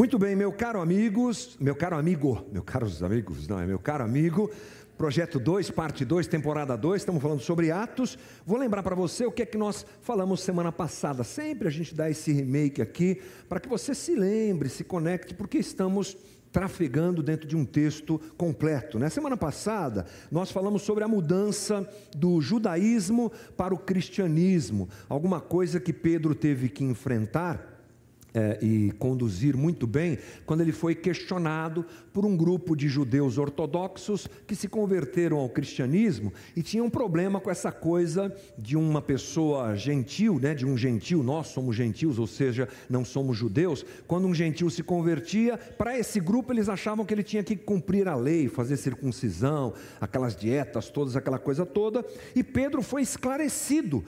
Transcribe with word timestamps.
Muito 0.00 0.18
bem, 0.18 0.34
meu 0.34 0.50
caro 0.50 0.80
amigos, 0.80 1.58
meu 1.60 1.76
caro 1.76 1.94
amigo, 1.94 2.44
meu 2.50 2.62
caros 2.62 3.02
amigos, 3.02 3.46
não 3.46 3.60
é 3.60 3.66
meu 3.66 3.78
caro 3.78 4.02
amigo, 4.02 4.50
projeto 4.96 5.38
2, 5.38 5.70
parte 5.70 6.04
2, 6.04 6.26
temporada 6.26 6.76
2, 6.76 7.02
estamos 7.02 7.20
falando 7.22 7.40
sobre 7.40 7.70
Atos. 7.70 8.18
Vou 8.46 8.58
lembrar 8.58 8.82
para 8.82 8.96
você 8.96 9.26
o 9.26 9.30
que 9.30 9.42
é 9.42 9.46
que 9.46 9.58
nós 9.58 9.84
falamos 10.00 10.40
semana 10.40 10.72
passada. 10.72 11.22
Sempre 11.22 11.68
a 11.68 11.70
gente 11.70 11.94
dá 11.94 12.10
esse 12.10 12.32
remake 12.32 12.80
aqui 12.80 13.20
para 13.48 13.60
que 13.60 13.68
você 13.68 13.94
se 13.94 14.16
lembre, 14.16 14.68
se 14.68 14.84
conecte, 14.84 15.34
porque 15.34 15.58
estamos 15.58 16.16
trafegando 16.52 17.22
dentro 17.22 17.46
de 17.46 17.56
um 17.56 17.64
texto 17.64 18.20
completo. 18.36 18.98
Na 18.98 19.06
né? 19.06 19.10
semana 19.10 19.36
passada, 19.36 20.06
nós 20.30 20.50
falamos 20.50 20.82
sobre 20.82 21.04
a 21.04 21.08
mudança 21.08 21.88
do 22.16 22.40
judaísmo 22.40 23.30
para 23.56 23.74
o 23.74 23.78
cristianismo, 23.78 24.88
alguma 25.08 25.40
coisa 25.40 25.80
que 25.80 25.92
Pedro 25.92 26.34
teve 26.34 26.68
que 26.68 26.84
enfrentar 26.84 27.79
é, 28.34 28.58
e 28.62 28.92
conduzir 28.92 29.56
muito 29.56 29.86
bem 29.86 30.18
quando 30.46 30.60
ele 30.60 30.72
foi 30.72 30.94
questionado 30.94 31.84
por 32.12 32.24
um 32.24 32.36
grupo 32.36 32.76
de 32.76 32.88
judeus 32.88 33.38
ortodoxos 33.38 34.28
que 34.46 34.54
se 34.54 34.68
converteram 34.68 35.38
ao 35.38 35.48
cristianismo 35.48 36.32
e 36.56 36.62
tinham 36.62 36.86
um 36.86 36.90
problema 36.90 37.40
com 37.40 37.50
essa 37.50 37.70
coisa 37.70 38.34
de 38.58 38.76
uma 38.76 39.00
pessoa 39.00 39.74
gentil, 39.76 40.38
né, 40.38 40.54
de 40.54 40.66
um 40.66 40.76
gentil, 40.76 41.22
nós 41.22 41.48
somos 41.48 41.76
gentios, 41.76 42.18
ou 42.18 42.26
seja, 42.26 42.68
não 42.88 43.04
somos 43.04 43.36
judeus. 43.36 43.84
Quando 44.06 44.26
um 44.26 44.34
gentil 44.34 44.70
se 44.70 44.82
convertia, 44.82 45.56
para 45.56 45.98
esse 45.98 46.20
grupo 46.20 46.52
eles 46.52 46.68
achavam 46.68 47.04
que 47.04 47.14
ele 47.14 47.22
tinha 47.22 47.42
que 47.42 47.56
cumprir 47.56 48.08
a 48.08 48.16
lei, 48.16 48.48
fazer 48.48 48.76
circuncisão, 48.76 49.72
aquelas 50.00 50.36
dietas 50.36 50.88
todas, 50.88 51.16
aquela 51.16 51.38
coisa 51.38 51.64
toda, 51.64 52.04
e 52.34 52.42
Pedro 52.42 52.82
foi 52.82 53.02
esclarecido 53.02 54.04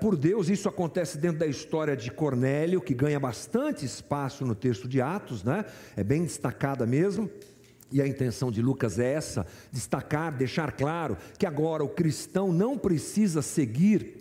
por 0.00 0.16
Deus. 0.16 0.48
Isso 0.48 0.68
acontece 0.68 1.18
dentro 1.18 1.38
da 1.38 1.46
história 1.46 1.96
de 1.96 2.10
Cornélio, 2.10 2.80
que 2.80 2.94
ganha 2.94 3.20
bastante 3.20 3.84
espaço 3.84 4.44
no 4.44 4.54
texto 4.54 4.88
de 4.88 5.00
Atos, 5.00 5.44
né? 5.44 5.64
é 5.96 6.04
bem 6.04 6.22
destacada 6.22 6.86
mesmo. 6.86 7.30
E 7.92 8.00
a 8.00 8.06
intenção 8.06 8.50
de 8.50 8.62
Lucas 8.62 8.98
é 8.98 9.12
essa: 9.12 9.46
destacar, 9.72 10.32
deixar 10.32 10.72
claro 10.72 11.16
que 11.38 11.46
agora 11.46 11.82
o 11.82 11.88
cristão 11.88 12.52
não 12.52 12.78
precisa 12.78 13.42
seguir 13.42 14.19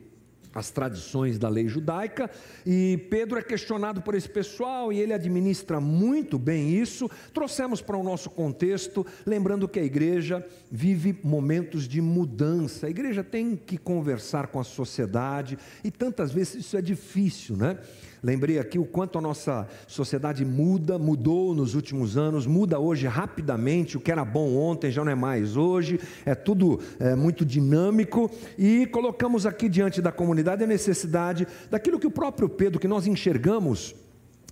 as 0.54 0.72
tradições 0.72 1.38
da 1.38 1.48
lei 1.48 1.68
judaica, 1.68 2.30
e 2.66 2.98
Pedro 3.10 3.38
é 3.38 3.42
questionado 3.42 4.02
por 4.02 4.16
esse 4.16 4.30
pessoal 4.30 4.92
e 4.92 5.00
ele 5.00 5.14
administra 5.14 5.80
muito 5.80 6.40
bem 6.40 6.72
isso. 6.72 7.10
Trouxemos 7.34 7.82
para 7.82 7.98
o 7.98 8.04
nosso 8.04 8.30
contexto, 8.30 9.06
lembrando 9.26 9.68
que 9.68 9.80
a 9.80 9.84
igreja 9.84 10.46
vive 10.72 11.18
momentos 11.24 11.88
de 11.88 12.02
mudança. 12.02 12.88
A 12.88 12.90
igreja 12.90 13.24
tem 13.24 13.56
que 13.56 13.78
conversar 13.78 14.48
com 14.48 14.60
a 14.60 14.64
sociedade 14.64 15.58
e 15.84 15.92
tantas 15.92 16.32
vezes 16.32 16.66
isso 16.66 16.78
é 16.78 16.82
difícil, 16.82 17.56
né? 17.56 17.78
Lembrei 18.22 18.60
aqui 18.60 18.78
o 18.78 18.86
quanto 18.86 19.18
a 19.18 19.22
nossa 19.22 19.68
sociedade 19.88 20.44
muda, 20.44 21.00
mudou 21.00 21.54
nos 21.54 21.74
últimos 21.74 22.18
anos, 22.18 22.46
muda 22.46 22.80
hoje 22.80 23.08
rapidamente. 23.08 23.98
O 23.98 24.02
que 24.02 24.12
era 24.12 24.26
bom 24.26 24.56
ontem 24.56 24.92
já 24.92 25.04
não 25.04 25.12
é 25.12 25.16
mais 25.16 25.56
hoje, 25.56 26.00
é 26.26 26.36
tudo 26.36 26.80
é, 27.00 27.16
muito 27.16 27.46
dinâmico. 27.46 28.30
E 28.58 28.86
colocamos 28.88 29.46
aqui 29.46 29.70
diante 29.70 30.02
da 30.02 30.12
comunidade 30.12 30.64
a 30.64 30.68
necessidade 30.68 31.48
daquilo 31.70 32.00
que 32.00 32.08
o 32.08 32.12
próprio 32.12 32.50
Pedro, 32.50 32.80
que 32.80 32.88
nós 32.88 33.08
enxergamos 33.08 33.96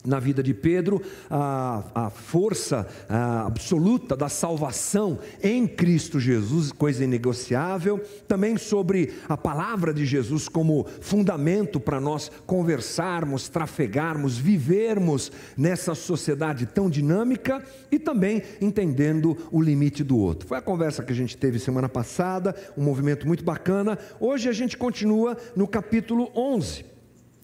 na 0.06 0.20
vida 0.20 0.42
de 0.42 0.54
Pedro 0.54 1.02
a, 1.30 1.84
a 1.94 2.10
força 2.10 2.88
a 3.10 3.46
absoluta 3.46 4.16
da 4.16 4.30
salvação 4.30 5.20
em 5.42 5.68
Cristo 5.68 6.20
Jesus, 6.20 6.72
coisa 6.72 7.04
inegociável. 7.04 8.00
Também 8.28 8.58
sobre 8.58 9.14
a 9.28 9.38
palavra 9.38 9.94
de 9.94 10.06
Jesus 10.06 10.48
como 10.48 10.86
fundamento 11.02 11.80
para 11.80 12.00
nós 12.00 12.32
conversarmos, 12.46 13.50
trafegarmos, 13.50 14.38
vivermos 14.38 15.32
nessa 15.58 15.96
sociedade 15.96 16.66
tão 16.66 16.90
dinâmica 16.90 17.64
e 17.92 18.00
também 18.00 18.42
entendendo 18.62 19.38
o 19.52 19.62
limite 19.62 20.04
do 20.04 20.18
outro. 20.18 20.48
Foi 20.48 20.58
a 20.58 20.62
conversa 20.62 21.04
que 21.04 21.12
a 21.12 21.16
gente 21.16 21.38
teve 21.38 21.60
semana 21.60 21.90
passada, 21.90 22.56
um 22.78 22.84
movimento 22.84 23.28
muito 23.28 23.44
bacana. 23.44 23.98
Hoje 24.20 24.50
a 24.50 24.54
gente 24.54 24.78
continua 24.78 25.38
no 25.56 25.68
capítulo 25.68 26.32
11. 26.36 26.97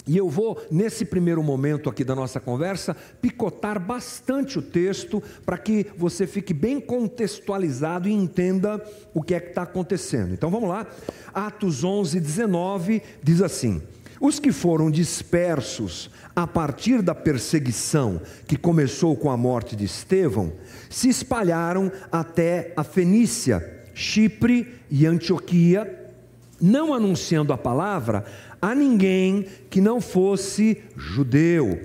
E 0.06 0.18
eu 0.18 0.30
vou, 0.30 0.62
nesse 0.69 1.06
primeiro 1.06 1.41
momento 1.41 1.90
aqui 1.90 2.03
da 2.03 2.14
nossa 2.14 2.40
conversa, 2.40 2.96
picotar 3.22 3.80
bastante 3.80 4.59
o 4.59 4.62
texto 4.62 5.24
para 5.46 5.58
que 5.58 5.88
você 5.97 6.28
fique 6.28 6.53
bem 6.53 6.80
contextualizado 6.81 8.09
e 8.09 8.12
entenda 8.12 8.84
o 9.14 9.22
que 9.22 9.34
é 9.34 9.40
que 9.40 9.50
está 9.50 9.62
acontecendo. 9.62 10.34
Então 10.34 10.50
vamos 10.50 10.68
lá, 10.68 10.86
Atos 11.34 11.86
11, 11.86 12.19
19 12.19 13.02
diz 13.22 13.41
assim: 13.41 13.81
Os 14.19 14.40
que 14.40 14.52
foram 14.52 14.91
dispersos 14.91 16.09
a 16.35 16.46
partir 16.46 17.02
da 17.02 17.16
perseguição 17.16 18.22
que 18.46 18.58
começou 18.58 19.16
com 19.16 19.31
a 19.31 19.38
morte 19.38 19.74
de 19.74 19.85
Estevão, 19.85 20.52
se 20.90 21.08
espalharam 21.08 21.90
até 22.12 22.74
a 22.75 22.84
Fenícia, 22.84 23.84
Chipre 23.94 24.75
e 24.91 25.06
Antioquia, 25.06 26.02
não 26.59 26.94
anunciando 26.94 27.52
a 27.52 27.58
palavra 27.58 28.25
a 28.63 28.74
ninguém 28.74 29.46
que 29.69 29.81
não 29.81 30.00
fosse 30.00 30.78
judeu. 30.96 31.81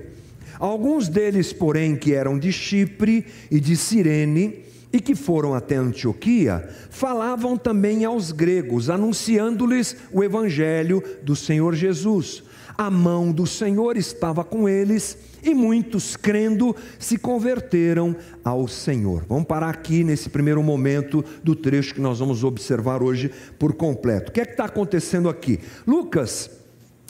Alguns 0.57 1.09
deles, 1.09 1.51
porém, 1.51 1.93
que 1.93 2.13
eram 2.13 2.39
de 2.39 2.53
Chipre 2.53 3.25
e 3.51 3.59
de 3.59 3.75
Cirene, 3.75 4.63
e 4.91 5.01
que 5.01 5.13
foram 5.13 5.53
até 5.53 5.75
Antioquia, 5.75 6.69
falavam 6.89 7.57
também 7.57 8.05
aos 8.05 8.31
gregos, 8.31 8.89
anunciando-lhes 8.89 9.93
o 10.09 10.23
evangelho 10.23 11.03
do 11.21 11.35
Senhor 11.35 11.75
Jesus. 11.75 12.43
A 12.77 12.89
mão 12.89 13.29
do 13.29 13.45
Senhor 13.45 13.97
estava 13.97 14.41
com 14.45 14.69
eles, 14.69 15.17
e 15.43 15.53
muitos, 15.53 16.15
crendo, 16.15 16.73
se 16.97 17.17
converteram 17.17 18.15
ao 18.41 18.69
Senhor. 18.69 19.25
Vamos 19.27 19.47
parar 19.47 19.69
aqui 19.69 20.01
nesse 20.01 20.29
primeiro 20.29 20.63
momento 20.63 21.25
do 21.43 21.57
trecho 21.57 21.93
que 21.93 22.01
nós 22.01 22.19
vamos 22.19 22.45
observar 22.45 23.03
hoje 23.03 23.29
por 23.59 23.73
completo. 23.73 24.29
O 24.29 24.33
que 24.33 24.39
é 24.39 24.45
que 24.45 24.51
está 24.51 24.63
acontecendo 24.63 25.27
aqui? 25.27 25.59
Lucas 25.85 26.58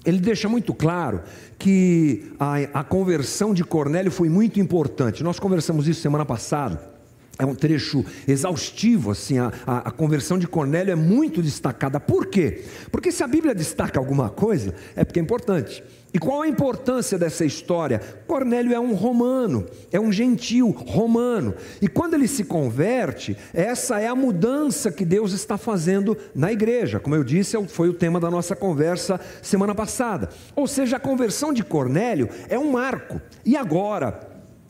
ele 0.05 0.19
deixa 0.19 0.47
muito 0.47 0.73
claro 0.73 1.21
que 1.57 2.31
a, 2.39 2.55
a 2.79 2.83
conversão 2.83 3.53
de 3.53 3.63
Cornélio 3.63 4.11
foi 4.11 4.29
muito 4.29 4.59
importante. 4.59 5.23
Nós 5.23 5.39
conversamos 5.39 5.87
isso 5.87 6.01
semana 6.01 6.25
passada. 6.25 6.99
É 7.37 7.45
um 7.45 7.55
trecho 7.55 8.03
exaustivo, 8.27 9.11
assim, 9.11 9.37
a, 9.37 9.51
a, 9.65 9.77
a, 9.77 9.91
conversão 9.91 10.37
de 10.37 10.45
Cornélio 10.45 10.91
é 10.91 10.95
muito 10.95 11.41
destacada. 11.41 11.97
Por 11.97 12.25
quê? 12.25 12.65
Porque 12.91 13.13
se 13.13 13.23
a 13.23 13.27
Bíblia 13.27 13.55
destaca 13.55 13.97
alguma 13.97 14.29
coisa, 14.29 14.75
é 14.93 15.05
porque 15.05 15.19
é 15.19 15.23
importante. 15.23 15.81
E 16.11 16.17
qual 16.17 16.41
a 16.41 16.47
importância 16.47 17.19
dessa 17.19 17.45
história? 17.45 17.99
Cornélio 18.25 18.73
é 18.73 18.79
um 18.79 18.93
romano, 18.93 19.65
é 19.91 19.99
um 19.99 20.11
gentil 20.11 20.71
romano. 20.71 21.53
E 21.79 21.87
quando 21.87 22.15
ele 22.15 22.27
se 22.27 22.43
converte, 22.43 23.37
essa 23.53 23.99
é 23.99 24.07
a 24.07 24.15
mudança 24.15 24.91
que 24.91 25.05
Deus 25.05 25.33
está 25.33 25.55
fazendo 25.55 26.17
na 26.33 26.51
igreja. 26.51 26.99
Como 26.99 27.15
eu 27.15 27.23
disse, 27.23 27.55
é 27.55 27.67
foi 27.67 27.89
o 27.89 27.93
tema 27.93 28.19
da 28.19 28.31
nossa 28.31 28.55
conversa 28.55 29.19
semana 29.41 29.75
passada. 29.75 30.29
Ou 30.55 30.65
seja, 30.65 30.97
a 30.97 30.99
conversão 30.99 31.53
de 31.53 31.63
Cornélio 31.63 32.27
é 32.49 32.57
um 32.57 32.71
marco. 32.71 33.21
E 33.45 33.55
agora, 33.55 34.27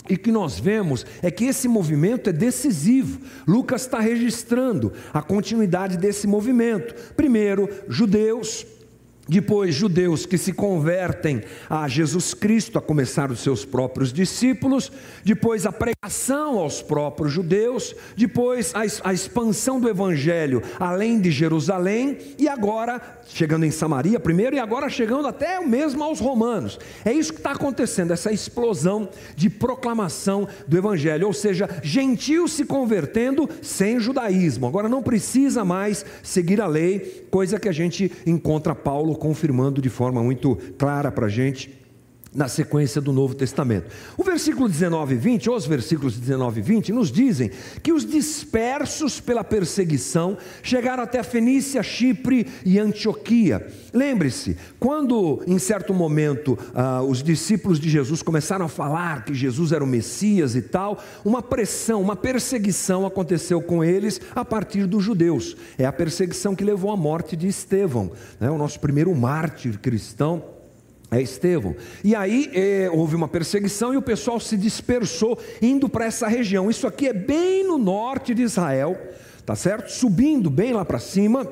e 0.10 0.18
que 0.18 0.32
nós 0.32 0.60
vemos 0.60 1.06
é 1.22 1.32
que 1.32 1.46
esse 1.46 1.70
movimento 1.70 2.30
é 2.30 2.34
decisivo. 2.34 3.22
Lucas 3.48 3.84
está 3.84 4.00
registrando 4.00 4.92
a 5.14 5.22
continuidade 5.22 5.98
desse 5.98 6.28
movimento. 6.28 7.14
Primeiro, 7.14 7.70
judeus 7.88 8.66
depois, 9.30 9.76
judeus 9.76 10.26
que 10.26 10.40
se 10.40 10.52
convertem 10.52 11.44
a 11.70 11.88
Jesus 11.88 12.34
Cristo, 12.34 12.80
a 12.80 12.82
começar 12.82 13.30
os 13.30 13.42
seus 13.42 13.64
próprios 13.64 14.12
discípulos. 14.12 14.92
Depois, 15.24 15.68
a 15.68 15.72
pregação 15.72 16.58
aos 16.58 16.82
próprios 16.82 17.32
judeus. 17.32 17.96
Depois, 18.18 18.74
a, 18.74 18.82
a 19.08 19.14
expansão 19.14 19.80
do 19.80 19.88
evangelho 19.88 20.64
além 20.80 21.22
de 21.22 21.30
Jerusalém. 21.30 22.18
E 22.40 22.48
agora, 22.48 23.22
chegando 23.28 23.68
em 23.68 23.72
Samaria 23.72 24.20
primeiro, 24.20 24.56
e 24.56 24.60
agora 24.60 24.90
chegando 24.90 25.28
até 25.28 25.60
mesmo 25.60 26.04
aos 26.04 26.20
romanos. 26.20 26.80
É 27.06 27.14
isso 27.14 27.32
que 27.32 27.40
está 27.40 27.52
acontecendo, 27.52 28.12
essa 28.12 28.32
explosão 28.32 29.10
de 29.36 29.48
proclamação 29.48 30.48
do 30.68 30.76
evangelho. 30.76 31.28
Ou 31.28 31.34
seja, 31.34 31.70
gentios 31.84 32.54
se 32.54 32.66
convertendo 32.66 33.48
sem 33.62 34.00
judaísmo. 34.00 34.66
Agora 34.66 34.90
não 34.90 35.04
precisa 35.04 35.64
mais 35.64 36.04
seguir 36.24 36.60
a 36.60 36.66
lei, 36.66 37.28
coisa 37.30 37.60
que 37.60 37.70
a 37.70 37.72
gente 37.72 38.12
encontra 38.26 38.74
Paulo 38.74 39.19
confirmando 39.20 39.82
de 39.82 39.90
forma 39.90 40.24
muito 40.24 40.56
clara 40.78 41.12
para 41.12 41.28
a 41.28 41.30
gente 41.30 41.78
na 42.34 42.48
sequência 42.48 43.02
do 43.02 43.12
Novo 43.12 43.34
Testamento. 43.34 43.88
O 44.18 44.24
versículo 44.24 44.70
19 44.70 45.16
e 45.16 45.18
20, 45.18 45.50
os 45.50 45.66
versículos 45.66 46.18
19 46.18 46.60
e 46.60 46.64
20, 46.64 46.92
nos 46.92 47.12
dizem 47.12 47.52
que 47.82 47.92
os 47.92 48.06
dispersos 48.06 49.20
pela 49.20 49.44
perseguição 49.44 50.38
chegaram 50.62 51.04
até 51.04 51.24
Fenícia, 51.24 51.82
Chipre 51.82 52.48
e 52.64 52.78
Antioquia. 52.78 53.68
Lembre-se, 53.94 54.58
quando 54.80 55.42
em 55.48 55.58
certo 55.58 55.94
momento 55.94 56.58
ah, 56.76 57.02
os 57.02 57.24
discípulos 57.24 57.80
de 57.80 57.90
Jesus 57.90 58.22
começaram 58.22 58.66
a 58.66 58.70
falar 58.70 59.26
que 59.26 59.34
Jesus 59.34 59.72
era 59.72 59.84
o 59.84 59.88
Messias 59.88 60.56
e 60.56 60.62
tal, 60.62 61.02
uma 61.26 61.42
pressão, 61.42 62.02
uma 62.02 62.16
perseguição 62.16 63.06
aconteceu 63.06 63.62
com 63.62 63.84
eles 63.84 64.22
a 64.36 64.46
partir 64.46 64.86
dos 64.86 65.04
judeus. 65.04 65.58
É 65.78 65.86
a 65.86 65.92
perseguição 65.92 66.56
que 66.56 66.64
levou 66.64 66.92
à 66.92 66.98
morte 66.98 67.36
de 67.36 67.48
Estevão, 67.48 68.12
né, 68.40 68.52
o 68.52 68.58
nosso 68.58 68.80
primeiro 68.80 69.14
mártir 69.16 69.80
cristão 69.80 70.59
é 71.12 71.22
Estevão. 71.22 71.76
E 72.04 72.16
aí 72.16 72.50
é, 72.54 72.90
houve 72.92 73.16
uma 73.16 73.28
perseguição 73.28 73.94
e 73.94 73.98
o 73.98 74.02
pessoal 74.02 74.40
se 74.40 74.56
dispersou 74.56 75.38
indo 75.62 75.90
para 75.90 76.06
essa 76.06 76.28
região. 76.28 76.70
Isso 76.70 76.86
aqui 76.86 77.08
é 77.08 77.14
bem 77.14 77.66
no 77.66 77.78
norte 77.78 78.34
de 78.34 78.44
Israel, 78.44 78.98
tá 79.46 79.56
certo? 79.56 79.92
Subindo 79.92 80.50
bem 80.50 80.74
lá 80.74 80.86
para 80.86 81.00
cima, 81.00 81.48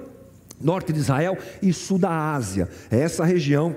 norte 0.62 0.94
de 0.94 1.00
Israel 1.00 1.38
e 1.62 1.74
sul 1.74 1.98
da 1.98 2.34
Ásia. 2.34 2.70
É 2.92 3.00
essa 3.00 3.26
região 3.26 3.76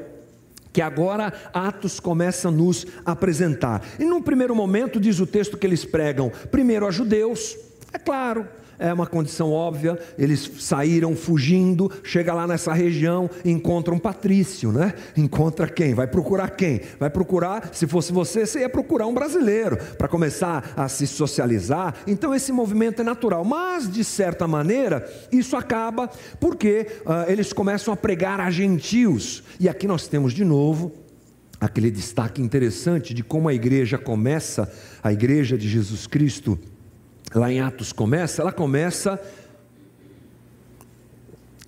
que 0.72 0.80
agora 0.80 1.32
Atos 1.52 1.98
começa 1.98 2.48
a 2.48 2.52
nos 2.52 2.86
apresentar. 3.04 3.82
E 3.98 4.04
num 4.04 4.22
primeiro 4.22 4.54
momento 4.54 5.00
diz 5.00 5.18
o 5.18 5.26
texto 5.26 5.56
que 5.56 5.66
eles 5.66 5.84
pregam 5.84 6.30
primeiro 6.50 6.86
a 6.86 6.90
judeus, 6.90 7.56
é 7.92 7.98
claro, 7.98 8.46
é 8.80 8.92
uma 8.92 9.06
condição 9.06 9.52
óbvia, 9.52 9.98
eles 10.18 10.50
saíram 10.58 11.14
fugindo, 11.14 11.92
chega 12.02 12.32
lá 12.32 12.46
nessa 12.46 12.72
região, 12.72 13.28
encontra 13.44 13.94
um 13.94 13.98
patrício, 13.98 14.72
né? 14.72 14.94
Encontra 15.16 15.68
quem? 15.68 15.92
Vai 15.92 16.06
procurar 16.06 16.50
quem? 16.50 16.80
Vai 16.98 17.10
procurar, 17.10 17.74
se 17.74 17.86
fosse 17.86 18.10
você, 18.12 18.46
você 18.46 18.60
ia 18.60 18.68
procurar 18.68 19.06
um 19.06 19.14
brasileiro 19.14 19.76
para 19.98 20.08
começar 20.08 20.72
a 20.76 20.88
se 20.88 21.06
socializar. 21.06 21.94
Então 22.06 22.34
esse 22.34 22.50
movimento 22.50 23.02
é 23.02 23.04
natural, 23.04 23.44
mas 23.44 23.88
de 23.88 24.02
certa 24.02 24.48
maneira 24.48 25.06
isso 25.30 25.56
acaba 25.56 26.08
porque 26.40 26.86
uh, 27.04 27.30
eles 27.30 27.52
começam 27.52 27.92
a 27.92 27.96
pregar 27.96 28.40
a 28.40 28.50
gentios. 28.50 29.42
E 29.60 29.68
aqui 29.68 29.86
nós 29.86 30.08
temos 30.08 30.32
de 30.32 30.44
novo 30.44 30.92
aquele 31.60 31.90
destaque 31.90 32.40
interessante 32.40 33.12
de 33.12 33.22
como 33.22 33.48
a 33.48 33.54
igreja 33.54 33.98
começa, 33.98 34.72
a 35.02 35.12
igreja 35.12 35.58
de 35.58 35.68
Jesus 35.68 36.06
Cristo 36.06 36.58
lá 37.38 37.50
em 37.52 37.60
Atos 37.60 37.92
começa, 37.92 38.42
ela 38.42 38.52
começa 38.52 39.20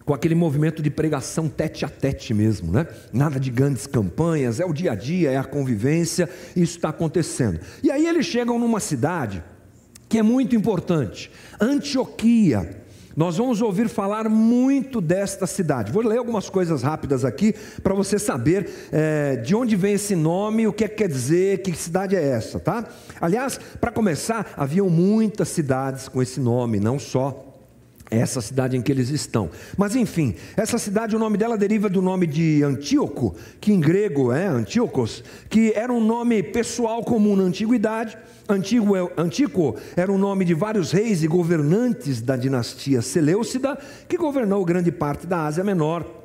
com 0.05 0.13
aquele 0.13 0.35
movimento 0.35 0.83
de 0.83 0.91
pregação 0.91 1.49
tete 1.49 1.85
a 1.85 1.89
tete 1.89 2.35
mesmo, 2.35 2.73
né? 2.73 2.87
Nada 3.13 3.39
de 3.39 3.51
grandes 3.51 3.87
campanhas, 3.87 4.59
é 4.59 4.65
o 4.65 4.73
dia 4.73 4.93
a 4.93 4.95
dia, 4.95 5.31
é 5.31 5.37
a 5.37 5.45
convivência, 5.45 6.29
isso 6.57 6.77
está 6.77 6.89
acontecendo. 6.89 7.61
E 7.83 7.91
aí 7.91 8.07
eles 8.07 8.27
chegam 8.27 8.59
numa 8.59 8.81
cidade 8.81 9.43
que 10.09 10.19
é 10.19 10.23
muito 10.23 10.57
importante, 10.57 11.31
Antioquia. 11.61 12.82
Nós 13.17 13.37
vamos 13.37 13.61
ouvir 13.61 13.89
falar 13.89 14.29
muito 14.29 15.01
desta 15.01 15.47
cidade. 15.47 15.93
Vou 15.93 16.03
ler 16.03 16.19
algumas 16.19 16.49
coisas 16.49 16.83
rápidas 16.83 17.25
aqui 17.25 17.55
para 17.83 17.95
você 17.95 18.19
saber 18.19 18.69
é, 18.91 19.37
de 19.37 19.55
onde 19.55 19.77
vem 19.77 19.95
esse 19.95 20.17
nome, 20.17 20.67
o 20.67 20.73
que, 20.73 20.85
é 20.85 20.89
que 20.89 20.97
quer 20.97 21.09
dizer, 21.09 21.63
que 21.63 21.73
cidade 21.77 22.17
é 22.17 22.23
essa, 22.23 22.59
tá? 22.59 22.87
Aliás, 23.21 23.59
para 23.81 23.91
começar, 23.91 24.55
haviam 24.57 24.89
muitas 24.89 25.49
cidades 25.49 26.09
com 26.09 26.23
esse 26.23 26.41
nome, 26.41 26.81
não 26.81 26.99
só 26.99 27.53
essa 28.11 28.41
cidade 28.41 28.77
em 28.77 28.83
que 28.83 28.93
eles 28.93 29.09
estão. 29.09 29.51
Mas 29.77 29.97
enfim, 29.97 30.35
essa 30.57 30.79
cidade, 30.79 31.17
o 31.17 31.19
nome 31.19 31.39
dela 31.39 31.57
deriva 31.57 31.89
do 31.89 32.03
nome 32.03 32.27
de 32.27 32.63
Antíoco, 32.63 33.35
que 33.61 33.73
em 33.73 33.81
grego 33.81 34.33
é 34.33 34.47
Antíocos, 34.47 35.25
que 35.49 35.73
era 35.75 35.93
um 35.93 36.05
nome 36.05 36.43
pessoal 36.43 37.03
comum 37.03 37.35
na 37.35 37.45
antiguidade. 37.45 38.17
Antigo, 38.49 38.95
Antico 39.17 39.77
era 39.97 40.13
o 40.13 40.19
nome 40.19 40.45
de 40.45 40.55
vários 40.55 40.93
reis 40.93 41.23
e 41.23 41.27
governantes 41.27 42.21
da 42.21 42.37
dinastia 42.37 43.03
Seleucida, 43.03 43.79
que 44.09 44.17
governou 44.17 44.65
grande 44.65 44.91
parte 44.91 45.27
da 45.27 45.47
Ásia 45.47 45.65
Menor 45.65 46.22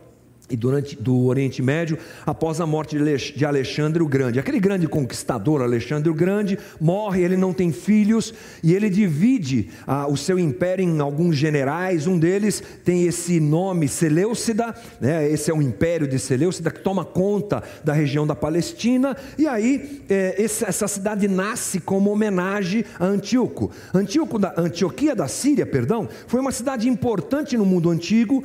e 0.49 0.55
durante 0.55 0.95
do 0.95 1.25
Oriente 1.25 1.61
Médio, 1.61 1.97
após 2.25 2.61
a 2.61 2.65
morte 2.65 2.97
de 3.35 3.45
Alexandre 3.45 4.01
o 4.01 4.07
Grande. 4.07 4.39
Aquele 4.39 4.59
grande 4.59 4.87
conquistador, 4.87 5.61
Alexandre 5.61 6.09
o 6.09 6.13
Grande, 6.13 6.57
morre, 6.79 7.21
ele 7.21 7.35
não 7.35 7.51
tem 7.51 7.71
filhos 7.71 8.33
e 8.63 8.73
ele 8.73 8.89
divide 8.89 9.69
ah, 9.85 10.07
o 10.07 10.15
seu 10.15 10.39
império 10.39 10.83
em 10.83 10.99
alguns 10.99 11.35
generais. 11.35 12.07
Um 12.07 12.17
deles 12.17 12.63
tem 12.85 13.05
esse 13.05 13.39
nome 13.39 13.87
Seleucida, 13.87 14.73
né? 15.01 15.29
esse 15.29 15.51
é 15.51 15.53
o 15.53 15.61
império 15.61 16.07
de 16.07 16.17
Seleucida 16.17 16.71
que 16.71 16.79
toma 16.79 17.03
conta 17.03 17.61
da 17.83 17.91
região 17.91 18.25
da 18.25 18.35
Palestina. 18.35 19.17
E 19.37 19.47
aí 19.47 20.01
é, 20.09 20.41
essa 20.41 20.87
cidade 20.87 21.27
nasce 21.27 21.79
como 21.81 22.09
homenagem 22.09 22.85
a 22.97 23.05
Antíoco. 23.05 23.69
Antíoco 23.93 24.39
da 24.39 24.53
Antioquia 24.57 25.13
da 25.13 25.27
Síria, 25.27 25.65
perdão, 25.65 26.07
foi 26.25 26.39
uma 26.39 26.51
cidade 26.51 26.87
importante 26.87 27.57
no 27.57 27.65
mundo 27.65 27.89
antigo, 27.89 28.43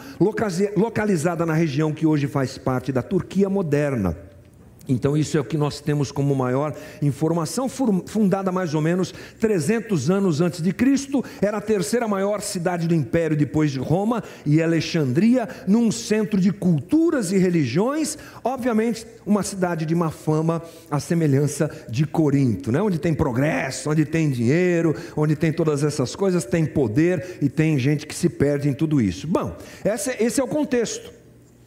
localizada 0.77 1.47
na 1.47 1.55
região 1.55 1.92
que 1.93 2.07
hoje 2.07 2.27
faz 2.27 2.59
parte 2.59 2.93
da 2.93 3.03
Turquia 3.03 3.49
moderna. 3.49 4.17
Então, 4.89 5.17
isso 5.17 5.37
é 5.37 5.41
o 5.41 5.45
que 5.45 5.57
nós 5.57 5.81
temos 5.81 6.11
como 6.11 6.35
maior 6.35 6.75
informação, 7.01 7.69
fundada 7.69 8.51
mais 8.51 8.75
ou 8.75 8.81
menos 8.81 9.15
300 9.39 10.11
anos 10.11 10.41
antes 10.41 10.61
de 10.61 10.73
Cristo, 10.73 11.25
era 11.41 11.59
a 11.59 11.61
terceira 11.61 12.09
maior 12.09 12.41
cidade 12.41 12.89
do 12.89 12.95
império 12.95 13.37
depois 13.37 13.71
de 13.71 13.79
Roma 13.79 14.23
e 14.45 14.61
Alexandria, 14.61 15.49
num 15.67 15.93
centro 15.93 16.41
de 16.41 16.53
culturas 16.53 17.31
e 17.31 17.39
religiões, 17.39 18.19
obviamente 18.43 19.07
uma 19.25 19.43
cidade 19.43 19.87
de 19.87 19.95
má 19.95 20.11
fama, 20.11 20.61
à 20.91 20.99
semelhança 20.99 21.71
de 21.89 22.05
Corinto, 22.05 22.73
né? 22.73 22.83
onde 22.83 22.99
tem 22.99 23.15
progresso, 23.15 23.91
onde 23.91 24.05
tem 24.05 24.31
dinheiro, 24.31 24.97
onde 25.17 25.37
tem 25.37 25.53
todas 25.53 25.85
essas 25.85 26.17
coisas, 26.17 26.45
tem 26.45 26.67
poder 26.67 27.39
e 27.41 27.49
tem 27.49 27.79
gente 27.79 28.07
que 28.07 28.15
se 28.15 28.29
perde 28.29 28.69
em 28.69 28.73
tudo 28.73 29.01
isso. 29.01 29.29
Bom, 29.29 29.57
esse 30.19 30.41
é 30.41 30.45
o 30.45 30.49
contexto. 30.49 31.22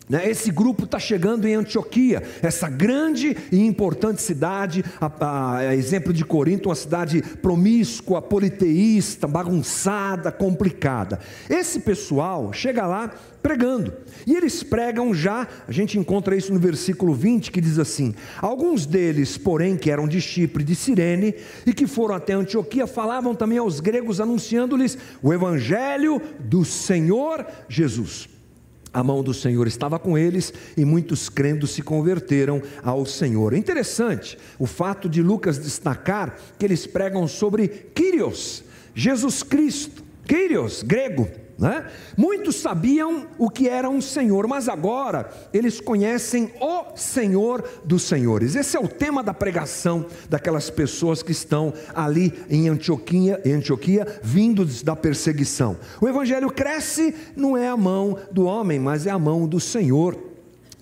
Né? 0.07 0.29
Esse 0.29 0.51
grupo 0.51 0.85
está 0.85 0.99
chegando 0.99 1.47
em 1.47 1.55
Antioquia, 1.55 2.21
essa 2.41 2.69
grande 2.69 3.35
e 3.51 3.65
importante 3.65 4.21
cidade, 4.21 4.85
a, 5.01 5.57
a, 5.57 5.75
exemplo 5.75 6.13
de 6.13 6.23
Corinto, 6.23 6.69
uma 6.69 6.75
cidade 6.75 7.21
promíscua, 7.41 8.21
politeísta, 8.21 9.27
bagunçada, 9.27 10.31
complicada. 10.31 11.19
Esse 11.49 11.79
pessoal 11.79 12.53
chega 12.53 12.85
lá 12.85 13.11
pregando, 13.41 13.93
e 14.25 14.35
eles 14.35 14.63
pregam 14.63 15.13
já, 15.13 15.47
a 15.67 15.71
gente 15.71 15.99
encontra 15.99 16.35
isso 16.35 16.51
no 16.51 16.59
versículo 16.59 17.13
20, 17.13 17.51
que 17.51 17.61
diz 17.61 17.77
assim: 17.77 18.13
Alguns 18.41 18.87
deles, 18.87 19.37
porém, 19.37 19.77
que 19.77 19.91
eram 19.91 20.07
de 20.07 20.19
Chipre, 20.19 20.63
de 20.63 20.75
Cirene, 20.75 21.35
e 21.65 21.73
que 21.73 21.85
foram 21.85 22.15
até 22.15 22.33
Antioquia, 22.33 22.87
falavam 22.87 23.35
também 23.35 23.59
aos 23.59 23.79
gregos, 23.79 24.19
anunciando-lhes 24.19 24.97
o 25.21 25.31
evangelho 25.31 26.19
do 26.39 26.65
Senhor 26.65 27.45
Jesus 27.69 28.34
a 28.95 29.03
mão 29.03 29.21
do 29.21 29.33
Senhor 29.33 29.67
estava 29.67 29.99
com 29.99 30.17
eles 30.17 30.53
e 30.77 30.85
muitos 30.85 31.27
crendo 31.27 31.67
se 31.67 31.81
converteram 31.81 32.61
ao 32.81 33.05
Senhor. 33.05 33.53
Interessante 33.53 34.37
o 34.57 34.65
fato 34.65 35.09
de 35.09 35.21
Lucas 35.21 35.57
destacar 35.57 36.37
que 36.57 36.65
eles 36.65 36.87
pregam 36.87 37.27
sobre 37.27 37.67
Kyrios, 37.67 38.63
Jesus 38.95 39.43
Cristo, 39.43 40.01
Kyrios, 40.25 40.81
grego 40.81 41.29
né? 41.57 41.85
Muitos 42.17 42.57
sabiam 42.57 43.27
o 43.37 43.49
que 43.49 43.69
era 43.69 43.89
um 43.89 44.01
Senhor, 44.01 44.47
mas 44.47 44.67
agora 44.67 45.29
eles 45.53 45.79
conhecem 45.79 46.51
o 46.59 46.97
Senhor 46.97 47.63
dos 47.85 48.03
Senhores. 48.03 48.55
Esse 48.55 48.75
é 48.75 48.79
o 48.79 48.87
tema 48.87 49.23
da 49.23 49.33
pregação 49.33 50.05
daquelas 50.29 50.69
pessoas 50.69 51.23
que 51.23 51.31
estão 51.31 51.73
ali 51.93 52.33
em 52.49 52.67
Antioquia, 52.67 53.41
em 53.45 53.53
Antioquia 53.53 54.19
vindos 54.21 54.83
da 54.83 54.95
perseguição. 54.95 55.77
O 56.01 56.07
evangelho 56.07 56.51
cresce, 56.51 57.15
não 57.35 57.55
é 57.55 57.67
a 57.67 57.77
mão 57.77 58.17
do 58.31 58.45
homem, 58.45 58.79
mas 58.79 59.07
é 59.07 59.11
a 59.11 59.19
mão 59.19 59.47
do 59.47 59.59
Senhor 59.59 60.35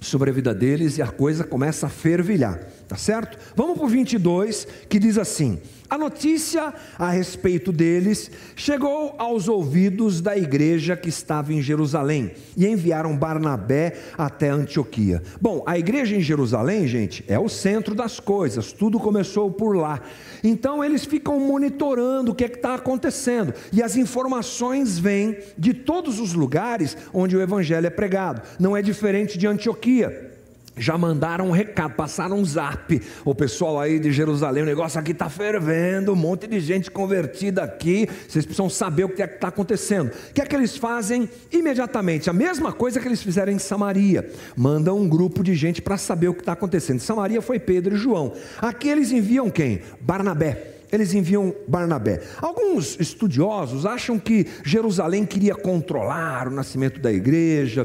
sobre 0.03 0.29
a 0.29 0.33
vida 0.33 0.53
deles 0.53 0.97
e 0.97 1.01
a 1.01 1.07
coisa 1.07 1.43
começa 1.43 1.87
a 1.87 1.89
fervilhar, 1.89 2.59
tá 2.93 2.97
certo? 2.97 3.39
Vamos 3.55 3.75
para 3.75 3.85
o 3.87 3.89
22 3.89 4.67
que 4.87 4.99
diz 4.99 5.17
assim: 5.17 5.59
a 5.89 5.97
notícia 5.97 6.71
a 6.95 7.09
respeito 7.09 7.71
deles 7.71 8.29
chegou 8.55 9.15
aos 9.17 9.47
ouvidos 9.47 10.21
da 10.21 10.37
igreja 10.37 10.95
que 10.95 11.09
estava 11.09 11.51
em 11.51 11.59
Jerusalém 11.59 12.33
e 12.55 12.67
enviaram 12.67 13.17
Barnabé 13.17 13.97
até 14.15 14.49
Antioquia. 14.49 15.23
Bom, 15.41 15.63
a 15.65 15.75
igreja 15.75 16.15
em 16.15 16.21
Jerusalém, 16.21 16.87
gente, 16.87 17.25
é 17.27 17.39
o 17.39 17.49
centro 17.49 17.95
das 17.95 18.19
coisas, 18.19 18.71
tudo 18.71 18.99
começou 18.99 19.49
por 19.49 19.75
lá. 19.75 19.99
Então 20.43 20.83
eles 20.83 21.03
ficam 21.03 21.39
monitorando 21.39 22.31
o 22.31 22.35
que 22.35 22.43
é 22.43 22.47
está 22.47 22.75
acontecendo 22.75 23.55
e 23.71 23.81
as 23.81 23.97
informações 23.97 24.99
vêm 24.99 25.39
de 25.57 25.73
todos 25.73 26.19
os 26.19 26.33
lugares 26.33 26.95
onde 27.11 27.35
o 27.35 27.41
evangelho 27.41 27.87
é 27.87 27.89
pregado, 27.89 28.43
não 28.59 28.77
é 28.77 28.83
diferente 28.83 29.35
de 29.35 29.47
Antioquia. 29.47 30.32
Já 30.75 30.97
mandaram 30.97 31.47
um 31.47 31.51
recado, 31.51 31.93
passaram 31.95 32.37
um 32.37 32.45
zap. 32.45 33.01
O 33.23 33.35
pessoal 33.35 33.79
aí 33.79 33.99
de 33.99 34.11
Jerusalém, 34.11 34.63
o 34.63 34.65
negócio 34.65 34.99
aqui 34.99 35.11
está 35.11 35.29
fervendo, 35.29 36.13
um 36.13 36.15
monte 36.15 36.47
de 36.47 36.59
gente 36.59 36.89
convertida 36.89 37.63
aqui. 37.63 38.07
Vocês 38.27 38.45
precisam 38.45 38.69
saber 38.69 39.03
o 39.03 39.09
que 39.09 39.21
é 39.21 39.25
está 39.25 39.47
acontecendo. 39.49 40.07
O 40.07 40.33
que 40.33 40.41
é 40.41 40.45
que 40.45 40.55
eles 40.55 40.77
fazem 40.77 41.29
imediatamente? 41.51 42.29
A 42.29 42.33
mesma 42.33 42.71
coisa 42.71 42.99
que 42.99 43.07
eles 43.07 43.21
fizeram 43.21 43.51
em 43.51 43.59
Samaria. 43.59 44.29
Mandam 44.55 44.97
um 44.97 45.07
grupo 45.07 45.43
de 45.43 45.53
gente 45.53 45.81
para 45.81 45.97
saber 45.97 46.27
o 46.27 46.33
que 46.33 46.41
está 46.41 46.53
acontecendo. 46.53 46.99
Samaria 46.99 47.41
foi 47.41 47.59
Pedro 47.59 47.95
e 47.95 47.97
João. 47.97 48.33
Aqui 48.61 48.89
eles 48.89 49.11
enviam 49.11 49.49
quem? 49.49 49.81
Barnabé 50.01 50.69
eles 50.91 51.11
enviam 51.15 51.55
Barnabé. 51.67 52.21
Alguns 52.39 52.99
estudiosos 52.99 53.83
acham 53.83 54.19
que 54.19 54.45
Jerusalém 54.63 55.25
queria 55.25 55.55
controlar 55.55 56.47
o 56.47 56.51
nascimento 56.51 56.99
da 56.99 57.11
igreja, 57.11 57.83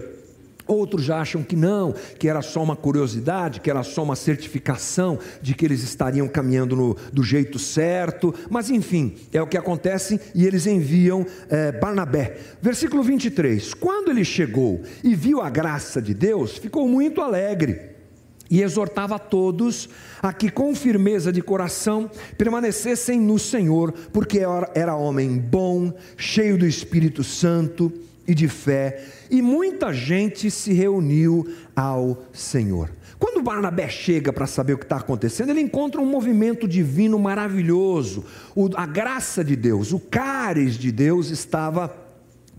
Outros 0.68 1.04
já 1.04 1.18
acham 1.18 1.42
que 1.42 1.56
não, 1.56 1.94
que 2.18 2.28
era 2.28 2.42
só 2.42 2.62
uma 2.62 2.76
curiosidade, 2.76 3.60
que 3.60 3.70
era 3.70 3.82
só 3.82 4.02
uma 4.02 4.14
certificação 4.14 5.18
de 5.40 5.54
que 5.54 5.64
eles 5.64 5.82
estariam 5.82 6.28
caminhando 6.28 6.76
no, 6.76 6.96
do 7.10 7.24
jeito 7.24 7.58
certo. 7.58 8.34
Mas 8.50 8.68
enfim, 8.68 9.16
é 9.32 9.40
o 9.40 9.46
que 9.46 9.56
acontece 9.56 10.20
e 10.34 10.46
eles 10.46 10.66
enviam 10.66 11.26
é, 11.48 11.72
Barnabé. 11.72 12.36
Versículo 12.60 13.02
23: 13.02 13.72
Quando 13.74 14.10
ele 14.10 14.24
chegou 14.24 14.82
e 15.02 15.14
viu 15.14 15.40
a 15.40 15.48
graça 15.48 16.02
de 16.02 16.12
Deus, 16.12 16.58
ficou 16.58 16.86
muito 16.86 17.22
alegre 17.22 17.96
e 18.50 18.62
exortava 18.62 19.16
a 19.16 19.18
todos 19.18 19.88
a 20.22 20.32
que 20.32 20.50
com 20.50 20.74
firmeza 20.74 21.32
de 21.32 21.42
coração 21.42 22.10
permanecessem 22.36 23.20
no 23.20 23.38
Senhor, 23.38 23.92
porque 24.12 24.40
era 24.74 24.96
homem 24.96 25.38
bom, 25.38 25.92
cheio 26.16 26.58
do 26.58 26.66
Espírito 26.66 27.22
Santo 27.22 27.92
e 28.26 28.34
de 28.34 28.48
fé, 28.48 29.04
e 29.30 29.42
muita 29.42 29.92
gente 29.92 30.50
se 30.50 30.72
reuniu 30.72 31.46
ao 31.74 32.24
Senhor. 32.32 32.90
Quando 33.18 33.42
Barnabé 33.42 33.88
chega 33.88 34.32
para 34.32 34.46
saber 34.46 34.74
o 34.74 34.78
que 34.78 34.84
está 34.84 34.96
acontecendo, 34.96 35.50
ele 35.50 35.60
encontra 35.60 36.00
um 36.00 36.06
movimento 36.06 36.68
divino 36.68 37.18
maravilhoso, 37.18 38.24
a 38.76 38.86
graça 38.86 39.42
de 39.42 39.56
Deus, 39.56 39.92
o 39.92 39.98
cáris 39.98 40.76
de 40.78 40.92
Deus 40.92 41.30
estava 41.30 42.07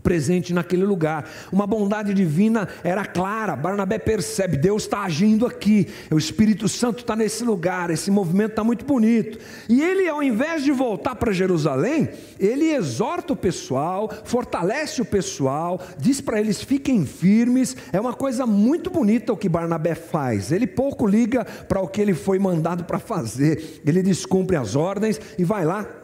presente 0.00 0.52
naquele 0.52 0.84
lugar. 0.84 1.28
Uma 1.52 1.66
bondade 1.66 2.12
divina 2.12 2.68
era 2.82 3.04
clara. 3.04 3.56
Barnabé 3.56 3.98
percebe: 3.98 4.56
Deus 4.56 4.82
está 4.82 5.02
agindo 5.02 5.46
aqui, 5.46 5.88
o 6.10 6.18
Espírito 6.18 6.68
Santo 6.68 7.00
está 7.00 7.14
nesse 7.14 7.44
lugar, 7.44 7.90
esse 7.90 8.10
movimento 8.10 8.50
está 8.50 8.64
muito 8.64 8.84
bonito. 8.84 9.38
E 9.68 9.80
ele, 9.82 10.08
ao 10.08 10.22
invés 10.22 10.64
de 10.64 10.72
voltar 10.72 11.14
para 11.14 11.32
Jerusalém, 11.32 12.08
ele 12.38 12.72
exorta 12.72 13.32
o 13.32 13.36
pessoal, 13.36 14.10
fortalece 14.24 15.02
o 15.02 15.04
pessoal, 15.04 15.80
diz 15.98 16.20
para 16.20 16.40
eles: 16.40 16.62
fiquem 16.62 17.04
firmes. 17.04 17.76
É 17.92 18.00
uma 18.00 18.14
coisa 18.14 18.46
muito 18.46 18.90
bonita 18.90 19.32
o 19.32 19.36
que 19.36 19.48
Barnabé 19.48 19.94
faz. 19.94 20.52
Ele 20.52 20.66
pouco 20.66 21.06
liga 21.06 21.44
para 21.44 21.80
o 21.80 21.88
que 21.88 22.00
ele 22.00 22.14
foi 22.14 22.38
mandado 22.38 22.84
para 22.84 22.98
fazer, 22.98 23.80
ele 23.84 24.02
descumpre 24.02 24.56
as 24.56 24.76
ordens 24.76 25.20
e 25.38 25.44
vai 25.44 25.64
lá 25.64 25.99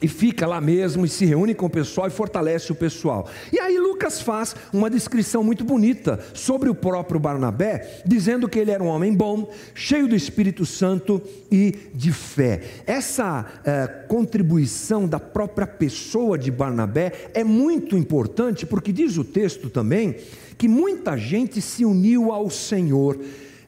e 0.00 0.08
fica 0.08 0.46
lá 0.46 0.60
mesmo 0.60 1.04
e 1.04 1.08
se 1.08 1.24
reúne 1.24 1.54
com 1.54 1.66
o 1.66 1.70
pessoal 1.70 2.06
e 2.06 2.10
fortalece 2.10 2.72
o 2.72 2.74
pessoal. 2.74 3.28
E 3.52 3.58
aí 3.58 3.78
Lucas 3.78 4.20
faz 4.20 4.56
uma 4.72 4.88
descrição 4.88 5.44
muito 5.44 5.64
bonita 5.64 6.18
sobre 6.32 6.68
o 6.68 6.74
próprio 6.74 7.20
Barnabé, 7.20 8.02
dizendo 8.06 8.48
que 8.48 8.58
ele 8.58 8.70
era 8.70 8.82
um 8.82 8.88
homem 8.88 9.14
bom, 9.14 9.50
cheio 9.74 10.08
do 10.08 10.16
Espírito 10.16 10.64
Santo 10.64 11.20
e 11.50 11.74
de 11.94 12.12
fé. 12.12 12.62
Essa 12.86 13.46
eh, 13.64 13.86
contribuição 14.08 15.06
da 15.06 15.20
própria 15.20 15.66
pessoa 15.66 16.38
de 16.38 16.50
Barnabé 16.50 17.30
é 17.34 17.44
muito 17.44 17.96
importante, 17.96 18.64
porque 18.64 18.92
diz 18.92 19.16
o 19.18 19.24
texto 19.24 19.68
também 19.68 20.16
que 20.56 20.68
muita 20.68 21.16
gente 21.16 21.60
se 21.60 21.84
uniu 21.84 22.32
ao 22.32 22.50
Senhor. 22.50 23.18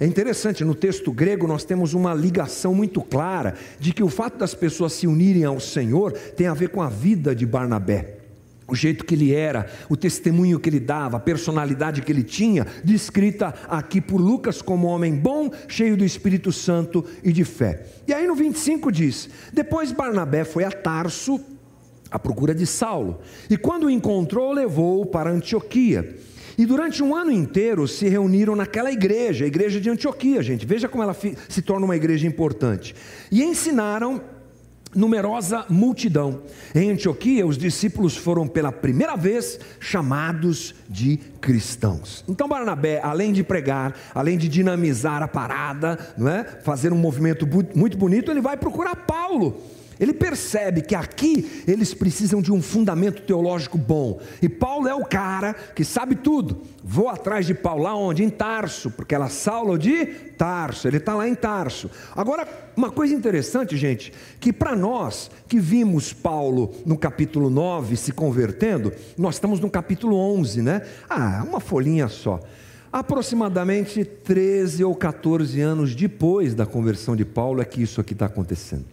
É 0.03 0.05
interessante, 0.05 0.65
no 0.65 0.75
texto 0.75 1.13
grego 1.13 1.47
nós 1.47 1.63
temos 1.63 1.95
uma 1.95 2.13
ligação 2.13 2.75
muito 2.75 3.01
clara 3.01 3.55
de 3.79 3.93
que 3.93 4.03
o 4.03 4.09
fato 4.09 4.37
das 4.37 4.53
pessoas 4.53 4.95
se 4.95 5.07
unirem 5.07 5.45
ao 5.45 5.61
Senhor 5.61 6.11
tem 6.11 6.49
a 6.49 6.55
ver 6.55 6.71
com 6.71 6.83
a 6.83 6.89
vida 6.89 7.33
de 7.37 7.47
Barnabé 7.47 8.19
o 8.67 8.75
jeito 8.75 9.05
que 9.05 9.15
ele 9.15 9.33
era, 9.33 9.71
o 9.89 9.97
testemunho 9.97 10.59
que 10.59 10.69
ele 10.69 10.81
dava, 10.81 11.19
a 11.19 11.21
personalidade 11.21 12.03
que 12.03 12.11
ele 12.11 12.25
tinha, 12.25 12.67
descrita 12.83 13.55
aqui 13.69 14.01
por 14.01 14.21
Lucas 14.21 14.61
como 14.61 14.89
homem 14.89 15.15
bom, 15.15 15.51
cheio 15.69 15.97
do 15.97 16.05
Espírito 16.05 16.51
Santo 16.51 17.05
e 17.23 17.33
de 17.33 17.45
fé. 17.45 17.87
E 18.09 18.13
aí 18.13 18.27
no 18.27 18.35
25 18.35 18.91
diz: 18.91 19.29
Depois 19.53 19.93
Barnabé 19.93 20.43
foi 20.43 20.65
a 20.65 20.71
Tarso 20.73 21.41
à 22.11 22.19
procura 22.19 22.55
de 22.55 22.67
Saulo, 22.67 23.21
e 23.49 23.57
quando 23.57 23.85
o 23.85 23.91
encontrou, 23.91 24.53
levou-o 24.53 25.07
para 25.07 25.31
Antioquia. 25.31 26.17
E 26.57 26.67
durante 26.67 27.03
um 27.03 27.15
ano 27.15 27.31
inteiro 27.31 27.87
se 27.89 28.09
reuniram 28.09 28.55
naquela 28.55 28.91
igreja, 28.91 29.45
a 29.45 29.49
igreja 29.49 29.81
de 29.81 29.91
Antioquia, 29.91 30.43
gente. 30.43 30.67
Veja 30.67 30.89
como 30.89 31.03
ela 31.03 31.15
se 31.15 31.63
torna 31.63 31.85
uma 31.85 31.97
igreja 31.97 32.27
importante. 32.27 32.95
E 33.31 33.43
ensinaram 33.43 34.21
numerosa 34.95 35.65
multidão. 35.69 36.43
Em 36.75 36.91
Antioquia, 36.91 37.47
os 37.47 37.57
discípulos 37.57 38.17
foram 38.17 38.47
pela 38.47 38.71
primeira 38.71 39.17
vez 39.17 39.59
chamados 39.81 40.75
de 40.89 41.17
cristãos. 41.41 42.25
Então 42.29 42.49
Barnabé, 42.49 43.01
além 43.03 43.33
de 43.33 43.43
pregar, 43.43 43.95
além 44.15 44.37
de 44.37 44.49
dinamizar 44.49 45.23
a 45.23 45.29
parada, 45.29 45.99
não 46.17 46.29
é? 46.29 46.45
Fazer 46.45 46.93
um 46.93 46.99
movimento 46.99 47.47
muito 47.75 47.97
bonito, 47.97 48.31
ele 48.31 48.41
vai 48.41 48.57
procurar 48.57 48.95
Paulo 48.97 49.61
ele 50.03 50.13
percebe 50.13 50.83
que 50.83 50.97
aqui 50.97 51.63
eles 51.65 51.95
precisam 51.95 52.43
de 52.43 52.51
um 52.51 52.61
fundamento 52.61 53.23
teológico 53.23 53.79
bom. 53.79 54.19
E 54.43 54.49
Paulo 54.49 54.89
é 54.89 54.95
o 54.95 55.05
cara 55.05 55.55
que 55.77 55.85
sabe 55.85 56.17
tudo. 56.17 56.63
Vou 56.83 57.09
atrás 57.09 57.47
de 57.47 57.55
Paulo, 57.55 57.85
lá 57.85 57.95
onde? 57.95 58.25
Em 58.25 58.29
Tarso, 58.29 58.91
porque 58.91 59.15
ela 59.15 59.29
Saulo 59.29 59.79
de 59.79 60.05
Tarso, 60.05 60.89
ele 60.89 60.97
está 60.97 61.15
lá 61.15 61.29
em 61.29 61.37
Tarso. 61.37 61.89
Agora, 62.17 62.49
uma 62.77 62.91
coisa 62.91 63.15
interessante, 63.15 63.77
gente, 63.77 64.13
que 64.41 64.53
para 64.53 64.75
nós 64.75 65.31
que 65.47 65.61
vimos 65.61 66.13
Paulo 66.13 66.75
no 66.85 66.99
capítulo 66.99 67.49
9 67.49 67.97
se 67.97 68.11
convertendo, 68.11 68.93
nós 69.17 69.37
estamos 69.37 69.61
no 69.61 69.71
capítulo 69.71 70.17
11, 70.17 70.63
né? 70.63 70.83
Ah, 71.09 71.45
uma 71.47 71.61
folhinha 71.61 72.09
só. 72.09 72.41
Aproximadamente 72.93 74.05
13 74.05 74.83
ou 74.83 74.97
14 74.97 75.61
anos 75.61 75.95
depois 75.95 76.57
da 76.57 76.67
conversão 76.67 77.15
de 77.15 77.25
Paulo 77.25 77.63
é 77.63 77.65
que 77.65 77.81
isso 77.81 78.01
aqui 78.01 78.15
está 78.15 78.27
acontecendo 78.27 78.92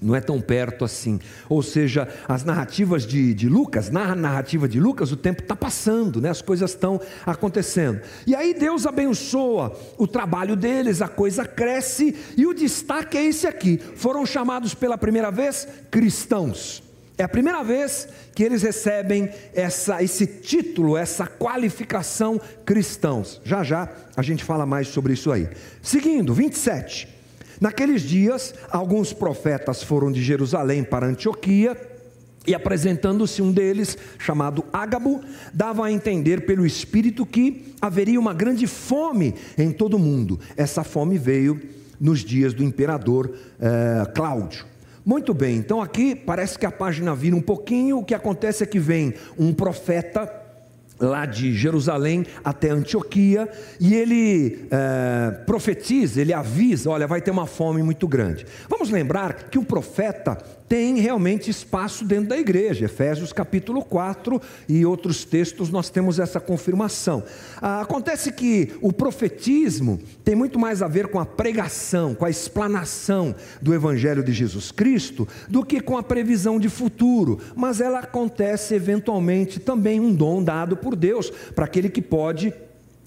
não 0.00 0.16
é 0.16 0.20
tão 0.20 0.40
perto 0.40 0.84
assim. 0.84 1.18
Ou 1.48 1.62
seja, 1.62 2.08
as 2.26 2.44
narrativas 2.44 3.06
de, 3.06 3.34
de 3.34 3.48
Lucas, 3.48 3.90
na 3.90 4.14
narrativa 4.14 4.68
de 4.68 4.80
Lucas, 4.80 5.12
o 5.12 5.16
tempo 5.16 5.42
está 5.42 5.54
passando, 5.54 6.20
né? 6.20 6.30
as 6.30 6.40
coisas 6.40 6.70
estão 6.70 7.00
acontecendo. 7.26 8.00
E 8.26 8.34
aí 8.34 8.54
Deus 8.54 8.86
abençoa 8.86 9.78
o 9.98 10.06
trabalho 10.06 10.56
deles, 10.56 11.02
a 11.02 11.08
coisa 11.08 11.44
cresce, 11.44 12.16
e 12.36 12.46
o 12.46 12.54
destaque 12.54 13.18
é 13.18 13.24
esse 13.24 13.46
aqui: 13.46 13.78
foram 13.96 14.24
chamados 14.24 14.74
pela 14.74 14.96
primeira 14.96 15.30
vez 15.30 15.68
cristãos. 15.90 16.82
É 17.18 17.22
a 17.22 17.28
primeira 17.28 17.62
vez 17.62 18.08
que 18.34 18.42
eles 18.42 18.62
recebem 18.62 19.28
essa, 19.52 20.02
esse 20.02 20.26
título, 20.26 20.96
essa 20.96 21.26
qualificação 21.26 22.40
cristãos. 22.64 23.42
Já 23.44 23.62
já 23.62 23.90
a 24.16 24.22
gente 24.22 24.42
fala 24.42 24.64
mais 24.64 24.88
sobre 24.88 25.12
isso 25.12 25.30
aí. 25.30 25.46
Seguindo, 25.82 26.32
27. 26.32 27.19
Naqueles 27.60 28.02
dias, 28.02 28.54
alguns 28.70 29.12
profetas 29.12 29.82
foram 29.82 30.10
de 30.10 30.22
Jerusalém 30.22 30.82
para 30.82 31.06
Antioquia, 31.06 31.76
e 32.46 32.54
apresentando-se 32.54 33.42
um 33.42 33.52
deles, 33.52 33.98
chamado 34.18 34.64
Ágabo, 34.72 35.20
dava 35.52 35.84
a 35.84 35.92
entender 35.92 36.46
pelo 36.46 36.64
Espírito 36.64 37.26
que 37.26 37.74
haveria 37.82 38.18
uma 38.18 38.32
grande 38.32 38.66
fome 38.66 39.34
em 39.58 39.70
todo 39.70 39.94
o 39.94 39.98
mundo. 39.98 40.40
Essa 40.56 40.82
fome 40.82 41.18
veio 41.18 41.60
nos 42.00 42.20
dias 42.20 42.54
do 42.54 42.64
imperador 42.64 43.30
eh, 43.60 44.10
Cláudio. 44.14 44.64
Muito 45.04 45.34
bem, 45.34 45.56
então 45.56 45.82
aqui 45.82 46.14
parece 46.14 46.58
que 46.58 46.64
a 46.64 46.72
página 46.72 47.14
vira 47.14 47.36
um 47.36 47.42
pouquinho. 47.42 47.98
O 47.98 48.04
que 48.04 48.14
acontece 48.14 48.62
é 48.62 48.66
que 48.66 48.78
vem 48.78 49.14
um 49.38 49.52
profeta 49.52 50.26
lá 51.00 51.26
de 51.26 51.52
Jerusalém 51.52 52.26
até 52.44 52.70
Antioquia, 52.70 53.48
e 53.80 53.94
ele 53.94 54.66
é, 54.70 55.30
profetiza, 55.46 56.20
ele 56.20 56.32
avisa: 56.32 56.90
olha, 56.90 57.06
vai 57.06 57.20
ter 57.20 57.30
uma 57.30 57.46
fome 57.46 57.82
muito 57.82 58.06
grande. 58.06 58.46
Vamos 58.68 58.90
lembrar 58.90 59.48
que 59.50 59.58
o 59.58 59.64
profeta 59.64 60.38
tem 60.70 61.00
realmente 61.00 61.50
espaço 61.50 62.04
dentro 62.04 62.28
da 62.28 62.38
igreja. 62.38 62.84
Efésios 62.84 63.32
capítulo 63.32 63.84
4 63.84 64.40
e 64.68 64.86
outros 64.86 65.24
textos 65.24 65.68
nós 65.68 65.90
temos 65.90 66.20
essa 66.20 66.38
confirmação. 66.38 67.24
Ah, 67.60 67.80
acontece 67.80 68.30
que 68.30 68.72
o 68.80 68.92
profetismo 68.92 69.98
tem 70.22 70.36
muito 70.36 70.60
mais 70.60 70.80
a 70.80 70.86
ver 70.86 71.08
com 71.08 71.18
a 71.18 71.26
pregação, 71.26 72.14
com 72.14 72.24
a 72.24 72.30
explanação 72.30 73.34
do 73.60 73.74
evangelho 73.74 74.22
de 74.22 74.32
Jesus 74.32 74.70
Cristo, 74.70 75.26
do 75.48 75.64
que 75.64 75.80
com 75.80 75.98
a 75.98 76.04
previsão 76.04 76.60
de 76.60 76.68
futuro, 76.68 77.40
mas 77.56 77.80
ela 77.80 77.98
acontece 77.98 78.72
eventualmente 78.72 79.58
também 79.58 79.98
um 79.98 80.14
dom 80.14 80.40
dado 80.40 80.76
por 80.76 80.94
Deus 80.94 81.30
para 81.52 81.64
aquele 81.64 81.90
que 81.90 82.00
pode 82.00 82.54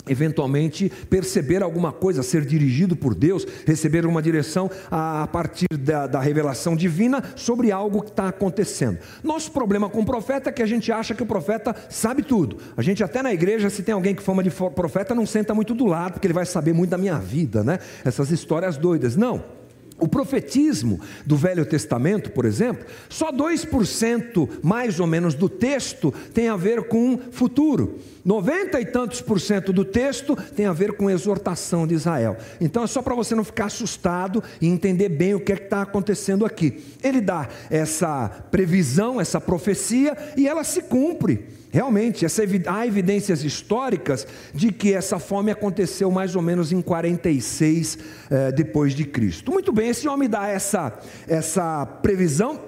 eventualmente 0.08 0.92
perceber 1.10 1.64
alguma 1.64 1.92
coisa, 1.92 2.24
ser 2.24 2.46
dirigido 2.46 2.96
por 2.96 3.16
Deus, 3.16 3.46
receber 3.66 4.06
uma 4.06 4.22
direção 4.22 4.70
a, 4.92 5.28
partir 5.28 5.68
da, 5.80 6.08
da 6.08 6.20
revelação 6.20 6.76
divina 6.76 7.24
sobre 7.36 7.72
algo 7.72 8.02
que 8.02 8.10
está 8.10 8.28
acontecendo. 8.28 9.00
Nosso 9.24 9.52
problema 9.52 9.90
com 9.90 10.02
o 10.02 10.06
profeta 10.06 10.50
é 10.50 10.54
que 10.54 10.62
a 10.62 10.66
gente 10.68 10.92
acha 10.92 11.16
que 11.16 11.24
o 11.24 11.26
profeta 11.26 11.76
sabe 11.90 12.24
tudo. 12.24 12.58
A 12.76 12.82
gente 12.82 13.04
até 13.04 13.22
na 13.22 13.34
igreja, 13.34 13.70
se 13.70 13.84
tem 13.84 13.94
alguém 13.94 14.16
que 14.16 14.22
fama 14.22 14.44
de 14.44 14.52
profeta, 14.52 15.16
não 15.16 15.26
senta 15.26 15.54
muito 15.54 15.74
do 15.74 15.86
lado, 15.86 16.14
porque 16.14 16.28
ele 16.28 16.34
vai 16.34 16.46
saber 16.46 16.74
muito 16.74 16.90
da 16.90 16.98
minha 16.98 17.18
vida, 17.18 17.64
né? 17.64 17.80
Essas 18.04 18.32
histórias 18.32 18.78
doidas. 18.78 19.16
Não. 19.16 19.63
O 20.04 20.08
profetismo 20.10 21.00
do 21.26 21.38
Velho 21.38 21.66
Testamento, 21.66 22.30
por 22.32 22.44
exemplo, 22.44 22.86
só 23.08 23.32
2% 23.32 24.50
mais 24.62 25.00
ou 25.00 25.08
menos 25.08 25.34
do 25.34 25.48
texto 25.48 26.14
tem 26.34 26.50
a 26.50 26.58
ver 26.58 26.90
com 26.90 27.18
futuro. 27.32 28.00
90 28.26 28.82
e 28.82 28.86
tantos 28.86 29.22
por 29.22 29.40
cento 29.40 29.72
do 29.72 29.86
texto 29.86 30.36
tem 30.58 30.66
a 30.66 30.74
ver 30.74 30.98
com 30.98 31.10
exortação 31.10 31.88
de 31.88 31.94
Israel. 31.94 32.36
Então 32.60 32.84
é 32.84 32.88
só 32.88 33.02
para 33.02 33.16
você 33.16 33.34
não 33.34 33.46
ficar 33.46 33.68
assustado 33.68 34.44
e 34.60 34.68
entender 34.68 35.08
bem 35.08 35.36
o 35.36 35.40
que 35.40 35.54
é 35.54 35.56
está 35.56 35.84
acontecendo 35.84 36.46
aqui. 36.46 36.84
Ele 37.02 37.22
dá 37.22 37.48
essa 37.70 38.28
previsão, 38.52 39.22
essa 39.22 39.40
profecia, 39.40 40.18
e 40.36 40.50
ela 40.50 40.66
se 40.66 40.82
cumpre. 40.82 41.63
Realmente, 41.74 42.24
essa, 42.24 42.44
há 42.68 42.86
evidências 42.86 43.44
históricas 43.44 44.28
de 44.54 44.72
que 44.72 44.94
essa 44.94 45.18
fome 45.18 45.50
aconteceu 45.50 46.12
mais 46.12 46.36
ou 46.36 46.42
menos 46.44 46.72
em 46.72 46.84
46 46.84 47.98
eh, 48.30 48.52
depois 48.52 48.94
de 48.94 49.06
Cristo. 49.06 49.52
Muito 49.52 49.74
bem, 49.74 49.90
esse 49.90 50.08
homem 50.08 50.30
dá 50.30 50.48
essa, 50.48 50.94
essa 51.28 51.84
previsão. 51.84 52.62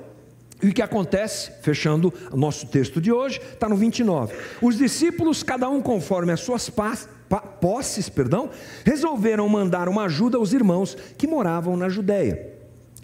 E 0.59 0.69
o 0.69 0.73
que 0.73 0.81
acontece, 0.81 1.51
fechando 1.61 2.11
o 2.31 2.35
nosso 2.35 2.65
texto 2.65 2.99
de 2.99 3.11
hoje, 3.11 3.39
está 3.53 3.69
no 3.69 3.75
29. 3.75 4.33
Os 4.59 4.75
discípulos, 4.75 5.43
cada 5.43 5.69
um 5.69 5.83
conforme 5.83 6.31
as 6.31 6.39
suas 6.39 6.71
posses, 7.61 8.09
perdão, 8.09 8.49
resolveram 8.83 9.47
mandar 9.47 9.87
uma 9.87 10.05
ajuda 10.05 10.39
aos 10.39 10.51
irmãos 10.51 10.97
que 11.15 11.27
moravam 11.27 11.77
na 11.77 11.89
Judéia. 11.89 12.54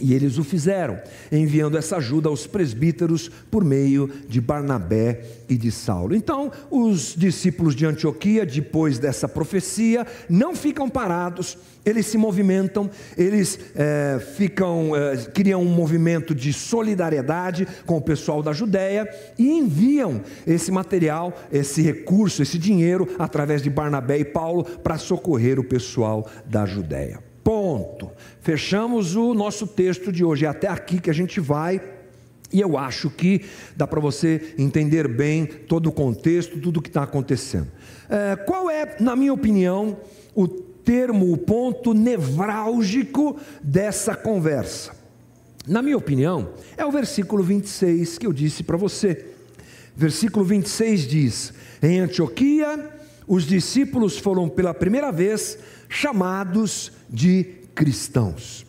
E 0.01 0.13
eles 0.13 0.37
o 0.37 0.43
fizeram, 0.43 0.99
enviando 1.31 1.77
essa 1.77 1.97
ajuda 1.97 2.27
aos 2.27 2.47
presbíteros 2.47 3.29
por 3.49 3.63
meio 3.63 4.09
de 4.27 4.41
Barnabé 4.41 5.23
e 5.47 5.55
de 5.55 5.71
Saulo. 5.71 6.15
Então, 6.15 6.51
os 6.69 7.15
discípulos 7.15 7.75
de 7.75 7.85
Antioquia, 7.85 8.45
depois 8.45 8.97
dessa 8.97 9.27
profecia, 9.27 10.05
não 10.29 10.55
ficam 10.55 10.89
parados, 10.89 11.57
eles 11.85 12.05
se 12.05 12.17
movimentam, 12.17 12.89
eles 13.17 13.59
é, 13.75 14.19
ficam, 14.35 14.95
é, 14.95 15.17
criam 15.17 15.61
um 15.61 15.73
movimento 15.73 16.33
de 16.33 16.53
solidariedade 16.53 17.67
com 17.85 17.97
o 17.97 18.01
pessoal 18.01 18.41
da 18.41 18.53
Judéia 18.53 19.09
e 19.37 19.49
enviam 19.49 20.21
esse 20.45 20.71
material, 20.71 21.33
esse 21.51 21.81
recurso, 21.81 22.41
esse 22.41 22.57
dinheiro, 22.57 23.07
através 23.17 23.61
de 23.61 23.69
Barnabé 23.69 24.19
e 24.19 24.25
Paulo, 24.25 24.63
para 24.63 24.97
socorrer 24.97 25.59
o 25.59 25.63
pessoal 25.63 26.27
da 26.45 26.65
Judéia. 26.65 27.19
Ponto. 27.43 28.11
Fechamos 28.41 29.15
o 29.15 29.35
nosso 29.35 29.67
texto 29.67 30.11
de 30.11 30.25
hoje. 30.25 30.45
É 30.45 30.49
até 30.49 30.67
aqui 30.67 30.99
que 30.99 31.09
a 31.09 31.13
gente 31.13 31.39
vai. 31.39 31.79
E 32.51 32.59
eu 32.59 32.77
acho 32.77 33.09
que 33.09 33.45
dá 33.75 33.87
para 33.87 33.99
você 33.99 34.55
entender 34.57 35.07
bem 35.07 35.45
todo 35.45 35.87
o 35.87 35.91
contexto, 35.91 36.59
tudo 36.59 36.79
o 36.79 36.81
que 36.81 36.89
está 36.89 37.03
acontecendo. 37.03 37.67
É, 38.09 38.35
qual 38.35 38.69
é, 38.69 38.97
na 38.99 39.15
minha 39.15 39.31
opinião, 39.31 39.95
o 40.35 40.47
termo, 40.47 41.31
o 41.31 41.37
ponto 41.37 41.93
nevrálgico 41.93 43.37
dessa 43.63 44.15
conversa? 44.15 44.99
Na 45.67 45.83
minha 45.83 45.95
opinião, 45.95 46.49
é 46.75 46.83
o 46.83 46.91
versículo 46.91 47.43
26 47.43 48.17
que 48.17 48.25
eu 48.25 48.33
disse 48.33 48.63
para 48.63 48.75
você. 48.75 49.27
Versículo 49.95 50.43
26 50.43 51.07
diz: 51.07 51.53
Em 51.81 51.99
Antioquia, 51.99 52.89
os 53.27 53.45
discípulos 53.45 54.17
foram 54.17 54.49
pela 54.49 54.73
primeira 54.73 55.11
vez 55.11 55.59
chamados 55.87 56.91
de 57.07 57.60
cristãos. 57.81 58.63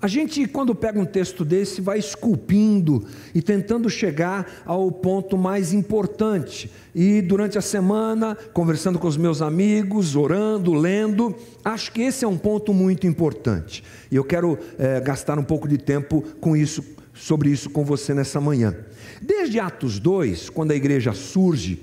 A 0.00 0.08
gente, 0.08 0.46
quando 0.46 0.74
pega 0.74 0.98
um 0.98 1.04
texto 1.04 1.44
desse, 1.44 1.82
vai 1.82 1.98
esculpindo 1.98 3.04
e 3.34 3.42
tentando 3.42 3.90
chegar 3.90 4.62
ao 4.64 4.90
ponto 4.90 5.36
mais 5.36 5.74
importante. 5.74 6.70
E 6.94 7.20
durante 7.20 7.58
a 7.58 7.60
semana, 7.60 8.34
conversando 8.54 8.98
com 8.98 9.06
os 9.06 9.18
meus 9.18 9.42
amigos, 9.42 10.16
orando, 10.16 10.72
lendo, 10.72 11.36
acho 11.62 11.92
que 11.92 12.00
esse 12.00 12.24
é 12.24 12.28
um 12.28 12.38
ponto 12.38 12.72
muito 12.72 13.06
importante. 13.06 13.84
E 14.10 14.16
eu 14.16 14.24
quero 14.24 14.58
é, 14.78 14.98
gastar 14.98 15.38
um 15.38 15.44
pouco 15.44 15.68
de 15.68 15.76
tempo 15.76 16.22
com 16.40 16.56
isso, 16.56 16.82
sobre 17.12 17.50
isso 17.50 17.68
com 17.68 17.84
você 17.84 18.14
nessa 18.14 18.40
manhã. 18.40 18.74
Desde 19.20 19.60
Atos 19.60 19.98
2, 19.98 20.48
quando 20.48 20.70
a 20.70 20.74
igreja 20.74 21.12
surge, 21.12 21.82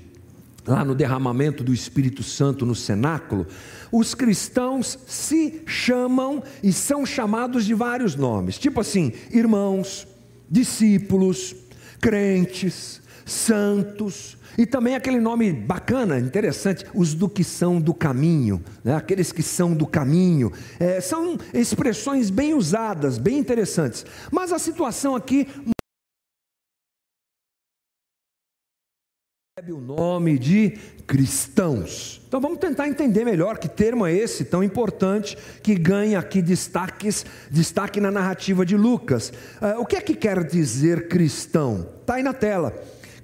lá 0.66 0.84
no 0.84 0.94
derramamento 0.94 1.64
do 1.64 1.72
Espírito 1.72 2.22
Santo 2.22 2.64
no 2.64 2.74
cenáculo, 2.74 3.46
os 3.90 4.14
cristãos 4.14 4.98
se 5.06 5.62
chamam 5.66 6.42
e 6.62 6.72
são 6.72 7.04
chamados 7.04 7.64
de 7.64 7.74
vários 7.74 8.14
nomes, 8.14 8.58
tipo 8.58 8.80
assim, 8.80 9.12
irmãos, 9.30 10.06
discípulos, 10.48 11.54
crentes, 12.00 13.00
santos, 13.24 14.36
e 14.56 14.66
também 14.66 14.94
aquele 14.94 15.18
nome 15.18 15.52
bacana, 15.52 16.18
interessante, 16.18 16.84
os 16.94 17.14
do 17.14 17.28
que 17.28 17.42
são 17.42 17.80
do 17.80 17.94
caminho, 17.94 18.62
né? 18.84 18.94
aqueles 18.94 19.32
que 19.32 19.42
são 19.42 19.72
do 19.72 19.86
caminho. 19.86 20.52
É, 20.78 21.00
são 21.00 21.38
expressões 21.54 22.28
bem 22.28 22.54
usadas, 22.54 23.16
bem 23.16 23.38
interessantes. 23.38 24.04
Mas 24.30 24.52
a 24.52 24.58
situação 24.58 25.16
aqui 25.16 25.48
recebe 29.62 29.72
o 29.72 29.80
nome 29.80 30.38
de 30.38 30.76
cristãos. 31.06 32.20
Então 32.26 32.40
vamos 32.40 32.58
tentar 32.58 32.88
entender 32.88 33.24
melhor 33.24 33.58
que 33.58 33.68
termo 33.68 34.04
é 34.04 34.12
esse 34.12 34.44
tão 34.44 34.62
importante 34.62 35.38
que 35.62 35.76
ganha 35.76 36.18
aqui 36.18 36.42
destaques, 36.42 37.24
destaque 37.48 38.00
na 38.00 38.10
narrativa 38.10 38.66
de 38.66 38.76
Lucas. 38.76 39.32
Uh, 39.60 39.80
o 39.80 39.86
que 39.86 39.94
é 39.94 40.00
que 40.00 40.14
quer 40.14 40.42
dizer 40.42 41.06
cristão? 41.06 41.86
Está 42.00 42.14
aí 42.14 42.24
na 42.24 42.32
tela. 42.32 42.72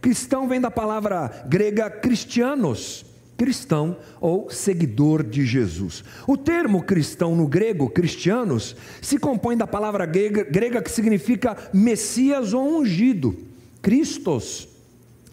Cristão 0.00 0.46
vem 0.46 0.60
da 0.60 0.70
palavra 0.70 1.44
grega 1.48 1.90
cristianos, 1.90 3.04
cristão 3.36 3.96
ou 4.20 4.48
seguidor 4.48 5.24
de 5.24 5.44
Jesus. 5.44 6.04
O 6.24 6.36
termo 6.36 6.84
cristão 6.84 7.34
no 7.34 7.48
grego, 7.48 7.90
cristianos, 7.90 8.76
se 9.02 9.18
compõe 9.18 9.56
da 9.56 9.66
palavra 9.66 10.06
grega, 10.06 10.44
grega 10.44 10.82
que 10.82 10.90
significa 10.90 11.56
Messias 11.72 12.52
ou 12.52 12.78
ungido. 12.78 13.36
Christos 13.82 14.77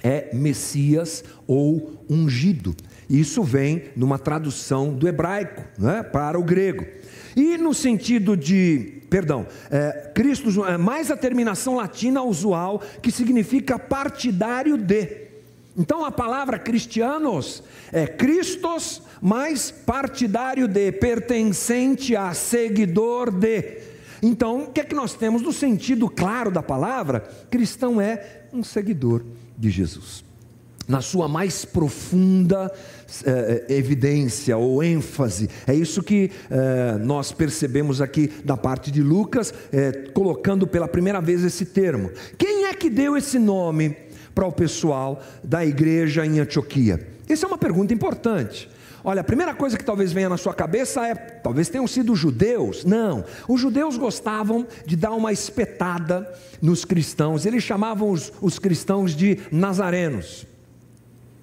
é 0.06 0.30
Messias 0.32 1.24
ou 1.48 2.06
ungido. 2.08 2.76
Isso 3.10 3.42
vem 3.42 3.86
numa 3.96 4.20
tradução 4.20 4.94
do 4.94 5.08
hebraico 5.08 5.64
né, 5.80 6.04
para 6.04 6.40
o 6.40 6.44
grego. 6.44 6.86
E 7.36 7.58
no 7.58 7.74
sentido 7.74 8.38
de, 8.38 9.02
perdão, 9.10 9.48
é, 9.72 10.12
Cristo, 10.14 10.64
é 10.64 10.78
mais 10.78 11.10
a 11.10 11.18
terminação 11.18 11.76
latina 11.76 12.22
usual, 12.22 12.84
que 13.02 13.12
significa 13.12 13.80
partidário 13.80 14.78
de. 14.78 15.26
Então 15.76 16.06
a 16.06 16.12
palavra 16.12 16.60
cristianos 16.60 17.64
é 17.92 18.06
Cristos 18.06 19.02
mais 19.20 19.72
partidário 19.72 20.68
de, 20.68 20.92
pertencente 20.92 22.16
a, 22.16 22.32
seguidor 22.36 23.32
de. 23.32 23.80
Então, 24.22 24.64
o 24.64 24.72
que 24.72 24.82
é 24.82 24.84
que 24.84 24.96
nós 24.96 25.14
temos 25.14 25.42
no 25.42 25.52
sentido 25.52 26.08
claro 26.10 26.52
da 26.52 26.62
palavra? 26.62 27.22
Cristão 27.50 28.00
é 28.00 28.46
um 28.54 28.64
seguidor 28.64 29.24
de 29.58 29.70
Jesus. 29.70 30.24
Na 30.88 31.02
sua 31.02 31.28
mais 31.28 31.66
profunda 31.66 32.72
eh, 33.26 33.66
evidência 33.70 34.56
ou 34.56 34.84
ênfase, 34.84 35.50
é 35.66 35.74
isso 35.74 36.04
que 36.04 36.30
eh, 36.52 36.98
nós 37.02 37.32
percebemos 37.32 38.02
aqui 38.02 38.32
da 38.44 38.56
parte 38.56 38.92
de 38.92 39.02
Lucas, 39.02 39.52
eh, 39.74 40.10
colocando 40.14 40.68
pela 40.68 40.88
primeira 40.88 41.20
vez 41.20 41.44
esse 41.44 41.66
termo. 41.66 42.12
Quem 42.38 42.66
é 42.66 42.74
que 42.76 42.88
deu 42.88 43.18
esse 43.18 43.40
nome 43.40 43.98
para 44.36 44.46
o 44.46 44.52
pessoal 44.52 45.24
da 45.44 45.66
igreja 45.66 46.24
em 46.24 46.40
Antioquia? 46.40 47.08
Essa 47.28 47.48
é 47.48 47.50
uma 47.50 47.58
pergunta 47.58 47.92
importante. 47.92 48.70
Olha, 49.08 49.22
a 49.22 49.24
primeira 49.24 49.54
coisa 49.54 49.78
que 49.78 49.84
talvez 49.84 50.12
venha 50.12 50.28
na 50.28 50.36
sua 50.36 50.52
cabeça 50.52 51.06
é: 51.08 51.14
talvez 51.14 51.70
tenham 51.70 51.88
sido 51.88 52.16
judeus. 52.16 52.84
Não, 52.84 53.24
os 53.48 53.62
judeus 53.62 53.98
gostavam 53.98 54.66
de 54.84 54.96
dar 54.96 55.12
uma 55.12 55.32
espetada 55.32 56.28
nos 56.60 56.84
cristãos, 56.84 57.46
eles 57.46 57.64
chamavam 57.64 58.10
os, 58.10 58.34
os 58.42 58.58
cristãos 58.58 59.16
de 59.16 59.40
nazarenos. 59.52 60.48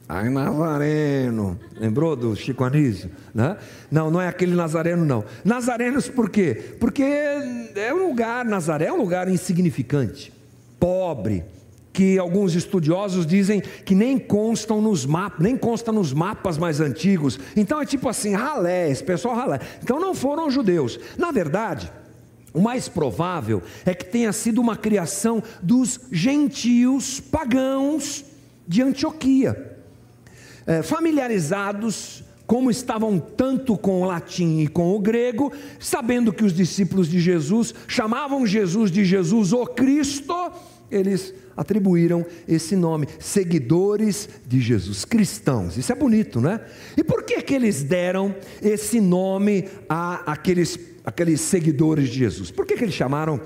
Ai, 0.08 0.28
Nazareno, 0.28 1.58
lembrou 1.78 2.16
do 2.16 2.34
Chico 2.34 2.64
Anísio? 2.64 3.10
Né? 3.32 3.56
Não, 3.90 4.10
não 4.10 4.20
é 4.20 4.26
aquele 4.26 4.54
Nazareno, 4.54 5.06
não. 5.06 5.24
Nazarenos 5.44 6.08
por 6.08 6.28
quê? 6.28 6.74
Porque 6.80 7.02
é 7.02 7.94
um 7.94 8.08
lugar, 8.08 8.44
Nazaré 8.44 8.86
é 8.86 8.92
um 8.92 8.98
lugar 8.98 9.28
insignificante, 9.28 10.32
pobre, 10.78 11.44
que 11.92 12.18
alguns 12.18 12.54
estudiosos 12.54 13.26
dizem 13.26 13.60
que 13.60 13.94
nem 13.94 14.18
constam 14.18 14.80
nos 14.80 15.04
mapas, 15.04 15.40
nem 15.40 15.56
consta 15.56 15.92
nos 15.92 16.12
mapas 16.12 16.56
mais 16.56 16.80
antigos. 16.80 17.38
Então 17.56 17.80
é 17.80 17.84
tipo 17.84 18.08
assim, 18.08 18.34
ralé, 18.34 18.90
esse 18.90 19.04
pessoal 19.04 19.34
ralé. 19.34 19.60
Então 19.82 20.00
não 20.00 20.14
foram 20.14 20.50
judeus. 20.50 20.98
Na 21.18 21.30
verdade, 21.30 21.92
o 22.54 22.60
mais 22.60 22.88
provável 22.88 23.62
é 23.84 23.94
que 23.94 24.04
tenha 24.04 24.32
sido 24.32 24.60
uma 24.60 24.76
criação 24.76 25.42
dos 25.62 26.00
gentios 26.10 27.20
pagãos 27.20 28.24
de 28.66 28.82
Antioquia, 28.82 29.76
é, 30.66 30.82
familiarizados 30.82 32.24
como 32.46 32.70
estavam 32.70 33.18
tanto 33.18 33.78
com 33.78 34.02
o 34.02 34.04
latim 34.04 34.60
e 34.60 34.68
com 34.68 34.94
o 34.94 35.00
grego, 35.00 35.52
sabendo 35.80 36.32
que 36.32 36.44
os 36.44 36.52
discípulos 36.52 37.08
de 37.08 37.18
Jesus 37.18 37.74
chamavam 37.88 38.46
Jesus 38.46 38.90
de 38.90 39.04
Jesus 39.04 39.52
o 39.52 39.64
Cristo, 39.64 40.52
eles 40.90 41.32
atribuíram 41.56 42.24
esse 42.46 42.76
nome, 42.76 43.06
seguidores 43.18 44.28
de 44.46 44.60
Jesus, 44.60 45.04
cristãos. 45.04 45.76
Isso 45.76 45.92
é 45.92 45.94
bonito, 45.94 46.40
né? 46.40 46.60
E 46.96 47.04
por 47.04 47.24
que 47.24 47.40
que 47.42 47.54
eles 47.54 47.82
deram 47.82 48.34
esse 48.62 49.00
nome 49.00 49.68
a 49.88 50.32
aqueles, 50.32 50.78
aqueles 51.04 51.40
seguidores 51.40 52.08
de 52.08 52.18
Jesus? 52.18 52.50
Por 52.50 52.66
que 52.66 52.76
que 52.76 52.84
eles 52.84 52.94
chamaram 52.94 53.40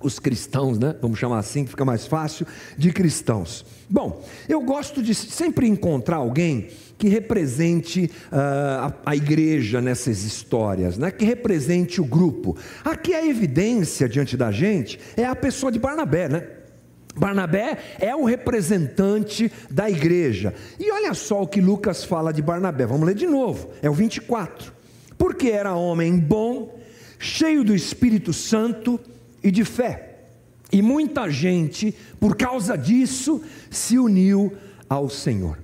os 0.00 0.18
cristãos, 0.18 0.78
né? 0.78 0.94
Vamos 1.00 1.18
chamar 1.18 1.38
assim, 1.38 1.64
que 1.64 1.70
fica 1.70 1.84
mais 1.84 2.06
fácil, 2.06 2.46
de 2.76 2.92
cristãos. 2.92 3.64
Bom, 3.90 4.24
eu 4.48 4.60
gosto 4.60 5.02
de 5.02 5.14
sempre 5.14 5.66
encontrar 5.66 6.16
alguém 6.16 6.68
que 6.96 7.08
represente 7.08 8.10
uh, 8.30 8.36
a, 8.36 8.94
a, 9.06 9.16
igreja 9.16 9.80
nessas 9.80 10.24
histórias, 10.24 10.98
né? 10.98 11.10
que 11.10 11.24
represente 11.24 12.00
o 12.00 12.04
grupo. 12.04 12.56
Aqui 12.84 13.14
a 13.14 13.24
evidência 13.24 14.08
diante 14.08 14.36
da 14.36 14.50
gente 14.50 14.98
é 15.16 15.24
a 15.24 15.36
pessoa 15.36 15.70
de 15.70 15.78
Barnabé, 15.78 16.28
né? 16.28 16.57
Barnabé 17.14 17.78
é 17.98 18.14
o 18.14 18.24
representante 18.24 19.50
da 19.70 19.90
igreja. 19.90 20.54
E 20.78 20.90
olha 20.90 21.14
só 21.14 21.42
o 21.42 21.46
que 21.46 21.60
Lucas 21.60 22.04
fala 22.04 22.32
de 22.32 22.42
Barnabé, 22.42 22.86
vamos 22.86 23.06
ler 23.06 23.14
de 23.14 23.26
novo, 23.26 23.70
é 23.82 23.90
o 23.90 23.94
24. 23.94 24.72
Porque 25.16 25.48
era 25.48 25.74
homem 25.74 26.16
bom, 26.18 26.78
cheio 27.18 27.64
do 27.64 27.74
Espírito 27.74 28.32
Santo 28.32 29.00
e 29.42 29.50
de 29.50 29.64
fé. 29.64 30.04
E 30.70 30.82
muita 30.82 31.30
gente, 31.30 31.94
por 32.20 32.36
causa 32.36 32.76
disso, 32.76 33.42
se 33.70 33.98
uniu 33.98 34.52
ao 34.88 35.08
Senhor. 35.08 35.58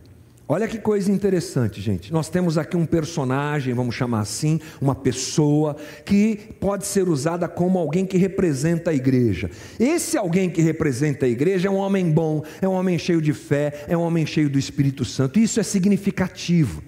Olha 0.47 0.69
que 0.69 0.77
coisa 0.77 1.11
interessante, 1.11 1.81
gente. 1.81 2.13
Nós 2.13 2.29
temos 2.29 2.59
aqui 2.59 2.77
um 2.77 2.85
personagem, 2.85 3.73
vamos 3.73 3.95
chamar 3.95 4.21
assim, 4.21 4.61
uma 4.79 4.95
pessoa 4.95 5.75
que 6.05 6.39
pode 6.61 6.87
ser 6.87 7.09
usada 7.09 7.49
como 7.49 7.79
alguém 7.79 8.05
que 8.05 8.19
representa 8.19 8.91
a 8.91 8.95
igreja. 8.95 9.51
Esse 9.81 10.19
alguém 10.19 10.51
que 10.51 10.61
representa 10.61 11.25
a 11.25 11.29
igreja 11.29 11.69
é 11.69 11.71
um 11.71 11.77
homem 11.77 12.11
bom, 12.11 12.43
é 12.61 12.69
um 12.69 12.73
homem 12.73 12.99
cheio 12.99 13.23
de 13.23 13.33
fé, 13.33 13.87
é 13.89 13.97
um 13.97 14.03
homem 14.03 14.27
cheio 14.27 14.51
do 14.51 14.59
Espírito 14.59 15.03
Santo. 15.03 15.39
Isso 15.39 15.59
é 15.59 15.63
significativo. 15.63 16.83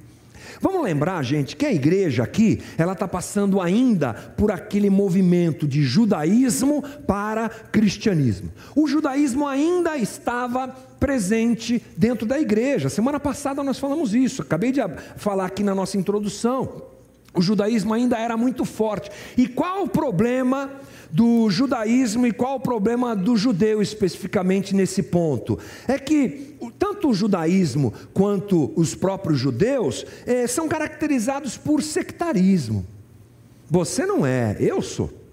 Vamos 0.60 0.82
lembrar, 0.82 1.22
gente, 1.22 1.56
que 1.56 1.66
a 1.66 1.72
igreja 1.72 2.22
aqui, 2.22 2.60
ela 2.76 2.92
está 2.92 3.06
passando 3.06 3.60
ainda 3.60 4.12
por 4.12 4.50
aquele 4.50 4.90
movimento 4.90 5.66
de 5.66 5.82
judaísmo 5.82 6.82
para 7.06 7.48
cristianismo. 7.48 8.50
O 8.74 8.86
judaísmo 8.86 9.46
ainda 9.46 9.96
estava 9.96 10.74
presente 11.06 11.80
dentro 11.96 12.26
da 12.26 12.40
igreja. 12.40 12.88
Semana 12.88 13.20
passada 13.20 13.62
nós 13.62 13.78
falamos 13.78 14.12
isso, 14.12 14.42
acabei 14.42 14.72
de 14.72 14.80
falar 15.16 15.46
aqui 15.46 15.62
na 15.62 15.72
nossa 15.72 15.96
introdução. 15.96 16.82
O 17.32 17.40
judaísmo 17.40 17.94
ainda 17.94 18.18
era 18.18 18.36
muito 18.36 18.64
forte. 18.64 19.08
E 19.36 19.46
qual 19.46 19.84
o 19.84 19.88
problema 19.88 20.68
do 21.08 21.48
judaísmo 21.48 22.26
e 22.26 22.32
qual 22.32 22.56
o 22.56 22.60
problema 22.60 23.14
do 23.14 23.36
judeu 23.36 23.80
especificamente 23.80 24.74
nesse 24.74 25.00
ponto? 25.00 25.56
É 25.86 25.96
que 25.96 26.56
tanto 26.76 27.10
o 27.10 27.14
judaísmo 27.14 27.94
quanto 28.12 28.72
os 28.74 28.96
próprios 28.96 29.38
judeus 29.38 30.04
eh, 30.26 30.48
são 30.48 30.66
caracterizados 30.66 31.56
por 31.56 31.84
sectarismo. 31.84 32.84
Você 33.70 34.04
não 34.04 34.26
é, 34.26 34.56
eu 34.58 34.82
sou. 34.82 35.25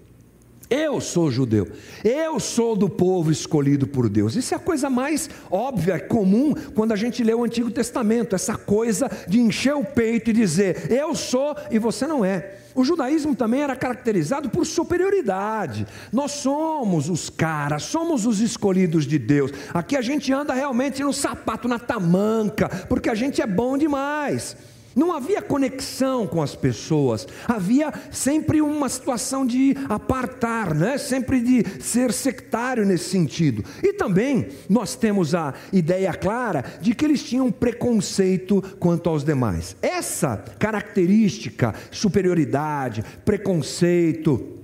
Eu 0.70 1.00
sou 1.00 1.30
judeu, 1.30 1.68
eu 2.02 2.40
sou 2.40 2.74
do 2.74 2.88
povo 2.88 3.30
escolhido 3.30 3.86
por 3.86 4.08
Deus. 4.08 4.34
Isso 4.34 4.54
é 4.54 4.56
a 4.56 4.60
coisa 4.60 4.88
mais 4.88 5.28
óbvia, 5.50 6.00
comum, 6.00 6.54
quando 6.74 6.92
a 6.92 6.96
gente 6.96 7.22
lê 7.22 7.34
o 7.34 7.44
Antigo 7.44 7.70
Testamento, 7.70 8.34
essa 8.34 8.56
coisa 8.56 9.10
de 9.28 9.40
encher 9.40 9.74
o 9.74 9.84
peito 9.84 10.30
e 10.30 10.32
dizer, 10.32 10.90
eu 10.90 11.14
sou 11.14 11.54
e 11.70 11.78
você 11.78 12.06
não 12.06 12.24
é. 12.24 12.58
O 12.74 12.84
judaísmo 12.84 13.36
também 13.36 13.62
era 13.62 13.76
caracterizado 13.76 14.50
por 14.50 14.66
superioridade. 14.66 15.86
Nós 16.12 16.32
somos 16.32 17.08
os 17.08 17.30
caras, 17.30 17.84
somos 17.84 18.26
os 18.26 18.40
escolhidos 18.40 19.06
de 19.06 19.18
Deus. 19.18 19.52
Aqui 19.72 19.96
a 19.96 20.02
gente 20.02 20.32
anda 20.32 20.52
realmente 20.52 21.02
no 21.02 21.12
sapato, 21.12 21.68
na 21.68 21.78
tamanca, 21.78 22.68
porque 22.88 23.08
a 23.08 23.14
gente 23.14 23.40
é 23.40 23.46
bom 23.46 23.78
demais. 23.78 24.56
Não 24.94 25.12
havia 25.12 25.42
conexão 25.42 26.26
com 26.26 26.40
as 26.40 26.54
pessoas, 26.54 27.26
havia 27.46 27.92
sempre 28.10 28.60
uma 28.60 28.88
situação 28.88 29.44
de 29.44 29.74
apartar, 29.88 30.74
né? 30.74 30.98
sempre 30.98 31.40
de 31.40 31.82
ser 31.82 32.12
sectário 32.12 32.84
nesse 32.84 33.10
sentido. 33.10 33.64
E 33.82 33.92
também 33.92 34.48
nós 34.68 34.94
temos 34.94 35.34
a 35.34 35.54
ideia 35.72 36.12
clara 36.14 36.64
de 36.80 36.94
que 36.94 37.04
eles 37.04 37.22
tinham 37.22 37.50
preconceito 37.50 38.62
quanto 38.78 39.08
aos 39.08 39.24
demais. 39.24 39.76
Essa 39.82 40.36
característica, 40.58 41.74
superioridade, 41.90 43.04
preconceito, 43.24 44.54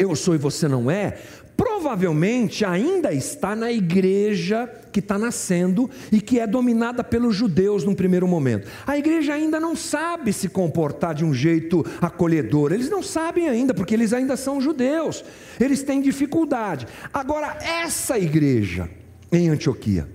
eu 0.00 0.16
sou 0.16 0.34
e 0.34 0.38
você 0.38 0.66
não 0.66 0.90
é, 0.90 1.18
provavelmente 1.60 2.64
ainda 2.64 3.12
está 3.12 3.54
na 3.54 3.70
igreja 3.70 4.66
que 4.90 4.98
está 4.98 5.18
nascendo 5.18 5.90
e 6.10 6.18
que 6.18 6.40
é 6.40 6.46
dominada 6.46 7.04
pelos 7.04 7.36
judeus 7.36 7.84
num 7.84 7.94
primeiro 7.94 8.26
momento. 8.26 8.66
A 8.86 8.96
igreja 8.96 9.34
ainda 9.34 9.60
não 9.60 9.76
sabe 9.76 10.32
se 10.32 10.48
comportar 10.48 11.14
de 11.14 11.22
um 11.22 11.34
jeito 11.34 11.84
acolhedor, 12.00 12.72
eles 12.72 12.88
não 12.88 13.02
sabem 13.02 13.46
ainda, 13.46 13.74
porque 13.74 13.92
eles 13.92 14.14
ainda 14.14 14.38
são 14.38 14.58
judeus, 14.58 15.22
eles 15.60 15.82
têm 15.82 16.00
dificuldade. 16.00 16.86
Agora, 17.12 17.58
essa 17.60 18.18
igreja 18.18 18.88
em 19.30 19.50
Antioquia, 19.50 20.08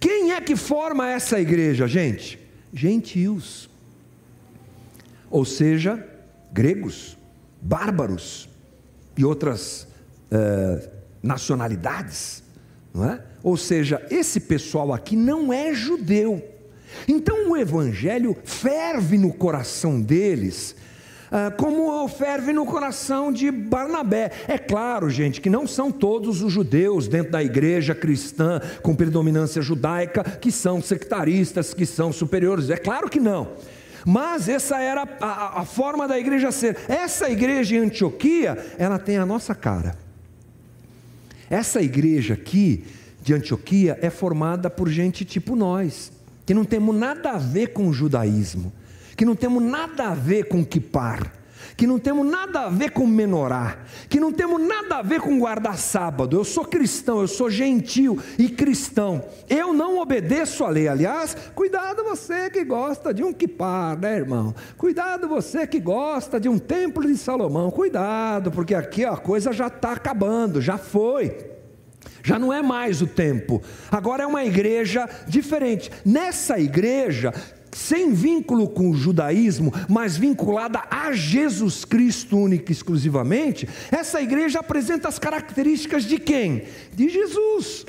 quem 0.00 0.32
é 0.32 0.40
que 0.40 0.56
forma 0.56 1.08
essa 1.08 1.40
igreja, 1.40 1.86
gente? 1.86 2.40
Gentios, 2.74 3.70
ou 5.30 5.44
seja, 5.44 6.04
gregos, 6.52 7.16
bárbaros 7.62 8.48
e 9.16 9.24
outras 9.24 9.87
uh, 10.32 10.88
nacionalidades, 11.22 12.42
não 12.92 13.04
é? 13.04 13.22
Ou 13.42 13.56
seja, 13.56 14.04
esse 14.10 14.40
pessoal 14.40 14.92
aqui 14.92 15.16
não 15.16 15.52
é 15.52 15.72
judeu. 15.72 16.42
Então 17.06 17.50
o 17.50 17.56
evangelho 17.56 18.36
ferve 18.44 19.18
no 19.18 19.32
coração 19.32 20.00
deles, 20.00 20.74
uh, 21.26 21.54
como 21.56 22.06
ferve 22.08 22.52
no 22.52 22.66
coração 22.66 23.32
de 23.32 23.50
Barnabé. 23.50 24.30
É 24.48 24.58
claro, 24.58 25.08
gente, 25.08 25.40
que 25.40 25.50
não 25.50 25.66
são 25.66 25.92
todos 25.92 26.42
os 26.42 26.52
judeus 26.52 27.06
dentro 27.06 27.32
da 27.32 27.42
igreja 27.42 27.94
cristã 27.94 28.60
com 28.82 28.94
predominância 28.94 29.62
judaica 29.62 30.24
que 30.24 30.50
são 30.50 30.82
sectaristas, 30.82 31.72
que 31.72 31.86
são 31.86 32.12
superiores. 32.12 32.70
É 32.70 32.76
claro 32.76 33.08
que 33.08 33.20
não. 33.20 33.48
Mas 34.04 34.48
essa 34.48 34.80
era 34.80 35.06
a, 35.20 35.60
a 35.60 35.64
forma 35.64 36.08
da 36.08 36.18
igreja 36.18 36.50
ser. 36.50 36.76
Essa 36.88 37.28
igreja 37.30 37.76
em 37.76 37.80
Antioquia, 37.80 38.56
ela 38.78 38.98
tem 38.98 39.18
a 39.18 39.26
nossa 39.26 39.54
cara. 39.54 40.07
Essa 41.50 41.80
igreja 41.80 42.34
aqui 42.34 42.84
de 43.22 43.34
Antioquia 43.34 43.98
é 44.00 44.10
formada 44.10 44.68
por 44.68 44.88
gente 44.88 45.24
tipo 45.24 45.56
nós, 45.56 46.12
que 46.44 46.54
não 46.54 46.64
temos 46.64 46.94
nada 46.94 47.32
a 47.32 47.38
ver 47.38 47.68
com 47.68 47.88
o 47.88 47.92
judaísmo, 47.92 48.72
que 49.16 49.24
não 49.24 49.34
temos 49.34 49.62
nada 49.62 50.08
a 50.08 50.14
ver 50.14 50.44
com 50.44 50.64
kipar, 50.64 51.32
que 51.78 51.86
não 51.86 51.96
temos 51.96 52.26
nada 52.26 52.62
a 52.62 52.68
ver 52.68 52.90
com 52.90 53.06
menorá, 53.06 53.78
que 54.08 54.18
não 54.18 54.32
temos 54.32 54.60
nada 54.60 54.96
a 54.96 55.02
ver 55.02 55.20
com 55.20 55.38
guardar 55.38 55.78
sábado. 55.78 56.36
Eu 56.36 56.42
sou 56.42 56.64
cristão, 56.64 57.20
eu 57.20 57.28
sou 57.28 57.48
gentil 57.48 58.18
e 58.36 58.48
cristão. 58.48 59.24
Eu 59.48 59.72
não 59.72 60.00
obedeço 60.00 60.64
à 60.64 60.68
lei. 60.68 60.88
Aliás, 60.88 61.36
cuidado 61.54 62.02
você 62.02 62.50
que 62.50 62.64
gosta 62.64 63.14
de 63.14 63.22
um 63.22 63.32
kipar, 63.32 63.96
né, 63.96 64.16
irmão? 64.16 64.52
Cuidado 64.76 65.28
você 65.28 65.68
que 65.68 65.78
gosta 65.78 66.40
de 66.40 66.48
um 66.48 66.58
templo 66.58 67.06
de 67.06 67.16
Salomão. 67.16 67.70
Cuidado, 67.70 68.50
porque 68.50 68.74
aqui 68.74 69.04
a 69.04 69.16
coisa 69.16 69.52
já 69.52 69.68
está 69.68 69.92
acabando, 69.92 70.60
já 70.60 70.78
foi. 70.78 71.58
Já 72.24 72.40
não 72.40 72.52
é 72.52 72.60
mais 72.60 73.00
o 73.00 73.06
tempo. 73.06 73.62
Agora 73.88 74.24
é 74.24 74.26
uma 74.26 74.44
igreja 74.44 75.08
diferente. 75.28 75.92
Nessa 76.04 76.58
igreja 76.58 77.32
sem 77.78 78.12
vínculo 78.12 78.68
com 78.68 78.90
o 78.90 78.96
judaísmo, 78.96 79.72
mas 79.88 80.16
vinculada 80.16 80.82
a 80.90 81.12
Jesus 81.12 81.84
Cristo 81.84 82.36
única 82.36 82.72
e 82.72 82.74
exclusivamente, 82.74 83.68
essa 83.88 84.20
igreja 84.20 84.58
apresenta 84.58 85.06
as 85.06 85.16
características 85.16 86.02
de 86.02 86.18
quem? 86.18 86.64
De 86.92 87.08
Jesus. 87.08 87.86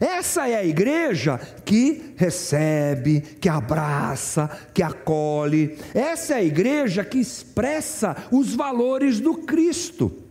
Essa 0.00 0.48
é 0.48 0.56
a 0.56 0.64
igreja 0.64 1.38
que 1.66 2.14
recebe, 2.16 3.20
que 3.20 3.48
abraça, 3.48 4.48
que 4.72 4.82
acolhe. 4.82 5.76
Essa 5.94 6.34
é 6.34 6.36
a 6.38 6.42
igreja 6.42 7.04
que 7.04 7.18
expressa 7.18 8.16
os 8.32 8.54
valores 8.54 9.20
do 9.20 9.34
Cristo. 9.34 10.27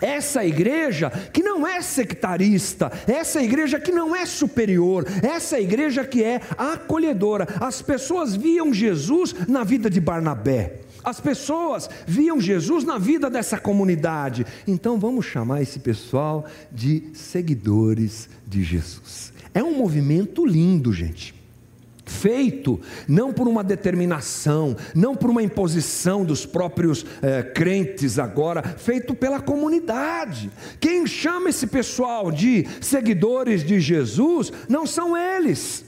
Essa 0.00 0.44
igreja 0.44 1.10
que 1.32 1.42
não 1.42 1.66
é 1.66 1.82
sectarista, 1.82 2.92
essa 3.06 3.42
igreja 3.42 3.80
que 3.80 3.90
não 3.90 4.14
é 4.14 4.24
superior, 4.26 5.04
essa 5.22 5.60
igreja 5.60 6.04
que 6.04 6.22
é 6.22 6.40
acolhedora. 6.56 7.46
As 7.60 7.82
pessoas 7.82 8.34
viam 8.36 8.72
Jesus 8.72 9.34
na 9.48 9.64
vida 9.64 9.90
de 9.90 10.00
Barnabé. 10.00 10.80
As 11.04 11.20
pessoas 11.20 11.88
viam 12.06 12.40
Jesus 12.40 12.84
na 12.84 12.98
vida 12.98 13.30
dessa 13.30 13.58
comunidade. 13.58 14.44
Então 14.66 14.98
vamos 14.98 15.26
chamar 15.26 15.62
esse 15.62 15.78
pessoal 15.78 16.44
de 16.70 17.04
seguidores 17.14 18.28
de 18.46 18.62
Jesus. 18.62 19.32
É 19.54 19.62
um 19.62 19.76
movimento 19.76 20.44
lindo, 20.44 20.92
gente. 20.92 21.37
Feito 22.08 22.80
não 23.06 23.32
por 23.32 23.46
uma 23.46 23.62
determinação, 23.62 24.76
não 24.94 25.14
por 25.14 25.30
uma 25.30 25.42
imposição 25.42 26.24
dos 26.24 26.44
próprios 26.44 27.04
é, 27.22 27.42
crentes 27.42 28.18
agora, 28.18 28.62
feito 28.62 29.14
pela 29.14 29.40
comunidade. 29.40 30.50
Quem 30.80 31.06
chama 31.06 31.50
esse 31.50 31.66
pessoal 31.66 32.32
de 32.32 32.66
seguidores 32.80 33.62
de 33.62 33.78
Jesus 33.80 34.52
não 34.68 34.86
são 34.86 35.16
eles, 35.16 35.84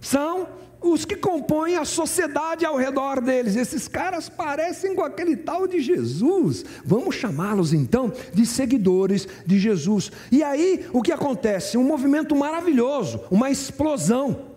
são 0.00 0.48
os 0.84 1.06
que 1.06 1.16
compõem 1.16 1.76
a 1.76 1.84
sociedade 1.84 2.66
ao 2.66 2.76
redor 2.76 3.20
deles. 3.20 3.56
Esses 3.56 3.88
caras 3.88 4.28
parecem 4.28 4.94
com 4.94 5.02
aquele 5.02 5.34
tal 5.34 5.66
de 5.66 5.80
Jesus. 5.80 6.62
Vamos 6.84 7.14
chamá-los 7.14 7.72
então 7.72 8.12
de 8.32 8.44
seguidores 8.44 9.26
de 9.46 9.58
Jesus. 9.58 10.12
E 10.30 10.42
aí 10.42 10.84
o 10.92 11.00
que 11.00 11.10
acontece? 11.10 11.78
Um 11.78 11.84
movimento 11.84 12.36
maravilhoso, 12.36 13.22
uma 13.30 13.50
explosão 13.50 14.53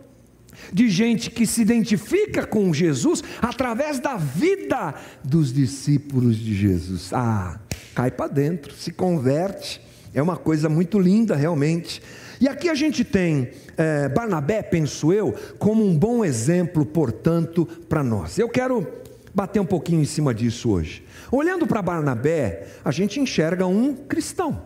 de 0.71 0.89
gente 0.89 1.30
que 1.30 1.45
se 1.45 1.62
identifica 1.62 2.45
com 2.45 2.73
Jesus 2.73 3.23
através 3.41 3.99
da 3.99 4.15
vida 4.15 4.93
dos 5.23 5.53
discípulos 5.53 6.38
de 6.38 6.56
Jesus. 6.56 7.12
Ah, 7.13 7.60
cai 7.93 8.12
para 8.12 8.27
dentro, 8.27 8.73
se 8.73 8.91
converte. 8.91 9.82
É 10.13 10.21
uma 10.21 10.38
coisa 10.38 10.69
muito 10.69 10.99
linda, 10.99 11.36
realmente. 11.36 12.01
E 12.39 12.47
aqui 12.47 12.69
a 12.69 12.75
gente 12.75 13.03
tem 13.03 13.51
é, 13.75 14.08
Barnabé, 14.10 14.62
penso 14.62 15.12
eu, 15.12 15.34
como 15.60 15.86
um 15.86 15.97
bom 15.97 16.23
exemplo, 16.23 16.86
portanto, 16.86 17.65
para 17.88 18.03
nós. 18.03 18.38
Eu 18.38 18.49
quero 18.49 18.88
bater 19.34 19.60
um 19.60 19.65
pouquinho 19.65 20.01
em 20.01 20.06
cima 20.06 20.34
disso 20.34 20.71
hoje. 20.71 21.03
Olhando 21.32 21.67
para 21.67 21.82
Barnabé, 21.82 22.67
a 22.84 22.91
gente 22.91 23.19
enxerga 23.19 23.67
um 23.67 23.93
cristão. 23.93 24.62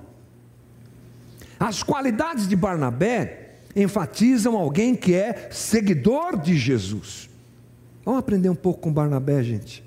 As 1.60 1.84
qualidades 1.84 2.48
de 2.48 2.56
Barnabé 2.56 3.41
enfatizam 3.76 4.56
alguém 4.56 4.96
que 4.96 5.14
é 5.14 5.50
seguidor 5.52 6.40
de 6.40 6.58
Jesus. 6.58 7.30
Vamos 8.04 8.20
aprender 8.20 8.50
um 8.50 8.56
pouco 8.56 8.82
com 8.82 8.94
Barnabé, 8.94 9.44
gente. 9.44 9.84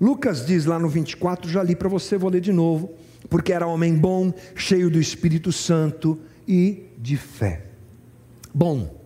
Lucas 0.00 0.46
diz 0.46 0.64
lá 0.64 0.78
no 0.78 0.88
24, 0.88 1.50
já 1.50 1.62
li 1.62 1.76
para 1.76 1.88
você, 1.88 2.16
vou 2.16 2.30
ler 2.30 2.40
de 2.40 2.52
novo. 2.52 2.94
Porque 3.28 3.52
era 3.52 3.66
homem 3.66 3.94
bom, 3.94 4.32
cheio 4.54 4.90
do 4.90 4.98
Espírito 4.98 5.52
Santo 5.52 6.18
e 6.48 6.86
de 6.98 7.16
fé. 7.16 7.66
Bom, 8.52 8.98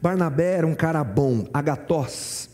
Barnabé 0.00 0.54
era 0.54 0.66
um 0.66 0.74
cara 0.74 1.02
bom, 1.02 1.46
agatós. 1.52 2.47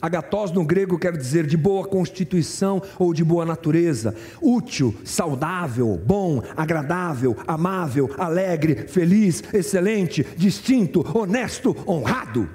Agatós 0.00 0.52
no 0.52 0.64
grego 0.64 0.98
quer 0.98 1.16
dizer 1.16 1.46
de 1.46 1.56
boa 1.56 1.86
constituição 1.86 2.82
ou 2.98 3.14
de 3.14 3.24
boa 3.24 3.46
natureza, 3.46 4.14
útil, 4.42 4.94
saudável, 5.04 6.00
bom, 6.04 6.42
agradável, 6.54 7.34
amável, 7.46 8.10
alegre, 8.18 8.88
feliz, 8.88 9.42
excelente, 9.54 10.26
distinto, 10.36 11.04
honesto, 11.16 11.74
honrado. 11.86 12.48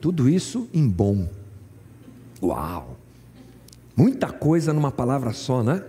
Tudo 0.00 0.28
isso 0.28 0.68
em 0.74 0.88
bom. 0.88 1.28
Uau! 2.42 2.98
Muita 3.94 4.32
coisa 4.32 4.72
numa 4.72 4.90
palavra 4.90 5.32
só, 5.32 5.62
né? 5.62 5.84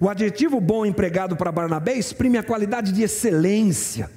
O 0.00 0.08
adjetivo 0.08 0.60
bom 0.60 0.86
empregado 0.86 1.36
para 1.36 1.50
Barnabé 1.50 1.94
exprime 1.94 2.38
a 2.38 2.42
qualidade 2.44 2.92
de 2.92 3.02
excelência. 3.02 4.08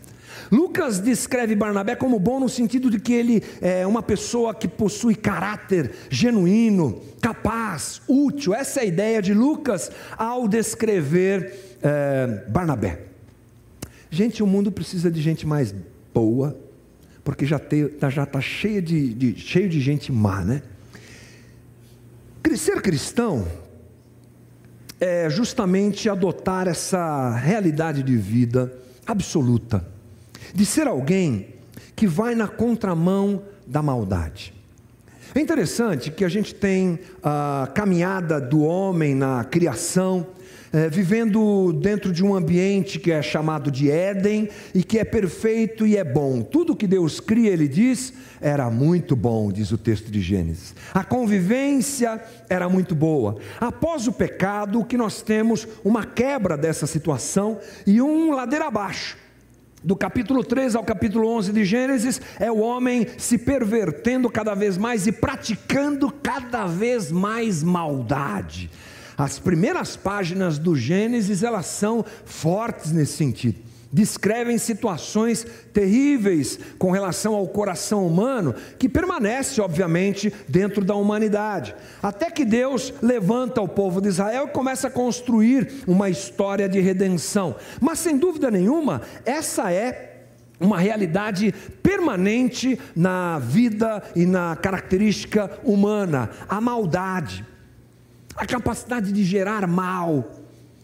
Lucas 0.54 1.00
descreve 1.00 1.56
Barnabé 1.56 1.96
como 1.96 2.20
bom 2.20 2.40
no 2.40 2.48
sentido 2.48 2.92
de 2.92 3.00
que 3.00 3.12
ele 3.12 3.44
é 3.60 3.88
uma 3.88 4.04
pessoa 4.04 4.54
que 4.54 4.68
possui 4.68 5.16
caráter 5.16 5.92
genuíno, 6.12 7.02
capaz, 7.20 8.04
útil. 8.08 8.54
Essa 8.54 8.82
é 8.82 8.84
a 8.84 8.86
ideia 8.86 9.20
de 9.20 9.34
Lucas 9.34 9.92
ao 10.16 10.48
descrever 10.48 11.78
é, 11.82 12.46
Barnabé. 12.50 13.02
Gente, 14.12 14.44
o 14.44 14.46
mundo 14.46 14.72
precisa 14.72 15.10
de 15.10 15.20
gente 15.24 15.48
mais 15.48 15.74
boa, 16.14 16.56
porque 17.24 17.48
já 17.48 17.58
está 17.58 18.12
já 18.12 18.24
tá 18.24 18.40
cheio, 18.40 18.80
de, 18.80 19.12
de, 19.12 19.40
cheio 19.40 19.68
de 19.68 19.82
gente 19.82 20.12
má, 20.12 20.46
né? 20.46 20.62
Ser 22.56 22.80
cristão 22.84 23.48
é 25.00 25.28
justamente 25.28 26.08
adotar 26.08 26.68
essa 26.68 27.32
realidade 27.32 28.04
de 28.04 28.16
vida 28.16 28.72
absoluta, 29.08 29.84
de 30.54 30.66
ser 30.66 30.88
alguém 30.88 31.48
que 31.96 32.08
vai 32.08 32.36
na 32.36 32.48
contramão 32.48 33.44
da 33.66 33.82
maldade. 33.82 34.54
É 35.36 35.40
interessante 35.40 36.12
que 36.12 36.24
a 36.24 36.30
gente 36.30 36.54
tem 36.54 37.00
a 37.24 37.68
caminhada 37.74 38.40
do 38.40 38.62
homem 38.62 39.16
na 39.16 39.44
criação, 39.44 40.28
é, 40.72 40.90
vivendo 40.90 41.74
dentro 41.74 42.12
de 42.12 42.24
um 42.24 42.36
ambiente 42.36 43.00
que 43.00 43.12
é 43.12 43.22
chamado 43.22 43.72
de 43.72 43.90
Éden 43.90 44.50
e 44.76 44.84
que 44.84 45.00
é 45.00 45.04
perfeito 45.04 45.88
e 45.88 45.98
é 45.98 46.04
bom. 46.04 46.44
Tudo 46.44 46.76
que 46.76 46.86
Deus 46.86 47.20
cria, 47.20 47.50
ele 47.50 47.68
diz, 47.68 48.14
era 48.40 48.70
muito 48.70 49.16
bom, 49.16 49.52
diz 49.52 49.72
o 49.72 49.78
texto 49.78 50.12
de 50.12 50.22
Gênesis. 50.22 50.76
A 50.94 51.04
convivência 51.04 52.22
era 52.48 52.70
muito 52.70 52.94
boa. 52.94 53.38
Após 53.60 54.08
o 54.08 54.12
pecado, 54.12 54.80
o 54.80 54.86
que 54.86 54.98
nós 54.98 55.24
temos 55.24 55.68
uma 55.84 56.06
quebra 56.06 56.56
dessa 56.56 56.86
situação 56.86 57.60
e 57.88 58.00
um 58.02 58.36
ladeira 58.36 58.68
abaixo 58.68 59.23
do 59.84 59.96
capítulo 59.96 60.44
3 60.44 60.76
ao 60.76 60.84
capítulo 60.84 61.28
11 61.28 61.52
de 61.52 61.66
Gênesis, 61.66 62.22
é 62.40 62.52
o 62.52 62.60
homem 62.60 63.08
se 63.18 63.38
pervertendo 63.38 64.30
cada 64.30 64.56
vez 64.56 64.78
mais 64.78 65.06
e 65.06 65.12
praticando 65.12 66.12
cada 66.12 66.66
vez 66.66 67.12
mais 67.12 67.62
maldade. 67.62 68.70
As 69.18 69.38
primeiras 69.38 69.96
páginas 69.96 70.58
do 70.58 70.76
Gênesis, 70.76 71.44
elas 71.44 71.66
são 71.66 72.04
fortes 72.26 72.92
nesse 72.92 73.14
sentido. 73.14 73.73
Descrevem 73.94 74.58
situações 74.58 75.46
terríveis 75.72 76.60
com 76.80 76.90
relação 76.90 77.36
ao 77.36 77.48
coração 77.48 78.08
humano, 78.08 78.56
que 78.80 78.90
permanece, 78.90 79.62
obviamente, 79.62 80.34
dentro 80.50 80.84
da 80.84 80.96
humanidade. 80.96 81.76
Até 82.02 82.32
que 82.32 82.44
Deus 82.44 82.92
levanta 83.04 83.62
o 83.62 83.68
povo 83.68 84.02
de 84.02 84.10
Israel 84.10 84.48
e 84.48 84.52
começa 84.52 84.88
a 84.88 84.92
construir 84.92 85.84
uma 85.86 86.10
história 86.10 86.68
de 86.68 86.80
redenção. 86.80 87.56
Mas, 87.80 88.00
sem 88.00 88.18
dúvida 88.18 88.50
nenhuma, 88.50 89.04
essa 89.24 89.72
é 89.72 90.24
uma 90.60 90.80
realidade 90.80 91.54
permanente 91.84 92.80
na 92.96 93.38
vida 93.38 94.02
e 94.16 94.26
na 94.26 94.56
característica 94.56 95.52
humana, 95.64 96.32
a 96.50 96.60
maldade 96.60 97.46
a 98.36 98.46
capacidade 98.46 99.12
de 99.12 99.24
gerar 99.24 99.68
mal. 99.68 100.43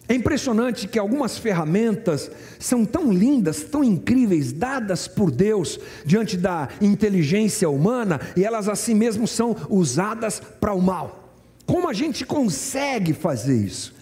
É 0.10 0.16
impressionante 0.16 0.88
que 0.88 0.98
algumas 0.98 1.38
ferramentas 1.38 2.32
são 2.58 2.84
tão 2.84 3.14
lindas, 3.14 3.62
tão 3.62 3.84
incríveis, 3.84 4.52
dadas 4.52 5.08
por 5.08 5.30
Deus 5.30 5.80
diante 6.04 6.36
da 6.36 6.68
inteligência 6.82 7.70
humana, 7.70 8.20
e 8.36 8.44
elas 8.44 8.68
assim 8.68 8.96
mesmo 8.96 9.28
são 9.28 9.56
usadas 9.70 10.42
para 10.60 10.74
o 10.74 10.82
mal. 10.82 11.32
Como 11.64 11.88
a 11.88 11.94
gente 11.94 12.26
consegue 12.26 13.14
fazer 13.14 13.56
isso? 13.56 13.94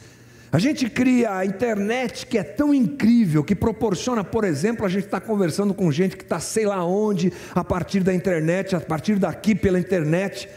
A 0.50 0.60
gente 0.60 0.90
cria 0.90 1.36
a 1.36 1.46
internet 1.46 2.26
que 2.26 2.38
é 2.38 2.44
tão 2.44 2.74
incrível, 2.74 3.44
que 3.44 3.54
proporciona, 3.54 4.24
por 4.24 4.46
exemplo, 4.46 4.86
a 4.86 4.90
gente 4.90 5.04
está 5.04 5.20
conversando 5.20 5.74
com 5.74 5.92
gente 5.92 6.16
que 6.16 6.24
está 6.24 6.40
sei 6.40 6.66
lá 6.66 6.86
onde, 6.86 7.34
a 7.54 7.66
partir 7.66 8.00
da 8.00 8.14
internet, 8.14 8.74
a 8.74 8.80
partir 8.80 9.20
daqui 9.20 9.54
pela 9.54 9.78
internet. 9.78 10.48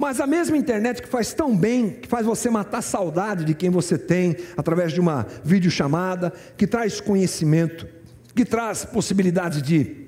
Mas 0.00 0.18
a 0.18 0.26
mesma 0.26 0.56
internet 0.56 1.02
que 1.02 1.08
faz 1.08 1.34
tão 1.34 1.54
bem, 1.54 1.90
que 1.90 2.08
faz 2.08 2.24
você 2.24 2.48
matar 2.48 2.80
saudade 2.80 3.44
de 3.44 3.52
quem 3.52 3.68
você 3.68 3.98
tem 3.98 4.34
através 4.56 4.94
de 4.94 4.98
uma 4.98 5.26
videochamada, 5.44 6.32
que 6.56 6.66
traz 6.66 7.02
conhecimento, 7.02 7.86
que 8.34 8.46
traz 8.46 8.82
possibilidades 8.82 9.62
de, 9.62 10.06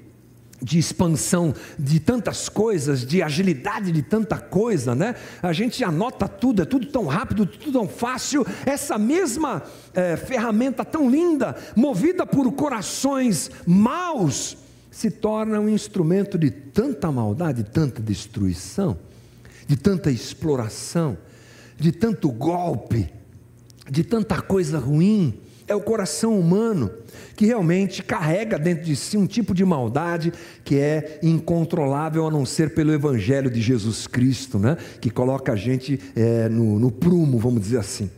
de 0.63 0.79
expansão 0.79 1.55
de 1.79 2.01
tantas 2.01 2.49
coisas, 2.49 3.05
de 3.05 3.23
agilidade 3.23 3.93
de 3.93 4.01
tanta 4.01 4.39
coisa, 4.39 4.95
né? 4.95 5.15
A 5.43 5.53
gente 5.53 5.85
anota 5.85 6.27
tudo, 6.27 6.63
é 6.63 6.65
tudo 6.65 6.87
tão 6.87 7.05
rápido, 7.05 7.45
tudo 7.45 7.71
tão 7.71 7.87
fácil. 7.87 8.47
Essa 8.65 8.97
mesma 8.97 9.63
é, 9.93 10.17
ferramenta 10.17 10.87
tão 10.87 11.11
linda, 11.11 11.55
movida 11.77 12.25
por 12.25 12.51
corações 12.53 13.51
maus, 13.67 14.57
se 14.91 15.11
torna 15.11 15.61
um 15.61 15.69
instrumento 15.69 16.39
de 16.39 16.51
tanta 16.51 17.13
maldade, 17.13 17.63
tanta 17.63 18.01
destruição 18.01 18.97
de 19.73 19.77
tanta 19.79 20.11
exploração, 20.11 21.17
de 21.79 21.93
tanto 21.93 22.31
golpe, 22.31 23.09
de 23.91 24.05
tanta 24.05 24.39
coisa 24.43 24.79
ruim. 24.79 25.41
É 25.67 25.75
o 25.75 25.81
coração 25.81 26.39
humano 26.39 26.91
que 27.35 27.47
realmente 27.47 28.03
carrega 28.03 28.59
dentro 28.59 28.85
de 28.85 28.95
si 28.95 29.17
um 29.17 29.27
tipo 29.27 29.55
de 29.55 29.65
maldade 29.65 30.31
que 30.63 30.77
é 30.77 31.19
incontrolável 31.23 32.27
a 32.27 32.31
não 32.31 32.45
ser 32.45 32.75
pelo 32.75 32.93
Evangelho 32.93 33.51
de 33.51 33.63
Jesus 33.63 34.07
Cristo, 34.07 34.59
né? 34.59 34.77
que 35.01 35.09
coloca 35.09 35.53
a 35.53 35.57
gente 35.57 35.99
é, 36.15 36.51
no, 36.51 36.79
no 36.79 36.91
prumo, 36.91 37.39
vamos 37.39 37.63
dizer 37.63 37.79
assim. 37.79 38.11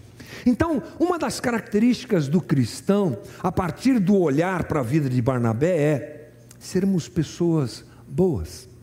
Então, 0.44 0.82
uma 0.98 1.20
das 1.20 1.38
características 1.38 2.26
do 2.26 2.40
cristão, 2.40 3.16
a 3.40 3.52
partir 3.52 4.00
do 4.00 4.16
olhar 4.16 4.64
para 4.64 4.80
a 4.80 4.82
vida 4.82 5.08
de 5.08 5.22
Barnabé, 5.22 5.76
é 5.76 6.30
sermos 6.58 7.08
pessoas 7.08 7.84
boas 8.08 8.73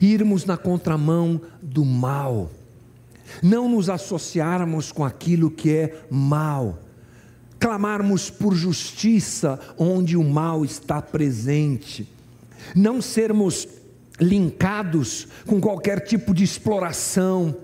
irmos 0.00 0.44
na 0.44 0.56
contramão 0.56 1.40
do 1.62 1.84
mal, 1.84 2.50
não 3.42 3.68
nos 3.68 3.88
associarmos 3.88 4.92
com 4.92 5.04
aquilo 5.04 5.50
que 5.50 5.70
é 5.70 6.06
mal, 6.10 6.80
clamarmos 7.58 8.30
por 8.30 8.54
justiça 8.54 9.58
onde 9.78 10.16
o 10.16 10.24
mal 10.24 10.64
está 10.64 11.00
presente, 11.00 12.08
não 12.74 13.00
sermos 13.00 13.66
linkados 14.20 15.26
com 15.46 15.60
qualquer 15.60 16.00
tipo 16.00 16.34
de 16.34 16.44
exploração, 16.44 17.56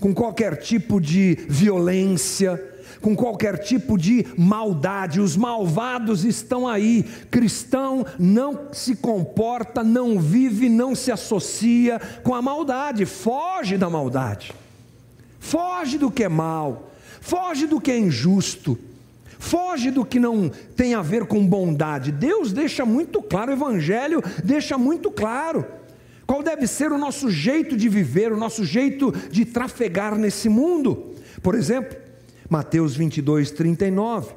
com 0.00 0.14
qualquer 0.14 0.56
tipo 0.56 1.00
de 1.00 1.36
violência, 1.48 2.62
com 3.00 3.14
qualquer 3.16 3.58
tipo 3.58 3.96
de 3.96 4.26
maldade. 4.36 5.20
Os 5.20 5.36
malvados 5.36 6.24
estão 6.24 6.66
aí. 6.66 7.04
Cristão 7.30 8.04
não 8.18 8.68
se 8.72 8.96
comporta, 8.96 9.82
não 9.82 10.20
vive, 10.20 10.68
não 10.68 10.94
se 10.94 11.10
associa 11.10 12.00
com 12.22 12.34
a 12.34 12.42
maldade, 12.42 13.04
foge 13.06 13.76
da 13.76 13.88
maldade. 13.88 14.52
Foge 15.38 15.98
do 15.98 16.10
que 16.10 16.24
é 16.24 16.28
mal, 16.28 16.90
foge 17.20 17.66
do 17.66 17.80
que 17.80 17.90
é 17.90 17.98
injusto, 17.98 18.78
foge 19.38 19.90
do 19.90 20.04
que 20.04 20.18
não 20.18 20.50
tem 20.76 20.94
a 20.94 21.02
ver 21.02 21.26
com 21.26 21.46
bondade. 21.46 22.12
Deus 22.12 22.52
deixa 22.52 22.84
muito 22.84 23.22
claro, 23.22 23.52
o 23.52 23.54
Evangelho 23.54 24.22
deixa 24.44 24.76
muito 24.76 25.10
claro 25.10 25.64
qual 26.26 26.42
deve 26.42 26.66
ser 26.66 26.92
o 26.92 26.98
nosso 26.98 27.30
jeito 27.30 27.74
de 27.74 27.88
viver, 27.88 28.32
o 28.32 28.36
nosso 28.36 28.62
jeito 28.62 29.10
de 29.30 29.46
trafegar 29.46 30.14
nesse 30.18 30.48
mundo. 30.48 31.14
Por 31.42 31.54
exemplo, 31.54 31.96
Mateus 32.48 32.96
22, 32.96 33.50
39. 33.50 34.34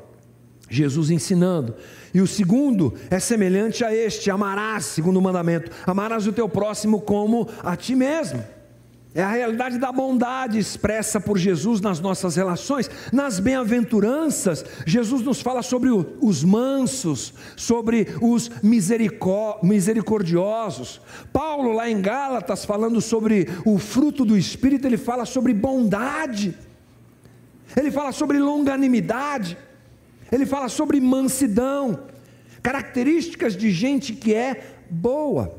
Jesus 0.69 1.09
ensinando. 1.09 1.75
E 2.13 2.21
o 2.21 2.27
segundo 2.27 2.93
é 3.09 3.19
semelhante 3.19 3.83
a 3.83 3.93
este: 3.93 4.31
amarás, 4.31 4.85
segundo 4.85 5.17
o 5.17 5.21
mandamento, 5.21 5.69
amarás 5.85 6.25
o 6.25 6.31
teu 6.31 6.47
próximo 6.47 7.01
como 7.01 7.49
a 7.61 7.75
ti 7.75 7.95
mesmo. 7.95 8.41
É 9.13 9.21
a 9.21 9.29
realidade 9.29 9.77
da 9.77 9.91
bondade 9.91 10.57
expressa 10.57 11.19
por 11.19 11.37
Jesus 11.37 11.81
nas 11.81 11.99
nossas 11.99 12.37
relações. 12.37 12.89
Nas 13.11 13.41
bem-aventuranças, 13.41 14.63
Jesus 14.85 15.21
nos 15.21 15.41
fala 15.41 15.61
sobre 15.61 15.89
os 15.89 16.45
mansos, 16.45 17.33
sobre 17.57 18.07
os 18.21 18.49
misericordiosos. 18.63 21.01
Paulo, 21.33 21.73
lá 21.73 21.89
em 21.89 22.01
Gálatas, 22.01 22.63
falando 22.63 23.01
sobre 23.01 23.49
o 23.65 23.77
fruto 23.77 24.23
do 24.23 24.37
Espírito, 24.37 24.87
ele 24.87 24.95
fala 24.95 25.25
sobre 25.25 25.53
bondade, 25.53 26.57
ele 27.75 27.91
fala 27.91 28.11
sobre 28.11 28.37
longanimidade, 28.39 29.57
ele 30.31 30.45
fala 30.45 30.69
sobre 30.69 30.99
mansidão, 30.99 31.99
características 32.61 33.55
de 33.55 33.71
gente 33.71 34.13
que 34.13 34.33
é 34.33 34.75
boa. 34.89 35.55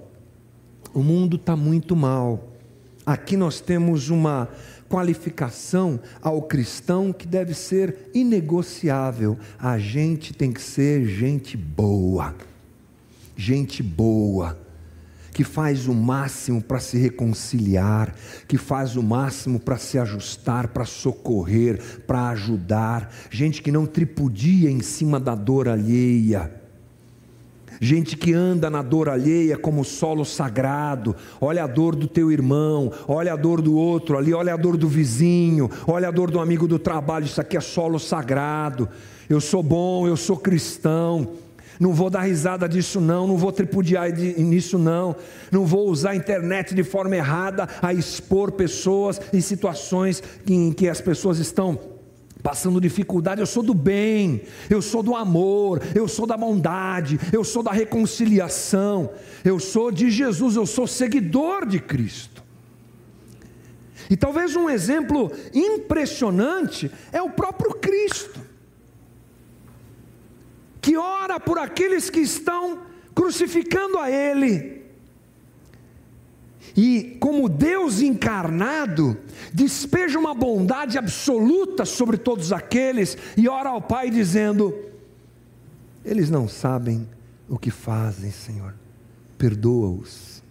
O 0.95 1.03
mundo 1.03 1.37
está 1.37 1.57
muito 1.57 1.97
mal 1.97 2.53
Aqui 3.05 3.37
nós 3.37 3.61
temos 3.61 4.11
uma 4.11 4.49
qualificação 4.89 5.99
ao 6.21 6.43
cristão 6.43 7.13
que 7.13 7.27
deve 7.27 7.53
ser 7.53 8.11
inegociável. 8.15 9.37
A 9.59 9.77
gente 9.77 10.33
tem 10.33 10.53
que 10.53 10.63
ser 10.63 11.05
gente 11.07 11.57
boa. 11.57 12.35
Gente 13.37 13.83
boa 13.83 14.57
que 15.33 15.43
faz 15.43 15.89
o 15.89 15.95
máximo 15.95 16.63
para 16.63 16.79
se 16.79 16.99
reconciliar, 16.99 18.15
que 18.47 18.59
faz 18.59 18.97
o 18.97 19.03
máximo 19.03 19.59
para 19.59 19.79
se 19.79 19.99
ajustar, 19.99 20.69
para 20.69 20.85
socorrer, 20.85 21.81
para 22.07 22.29
ajudar, 22.29 23.13
gente 23.31 23.63
que 23.63 23.73
não 23.73 23.87
tripudia 23.87 24.71
em 24.71 24.81
cima 24.81 25.19
da 25.19 25.35
dor 25.35 25.69
alheia 25.69 26.63
gente 27.83 28.17
que 28.17 28.33
anda 28.33 28.71
na 28.71 28.81
dor 28.81 29.09
alheia 29.09 29.59
como 29.59 29.85
solo 29.85 30.25
sagrado, 30.25 31.17
olha 31.41 31.65
a 31.65 31.67
dor 31.67 31.97
do 31.97 32.07
teu 32.07 32.31
irmão, 32.31 32.93
olha 33.09 33.33
a 33.33 33.37
dor 33.37 33.61
do 33.61 33.75
outro 33.75 34.17
ali, 34.17 34.33
olha 34.33 34.55
a 34.55 34.57
dor 34.57 34.77
do 34.77 34.87
vizinho, 34.87 35.69
olha 35.85 36.07
a 36.07 36.13
dor 36.13 36.31
do 36.31 36.39
amigo 36.39 36.69
do 36.69 36.79
trabalho, 36.79 37.25
isso 37.25 37.41
aqui 37.41 37.57
é 37.57 37.61
solo 37.61 37.99
sagrado. 37.99 38.89
Eu 39.29 39.41
sou 39.41 39.65
bom, 39.65 40.07
eu 40.07 40.17
sou 40.17 40.37
cristão. 40.37 41.29
Não 41.83 41.93
vou 41.93 42.09
dar 42.09 42.21
risada 42.21 42.69
disso, 42.69 43.01
não, 43.01 43.27
não 43.27 43.37
vou 43.37 43.51
tripudiar 43.51 44.09
nisso, 44.13 44.79
não, 44.79 45.17
não 45.51 45.67
vou 45.67 45.89
usar 45.89 46.11
a 46.11 46.15
internet 46.15 46.77
de 46.77 46.85
forma 46.85 47.17
errada 47.17 47.69
a 47.83 47.93
expor 47.93 48.53
pessoas 48.53 49.21
em 49.33 49.41
situações 49.41 50.23
em 50.47 50.73
que 50.73 50.89
as 50.89 51.01
pessoas 51.01 51.41
estão 51.41 51.77
passando 52.41 52.81
dificuldade, 52.81 53.41
eu 53.41 53.47
sou 53.49 53.65
do 53.65 53.75
bem, 53.75 54.43
eu 54.71 54.81
sou 54.81 55.03
do 55.03 55.17
amor, 55.17 55.83
eu 55.93 56.07
sou 56.07 56.25
da 56.25 56.37
bondade, 56.37 57.19
eu 57.33 57.43
sou 57.43 57.65
da 57.65 57.73
reconciliação, 57.73 59.11
eu 59.45 59.59
sou 59.59 59.91
de 59.91 60.09
Jesus, 60.09 60.55
eu 60.55 60.67
sou 60.67 60.87
seguidor 60.87 61.67
de 61.67 61.81
Cristo. 61.81 62.45
E 64.09 64.17
talvez 64.17 64.55
um 64.55 64.71
exemplo 64.71 65.33
impressionante 65.53 66.89
é 67.11 67.21
o 67.21 67.31
próprio 67.31 67.75
Cristo, 67.75 68.42
que 70.83 70.97
ora 70.97 71.41
por 71.41 71.59
aqueles 71.59 72.11
que 72.11 72.21
estão 72.21 72.83
crucificando 73.15 73.99
a 73.99 74.11
Ele, 74.11 74.83
e, 76.77 77.17
como 77.21 77.49
Deus 77.49 78.01
encarnado, 78.01 79.17
despeja 79.53 80.19
uma 80.19 80.35
bondade 80.35 80.97
absoluta 80.97 81.85
sobre 81.85 82.17
todos 82.17 82.53
aqueles 82.53 83.17
e 83.37 83.49
ora 83.49 83.71
ao 83.71 83.81
Pai 83.81 84.11
dizendo: 84.11 84.75
Eles 86.05 86.31
não 86.31 86.49
sabem 86.49 87.07
o 87.49 87.59
que 87.59 87.71
fazem, 87.71 88.31
Senhor, 88.31 88.75
perdoa-os. 89.37 90.43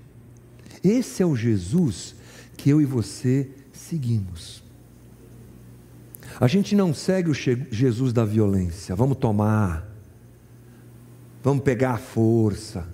Esse 0.84 1.24
é 1.24 1.26
o 1.26 1.36
Jesus 1.36 2.16
que 2.56 2.70
eu 2.70 2.80
e 2.80 2.86
você 2.86 3.50
seguimos. 3.74 4.64
A 6.40 6.48
gente 6.48 6.76
não 6.76 6.94
segue 6.94 7.30
o 7.30 7.34
Jesus 7.34 8.14
da 8.14 8.24
violência, 8.24 8.96
vamos 8.96 9.18
tomar, 9.18 9.91
vamos 11.44 11.64
pegar 11.64 11.92
a 11.92 11.98
força 11.98 12.86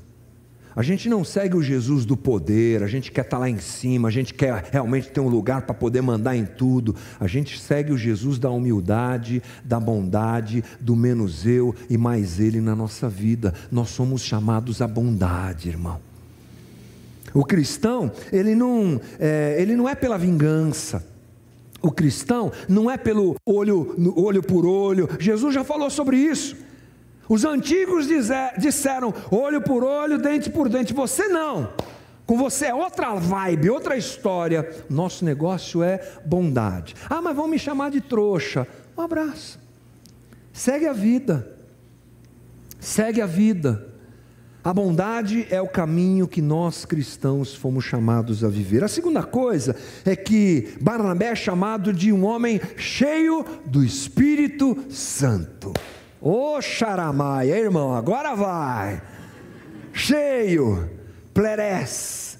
a 0.77 0.83
gente 0.83 1.10
não 1.10 1.23
segue 1.23 1.57
o 1.57 1.63
Jesus 1.63 2.05
do 2.05 2.15
poder, 2.15 2.83
a 2.83 2.88
gente 2.88 3.12
quer 3.12 3.21
estar 3.21 3.39
lá 3.39 3.49
em 3.49 3.57
cima, 3.57 4.10
a 4.10 4.12
gente 4.12 4.31
quer 4.31 4.65
realmente 4.71 5.10
ter 5.10 5.19
um 5.19 5.27
lugar 5.27 5.63
para 5.63 5.73
poder 5.73 6.03
mandar 6.03 6.36
em 6.36 6.45
tudo. 6.45 6.95
A 7.19 7.25
gente 7.25 7.60
segue 7.60 7.91
o 7.91 7.97
Jesus 7.97 8.38
da 8.38 8.51
humildade, 8.51 9.41
da 9.65 9.79
bondade, 9.79 10.63
do 10.79 10.95
menos 10.95 11.47
eu 11.47 11.73
e 11.89 11.97
mais 11.97 12.39
ele 12.39 12.62
na 12.62 12.75
nossa 12.75 13.10
vida. 13.10 13.55
Nós 13.71 13.89
somos 13.89 14.21
chamados 14.21 14.79
à 14.79 14.88
bondade, 14.88 15.67
irmão. 15.67 15.99
O 17.33 17.43
cristão, 17.43 18.12
ele 18.31 18.53
não, 18.53 19.01
é, 19.17 19.55
ele 19.60 19.75
não 19.75 19.89
é 19.89 19.95
pela 19.95 20.15
vingança. 20.15 21.03
O 21.81 21.89
cristão 21.89 22.51
não 22.69 22.89
é 22.89 22.97
pelo 22.97 23.36
olho, 23.43 23.95
olho 24.15 24.43
por 24.43 24.63
olho. 24.63 25.10
Jesus 25.19 25.55
já 25.55 25.63
falou 25.63 25.89
sobre 25.89 26.17
isso. 26.17 26.66
Os 27.30 27.44
antigos 27.44 28.08
disseram 28.58 29.13
olho 29.30 29.62
por 29.62 29.84
olho, 29.84 30.18
dente 30.18 30.50
por 30.50 30.70
dente. 30.70 30.94
Você 30.94 31.28
não. 31.28 31.74
Com 32.26 32.38
você 32.38 32.66
é 32.66 32.74
outra 32.74 33.16
vibe, 33.16 33.70
outra 33.70 33.96
história. 33.96 34.70
Nosso 34.90 35.24
negócio 35.24 35.82
é 35.82 36.02
bondade. 36.26 36.96
Ah, 37.10 37.22
mas 37.22 37.36
vão 37.36 37.48
me 37.48 37.58
chamar 37.58 37.90
de 37.92 38.02
trouxa. 38.02 38.68
Um 38.98 39.02
abraço. 39.02 39.60
Segue 40.52 40.88
a 40.88 40.94
vida. 40.94 41.56
Segue 42.80 43.22
a 43.22 43.26
vida. 43.26 43.88
A 44.63 44.74
bondade 44.74 45.48
é 45.50 45.62
o 45.62 45.68
caminho 45.68 46.28
que 46.28 46.42
nós 46.42 46.84
cristãos 46.84 47.56
fomos 47.56 47.86
chamados 47.86 48.44
a 48.44 48.50
viver. 48.50 48.84
A 48.84 48.90
segunda 48.90 49.24
coisa 49.24 49.78
é 50.04 50.13
que 50.13 50.74
Barnabé 50.82 51.28
é 51.28 51.36
chamado 51.36 51.94
de 51.94 52.12
um 52.12 52.26
homem 52.26 52.60
cheio 52.76 53.46
do 53.66 53.82
Espírito 53.82 54.78
Santo. 54.90 55.72
Ô 56.19 56.60
Xaramaia, 56.62 57.58
irmão, 57.58 57.93
agora 57.93 58.36
vai. 58.36 59.01
Cheio, 59.93 60.89
plerés, 61.34 62.39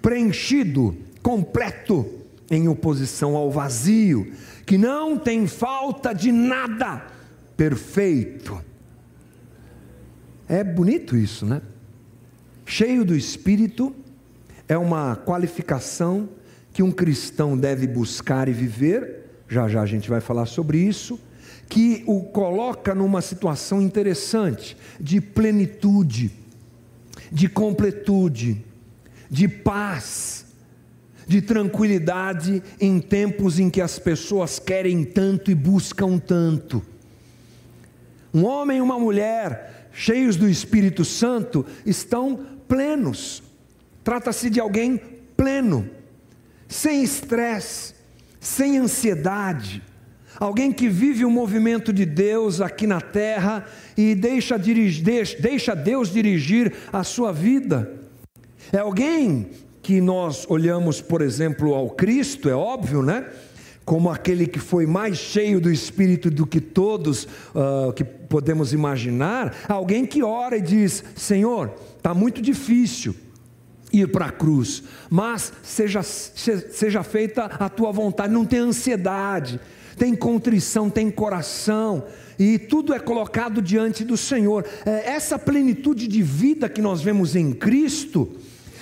preenchido, 0.00 0.96
completo, 1.22 2.06
em 2.50 2.68
oposição 2.68 3.36
ao 3.36 3.50
vazio, 3.50 4.32
que 4.64 4.78
não 4.78 5.18
tem 5.18 5.46
falta 5.46 6.14
de 6.14 6.32
nada, 6.32 7.04
perfeito. 7.56 8.62
É 10.48 10.64
bonito 10.64 11.14
isso, 11.14 11.44
né? 11.44 11.60
Cheio 12.64 13.04
do 13.04 13.14
Espírito 13.14 13.94
é 14.66 14.78
uma 14.78 15.16
qualificação 15.16 16.30
que 16.72 16.82
um 16.82 16.90
cristão 16.90 17.56
deve 17.56 17.86
buscar 17.86 18.48
e 18.48 18.52
viver. 18.52 19.26
Já 19.48 19.68
já 19.68 19.82
a 19.82 19.86
gente 19.86 20.08
vai 20.08 20.20
falar 20.20 20.46
sobre 20.46 20.78
isso 20.78 21.20
que 21.68 22.02
o 22.06 22.22
coloca 22.22 22.94
numa 22.94 23.20
situação 23.20 23.82
interessante 23.82 24.76
de 24.98 25.20
plenitude, 25.20 26.30
de 27.30 27.48
completude, 27.48 28.64
de 29.30 29.46
paz, 29.46 30.46
de 31.26 31.42
tranquilidade 31.42 32.62
em 32.80 32.98
tempos 32.98 33.58
em 33.58 33.68
que 33.68 33.82
as 33.82 33.98
pessoas 33.98 34.58
querem 34.58 35.04
tanto 35.04 35.50
e 35.50 35.54
buscam 35.54 36.18
tanto. 36.18 36.82
Um 38.32 38.44
homem 38.44 38.78
e 38.78 38.80
uma 38.80 38.98
mulher 38.98 39.90
cheios 39.92 40.36
do 40.36 40.48
Espírito 40.48 41.04
Santo 41.04 41.66
estão 41.84 42.46
plenos. 42.66 43.42
Trata-se 44.02 44.48
de 44.48 44.58
alguém 44.58 44.96
pleno, 45.36 45.88
sem 46.66 47.02
estresse, 47.02 47.94
sem 48.40 48.78
ansiedade, 48.78 49.82
alguém 50.38 50.72
que 50.72 50.88
vive 50.88 51.24
o 51.24 51.30
movimento 51.30 51.92
de 51.92 52.04
Deus 52.04 52.60
aqui 52.60 52.86
na 52.86 53.00
terra 53.00 53.66
e 53.96 54.14
deixa, 54.14 54.56
deixa 55.40 55.74
Deus 55.74 56.12
dirigir 56.12 56.72
a 56.92 57.02
sua 57.02 57.32
vida. 57.32 57.92
É 58.72 58.78
alguém 58.78 59.50
que 59.82 60.00
nós 60.00 60.46
olhamos, 60.48 61.00
por 61.00 61.22
exemplo, 61.22 61.74
ao 61.74 61.90
Cristo, 61.90 62.48
é 62.48 62.54
óbvio, 62.54 63.02
né? 63.02 63.26
Como 63.84 64.10
aquele 64.10 64.46
que 64.46 64.58
foi 64.58 64.84
mais 64.84 65.16
cheio 65.16 65.60
do 65.60 65.70
Espírito 65.70 66.30
do 66.30 66.46
que 66.46 66.60
todos 66.60 67.24
uh, 67.24 67.92
que 67.94 68.04
podemos 68.04 68.74
imaginar. 68.74 69.54
Alguém 69.66 70.04
que 70.04 70.22
ora 70.22 70.58
e 70.58 70.60
diz: 70.60 71.02
Senhor, 71.16 71.72
está 71.96 72.12
muito 72.12 72.42
difícil 72.42 73.14
ir 73.90 74.08
para 74.08 74.26
a 74.26 74.30
cruz, 74.30 74.82
mas 75.08 75.52
seja, 75.62 76.02
seja 76.02 77.02
feita 77.02 77.44
a 77.44 77.70
tua 77.70 77.90
vontade, 77.90 78.32
não 78.32 78.44
tem 78.44 78.58
ansiedade, 78.58 79.58
tem 79.98 80.14
contrição, 80.14 80.88
tem 80.88 81.10
coração, 81.10 82.04
e 82.38 82.58
tudo 82.58 82.94
é 82.94 83.00
colocado 83.00 83.60
diante 83.60 84.04
do 84.04 84.16
Senhor. 84.16 84.64
É, 84.86 85.10
essa 85.10 85.38
plenitude 85.38 86.06
de 86.06 86.22
vida 86.22 86.68
que 86.68 86.80
nós 86.80 87.02
vemos 87.02 87.34
em 87.34 87.52
Cristo, 87.52 88.30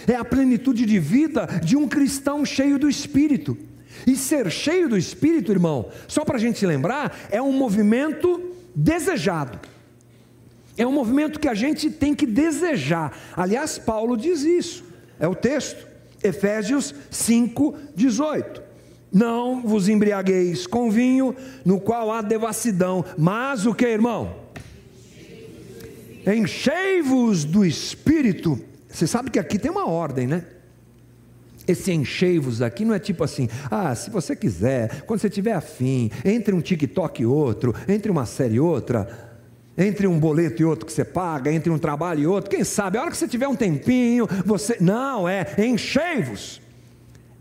é 0.07 0.15
a 0.15 0.25
plenitude 0.25 0.85
de 0.85 0.99
vida 0.99 1.49
de 1.65 1.77
um 1.77 1.89
cristão 1.89 2.45
cheio 2.45 2.79
do 2.79 2.89
Espírito. 2.89 3.57
E 4.07 4.15
ser 4.15 4.51
cheio 4.51 4.89
do 4.89 4.97
Espírito, 4.97 5.51
irmão, 5.51 5.89
só 6.07 6.25
para 6.25 6.37
a 6.37 6.41
gente 6.41 6.65
lembrar, 6.65 7.27
é 7.31 7.41
um 7.41 7.53
movimento 7.53 8.53
desejado. 8.75 9.59
É 10.77 10.87
um 10.87 10.93
movimento 10.93 11.41
que 11.41 11.49
a 11.49 11.55
gente 11.55 11.91
tem 11.91 12.15
que 12.15 12.27
desejar. 12.27 13.19
Aliás, 13.35 13.79
Paulo 13.79 14.17
diz 14.17 14.43
isso. 14.43 14.85
É 15.19 15.27
o 15.27 15.35
texto, 15.35 15.87
Efésios 16.23 16.95
5, 17.11 17.75
18. 17.97 18.66
Não 19.13 19.63
vos 19.63 19.89
embriagueis 19.89 20.67
com 20.67 20.91
vinho, 20.91 21.35
no 21.65 21.81
qual 21.81 22.13
há 22.13 22.23
devassidão, 22.23 23.05
mas 23.17 23.67
o 23.67 23.75
que, 23.75 23.87
irmão? 23.87 24.35
Enchei-vos 26.27 27.45
do 27.45 27.65
espírito. 27.65 28.59
Você 28.89 29.07
sabe 29.07 29.31
que 29.31 29.39
aqui 29.39 29.59
tem 29.59 29.71
uma 29.71 29.89
ordem, 29.89 30.27
né? 30.27 30.45
Esse 31.67 31.93
enchei-vos 31.93 32.63
aqui 32.63 32.85
não 32.85 32.95
é 32.95 32.99
tipo 32.99 33.25
assim, 33.25 33.49
ah, 33.71 33.95
se 33.95 34.09
você 34.09 34.37
quiser, 34.37 35.03
quando 35.03 35.21
você 35.21 35.29
tiver 35.29 35.53
afim, 35.53 36.11
entre 36.25 36.55
um 36.55 36.61
TikTok 36.61 37.23
e 37.23 37.27
outro, 37.27 37.75
entre 37.89 38.11
uma 38.11 38.25
série 38.25 38.55
e 38.55 38.61
outra, 38.61 39.27
entre 39.77 40.07
um 40.07 40.19
boleto 40.19 40.63
e 40.63 40.65
outro 40.65 40.87
que 40.87 40.93
você 40.93 41.05
paga, 41.05 41.53
entre 41.53 41.71
um 41.71 41.79
trabalho 41.79 42.21
e 42.21 42.27
outro, 42.27 42.51
quem 42.51 42.65
sabe, 42.65 42.99
a 42.99 43.03
hora 43.03 43.11
que 43.11 43.17
você 43.17 43.29
tiver 43.29 43.49
um 43.49 43.57
tempinho, 43.57 44.29
você. 44.45 44.77
Não, 44.81 45.29
é 45.29 45.47
enchei-vos. 45.59 46.61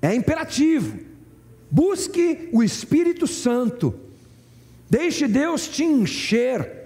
É 0.02 0.14
imperativo. 0.14 1.15
Busque 1.76 2.48
o 2.54 2.64
Espírito 2.64 3.28
Santo. 3.28 3.94
Deixe 4.90 5.28
Deus 5.28 5.68
te 5.68 5.84
encher. 5.84 6.86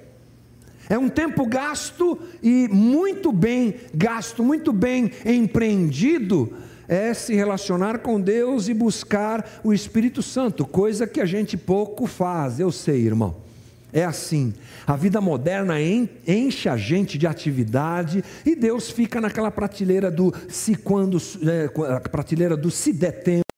É 0.90 0.98
um 0.98 1.08
tempo 1.08 1.46
gasto 1.46 2.18
e 2.42 2.68
muito 2.70 3.32
bem 3.32 3.76
gasto, 3.94 4.44
muito 4.44 4.74
bem 4.74 5.12
empreendido 5.24 6.52
é 6.88 7.14
se 7.14 7.36
relacionar 7.36 8.00
com 8.00 8.20
Deus 8.20 8.68
e 8.68 8.74
buscar 8.74 9.62
o 9.64 9.72
Espírito 9.72 10.24
Santo, 10.24 10.66
coisa 10.66 11.06
que 11.06 11.22
a 11.22 11.26
gente 11.26 11.56
pouco 11.56 12.08
faz, 12.08 12.60
eu 12.60 12.72
sei, 12.72 13.06
irmão. 13.06 13.36
É 13.94 14.04
assim, 14.04 14.56
a 14.88 14.96
vida 14.96 15.22
moderna 15.22 15.76
enche 15.80 16.68
a 16.68 16.76
gente 16.76 17.16
de 17.16 17.28
atividade 17.28 18.24
e 18.44 18.56
Deus 18.56 18.90
fica 18.90 19.22
naquela 19.22 19.52
prateleira 19.52 20.10
do 20.10 20.34
se 20.50 20.74
quando, 20.74 21.22
é, 21.48 21.68
prateleira 22.10 22.58
do 22.58 22.72
se 22.72 22.92
der 22.92 23.22
tempo. 23.22 23.49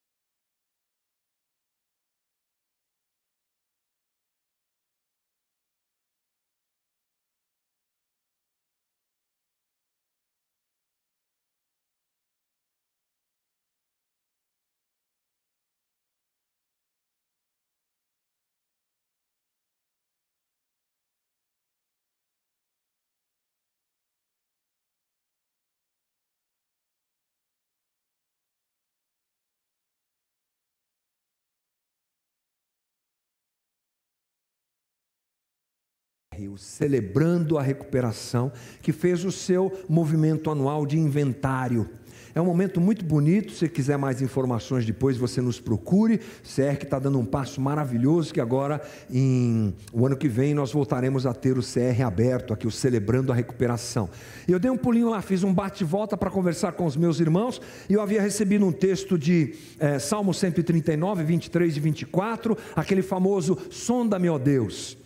Celebrando 36.58 37.58
a 37.58 37.62
recuperação, 37.62 38.52
que 38.82 38.92
fez 38.92 39.24
o 39.26 39.32
seu 39.32 39.72
movimento 39.88 40.50
anual 40.50 40.86
de 40.86 40.98
inventário. 40.98 41.90
É 42.34 42.40
um 42.40 42.46
momento 42.46 42.80
muito 42.80 43.04
bonito. 43.04 43.52
Se 43.52 43.68
quiser 43.68 43.98
mais 43.98 44.22
informações 44.22 44.86
depois, 44.86 45.18
você 45.18 45.42
nos 45.42 45.60
procure. 45.60 46.18
Que 46.18 46.84
está 46.84 46.98
dando 46.98 47.20
um 47.20 47.26
passo 47.26 47.60
maravilhoso. 47.60 48.34
Que 48.34 48.40
agora, 48.40 48.82
em, 49.10 49.74
o 49.92 50.06
ano 50.06 50.16
que 50.16 50.30
vem, 50.30 50.54
nós 50.54 50.72
voltaremos 50.72 51.26
a 51.26 51.34
ter 51.34 51.58
o 51.58 51.62
CR 51.62 52.04
aberto 52.06 52.54
aqui, 52.54 52.66
o 52.66 52.72
Celebrando 52.72 53.32
a 53.32 53.36
Recuperação. 53.36 54.10
Eu 54.48 54.60
dei 54.60 54.72
um 54.72 54.78
pulinho 54.78 55.10
lá, 55.10 55.22
fiz 55.22 55.44
um 55.44 55.54
bate-volta 55.54 56.16
para 56.16 56.30
conversar 56.30 56.72
com 56.74 56.86
os 56.86 56.96
meus 56.96 57.20
irmãos. 57.20 57.62
E 57.90 57.94
eu 57.94 58.02
havia 58.02 58.22
recebido 58.22 58.66
um 58.66 58.72
texto 58.72 59.18
de 59.18 59.56
é, 59.80 60.00
Salmo 60.00 60.34
139, 60.34 61.24
23 61.24 61.76
e 61.76 61.80
24, 61.80 62.58
aquele 62.76 63.02
famoso: 63.02 63.58
Sonda-me, 63.70 64.30
ó 64.30 64.38
Deus 64.38 65.01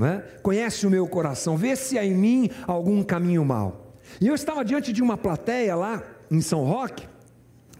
é? 0.00 0.18
conhece 0.42 0.86
o 0.86 0.90
meu 0.90 1.06
coração, 1.06 1.56
vê 1.56 1.76
se 1.76 1.98
há 1.98 2.04
em 2.04 2.14
mim 2.14 2.50
algum 2.66 3.02
caminho 3.02 3.44
mau. 3.44 3.94
E 4.20 4.26
eu 4.26 4.34
estava 4.34 4.64
diante 4.64 4.92
de 4.92 5.02
uma 5.02 5.16
plateia 5.16 5.74
lá 5.76 6.02
em 6.30 6.40
São 6.40 6.64
Roque, 6.64 7.06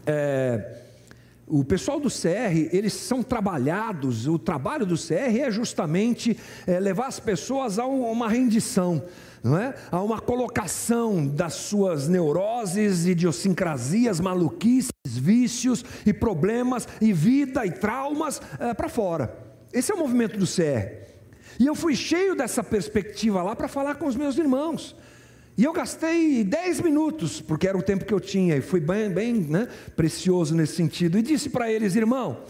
é, 0.05 0.83
o 1.47 1.63
pessoal 1.63 1.99
do 1.99 2.09
CR, 2.09 2.69
eles 2.71 2.93
são 2.93 3.21
trabalhados, 3.21 4.27
o 4.27 4.39
trabalho 4.39 4.85
do 4.85 4.95
CR 4.95 5.39
é 5.41 5.51
justamente 5.51 6.37
é, 6.65 6.79
levar 6.79 7.07
as 7.07 7.19
pessoas 7.19 7.77
a 7.77 7.85
uma 7.85 8.27
rendição, 8.27 9.03
não 9.43 9.57
é? 9.57 9.75
a 9.91 10.01
uma 10.01 10.19
colocação 10.19 11.27
das 11.27 11.53
suas 11.53 12.07
neuroses, 12.07 13.05
idiosincrasias, 13.05 14.19
maluquices, 14.19 14.89
vícios 15.05 15.85
e 16.03 16.11
problemas, 16.11 16.87
e 16.99 17.13
vida 17.13 17.63
e 17.63 17.71
traumas 17.71 18.41
é, 18.59 18.73
para 18.73 18.89
fora. 18.89 19.37
Esse 19.71 19.91
é 19.91 19.95
o 19.95 19.99
movimento 19.99 20.39
do 20.39 20.47
CR. 20.47 21.05
E 21.59 21.65
eu 21.65 21.75
fui 21.75 21.95
cheio 21.95 22.35
dessa 22.35 22.63
perspectiva 22.63 23.41
lá 23.41 23.55
para 23.55 23.67
falar 23.67 23.95
com 23.95 24.07
os 24.07 24.15
meus 24.15 24.37
irmãos. 24.37 24.95
E 25.57 25.63
eu 25.63 25.71
gastei 25.71 26.43
10 26.43 26.81
minutos, 26.81 27.39
porque 27.39 27.67
era 27.67 27.77
o 27.77 27.81
tempo 27.81 28.03
que 28.03 28.13
eu 28.13 28.19
tinha, 28.19 28.57
e 28.57 28.61
fui 28.61 28.81
bem, 28.81 29.09
bem 29.09 29.33
né, 29.33 29.67
precioso 29.95 30.53
nesse 30.53 30.75
sentido. 30.75 31.17
E 31.17 31.21
disse 31.21 31.49
para 31.49 31.71
eles, 31.71 31.95
irmão, 31.95 32.41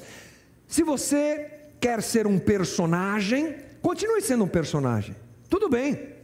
se 0.68 0.82
você 0.82 1.52
quer 1.80 2.02
ser 2.02 2.26
um 2.26 2.40
personagem, 2.40 3.56
continue 3.82 4.22
sendo 4.22 4.44
um 4.44 4.48
personagem. 4.48 5.16
Tudo 5.48 5.70
bem. 5.70 6.15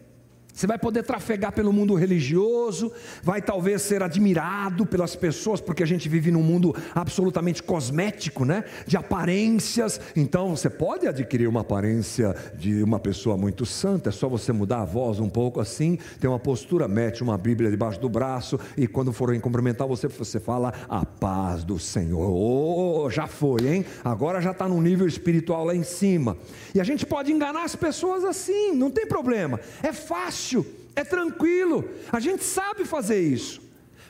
Você 0.54 0.68
vai 0.68 0.78
poder 0.78 1.04
trafegar 1.04 1.52
pelo 1.54 1.72
mundo 1.72 1.96
religioso, 1.96 2.92
vai 3.24 3.42
talvez 3.42 3.82
ser 3.82 4.04
admirado 4.04 4.86
pelas 4.86 5.16
pessoas, 5.16 5.62
porque 5.62 5.82
a 5.82 5.86
gente 5.86 6.10
vive 6.10 6.30
num 6.30 6.44
mundo 6.44 6.76
absolutamente 6.94 7.64
cosmético, 7.64 8.46
né? 8.46 8.66
De 8.86 8.98
aparências. 8.98 10.00
Então 10.16 10.56
você 10.56 10.70
pode 10.70 11.08
adquirir 11.08 11.48
uma 11.48 11.62
aparência 11.62 12.36
de 12.56 12.84
uma 12.84 13.00
pessoa 13.00 13.38
muito 13.38 13.66
santa, 13.66 14.10
é 14.10 14.12
só 14.12 14.28
você 14.28 14.52
mudar 14.52 14.82
a 14.82 14.86
voz 14.86 15.20
um 15.20 15.30
pouco 15.30 15.60
assim, 15.60 15.98
ter 16.20 16.28
uma 16.28 16.40
postura, 16.40 16.88
mete 16.88 17.24
uma 17.24 17.38
Bíblia 17.38 17.72
debaixo 17.72 18.00
do 18.00 18.10
braço 18.10 18.60
e 18.78 18.88
quando 18.88 19.14
forem 19.14 19.40
cumprimentar 19.40 19.88
você, 19.88 20.08
você 20.08 20.40
fala 20.40 20.74
a 20.90 21.06
paz 21.06 21.64
do 21.64 21.80
Senhor. 21.80 22.30
Oh, 22.30 23.10
já 23.10 23.26
foi, 23.26 23.68
hein? 23.68 23.86
Agora 24.04 24.42
já 24.42 24.52
está 24.52 24.68
num 24.68 24.82
nível 24.82 25.08
espiritual 25.08 25.66
lá 25.66 25.76
em 25.76 25.84
cima. 25.84 26.38
E 26.76 26.80
a 26.80 26.84
gente 26.84 27.06
pode 27.06 27.32
enganar 27.32 27.64
as 27.64 27.76
pessoas 27.76 28.24
assim, 28.24 28.74
não 28.74 28.92
tem 28.92 29.08
problema. 29.08 29.60
É 29.82 29.94
fácil 29.94 30.41
fácil, 30.42 30.66
é 30.96 31.04
tranquilo, 31.04 31.88
a 32.12 32.20
gente 32.20 32.44
sabe 32.44 32.84
fazer 32.84 33.22
isso. 33.22 33.62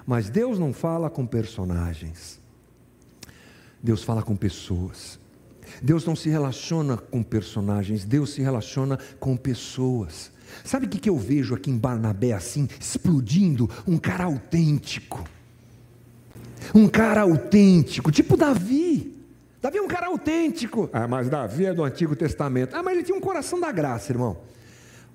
Mas 0.06 0.30
Deus 0.30 0.58
não 0.58 0.74
fala 0.74 1.10
com 1.10 1.26
personagens, 1.26 2.40
Deus 3.84 4.04
fala 4.04 4.24
com 4.24 4.36
pessoas. 4.36 5.20
Deus 5.82 6.06
não 6.06 6.16
se 6.16 6.30
relaciona 6.30 6.98
com 6.98 7.24
personagens, 7.24 8.04
Deus 8.04 8.32
se 8.32 8.42
relaciona 8.42 8.98
com 9.20 9.38
pessoas. 9.38 10.32
Sabe 10.66 10.86
o 10.86 10.90
que 10.90 11.10
eu 11.10 11.18
vejo 11.18 11.56
aqui 11.56 11.72
em 11.72 11.78
Barnabé 11.78 12.34
assim, 12.34 12.68
explodindo? 12.80 13.70
Um 13.88 13.98
cara 13.98 14.26
autêntico. 14.26 15.24
Um 16.76 16.88
cara 16.90 17.22
autêntico, 17.22 18.12
tipo 18.12 18.36
Davi. 18.36 19.18
Davi 19.62 19.78
é 19.78 19.82
um 19.82 19.88
cara 19.88 20.08
autêntico. 20.08 20.90
Ah, 20.92 21.08
mas 21.08 21.30
Davi 21.30 21.66
é 21.66 21.74
do 21.74 21.84
Antigo 21.84 22.16
Testamento. 22.16 22.76
Ah, 22.76 22.84
mas 22.84 22.96
ele 22.96 23.04
tinha 23.04 23.18
um 23.18 23.22
coração 23.22 23.60
da 23.60 23.72
graça, 23.72 24.12
irmão 24.12 24.38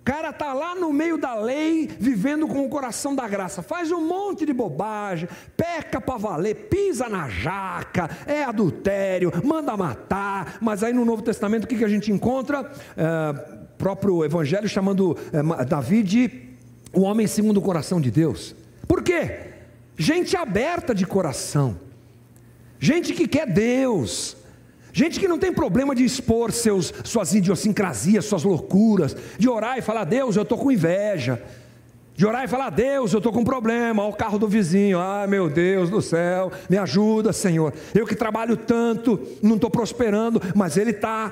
cara 0.07 0.31
está 0.31 0.55
lá 0.55 0.75
no 0.75 0.93
meio 0.93 1.19
da 1.19 1.35
lei, 1.35 1.91
vivendo 1.99 2.47
com 2.47 2.65
o 2.65 2.69
coração 2.69 3.15
da 3.15 3.27
graça, 3.27 3.61
faz 3.61 3.91
um 3.91 4.01
monte 4.01 4.47
de 4.47 4.53
bobagem, 4.53 5.29
peca 5.57 6.01
para 6.01 6.17
valer, 6.17 6.69
pisa 6.71 7.09
na 7.09 7.29
jaca, 7.29 8.09
é 8.25 8.45
adultério, 8.45 9.33
manda 9.45 9.77
matar, 9.77 10.59
mas 10.61 10.85
aí 10.85 10.93
no 10.93 11.05
Novo 11.05 11.23
Testamento 11.23 11.65
o 11.65 11.67
que, 11.67 11.77
que 11.77 11.85
a 11.85 11.89
gente 11.89 12.13
encontra? 12.13 12.71
É, 12.97 13.33
próprio 13.77 14.25
Evangelho 14.25 14.69
chamando 14.69 15.19
é, 15.33 15.65
Davi 15.65 16.03
de 16.03 16.47
o 16.93 17.01
homem 17.03 17.27
segundo 17.27 17.59
o 17.59 17.63
coração 17.63 18.01
de 18.01 18.11
Deus. 18.11 18.55
Por 18.87 19.03
quê? 19.03 19.57
gente 19.97 20.37
aberta 20.37 20.95
de 20.95 21.07
coração, 21.07 21.79
gente 22.79 23.15
que 23.15 23.27
quer 23.27 23.47
Deus, 23.51 24.37
gente 24.97 25.21
que 25.21 25.29
não 25.29 25.39
tem 25.39 25.53
problema 25.53 25.95
de 25.95 26.03
expor 26.03 26.51
seus, 26.51 26.91
suas 27.05 27.35
idiosincrasias, 27.35 28.25
suas 28.25 28.45
loucuras, 28.45 29.15
de 29.39 29.47
orar 29.47 29.77
e 29.77 29.83
falar: 29.83 30.05
Deus, 30.05 30.37
eu 30.37 30.43
estou 30.43 30.57
com 30.57 30.73
inveja. 30.73 31.43
De 32.15 32.25
orar 32.25 32.45
e 32.45 32.49
falar, 32.49 32.71
Deus, 32.71 33.13
eu 33.13 33.19
estou 33.19 33.31
com 33.31 33.41
um 33.41 33.45
problema, 33.45 34.03
olha 34.03 34.11
o 34.11 34.17
carro 34.17 34.39
do 34.39 34.49
vizinho, 34.49 34.99
ai 34.99 35.27
meu 35.27 35.51
Deus 35.51 35.91
do 35.91 36.01
céu, 36.01 36.51
me 36.67 36.79
ajuda, 36.79 37.31
Senhor. 37.31 37.75
Eu 37.95 38.07
que 38.07 38.15
trabalho 38.15 38.57
tanto, 38.57 39.21
não 39.43 39.57
estou 39.57 39.69
prosperando, 39.69 40.41
mas 40.55 40.79
Ele 40.79 40.93
está. 40.93 41.31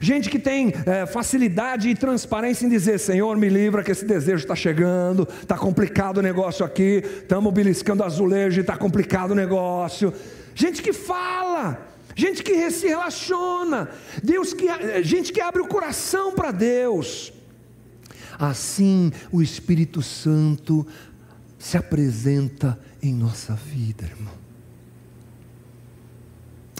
Gente 0.00 0.28
que 0.28 0.40
tem 0.40 0.74
é, 0.86 1.06
facilidade 1.06 1.88
e 1.88 1.94
transparência 1.94 2.66
em 2.66 2.68
dizer: 2.68 2.98
Senhor, 2.98 3.36
me 3.36 3.48
livra 3.48 3.84
que 3.84 3.92
esse 3.92 4.04
desejo 4.04 4.42
está 4.42 4.56
chegando, 4.56 5.28
está 5.40 5.56
complicado 5.56 6.18
o 6.18 6.22
negócio 6.22 6.66
aqui, 6.66 7.04
estamos 7.22 7.52
beliscando 7.52 8.02
azulejo 8.02 8.58
e 8.58 8.62
está 8.62 8.76
complicado 8.76 9.30
o 9.30 9.34
negócio. 9.36 10.12
Gente 10.52 10.82
que 10.82 10.92
fala, 10.92 11.93
gente 12.14 12.42
que 12.42 12.70
se 12.70 12.86
relaciona, 12.86 13.90
Deus 14.22 14.52
que, 14.52 14.66
gente 15.02 15.32
que 15.32 15.40
abre 15.40 15.62
o 15.62 15.68
coração 15.68 16.32
para 16.32 16.50
Deus. 16.50 17.32
Assim 18.38 19.12
o 19.30 19.42
Espírito 19.42 20.02
Santo 20.02 20.86
se 21.58 21.76
apresenta 21.76 22.78
em 23.02 23.14
nossa 23.14 23.54
vida, 23.54 24.04
irmão. 24.04 24.34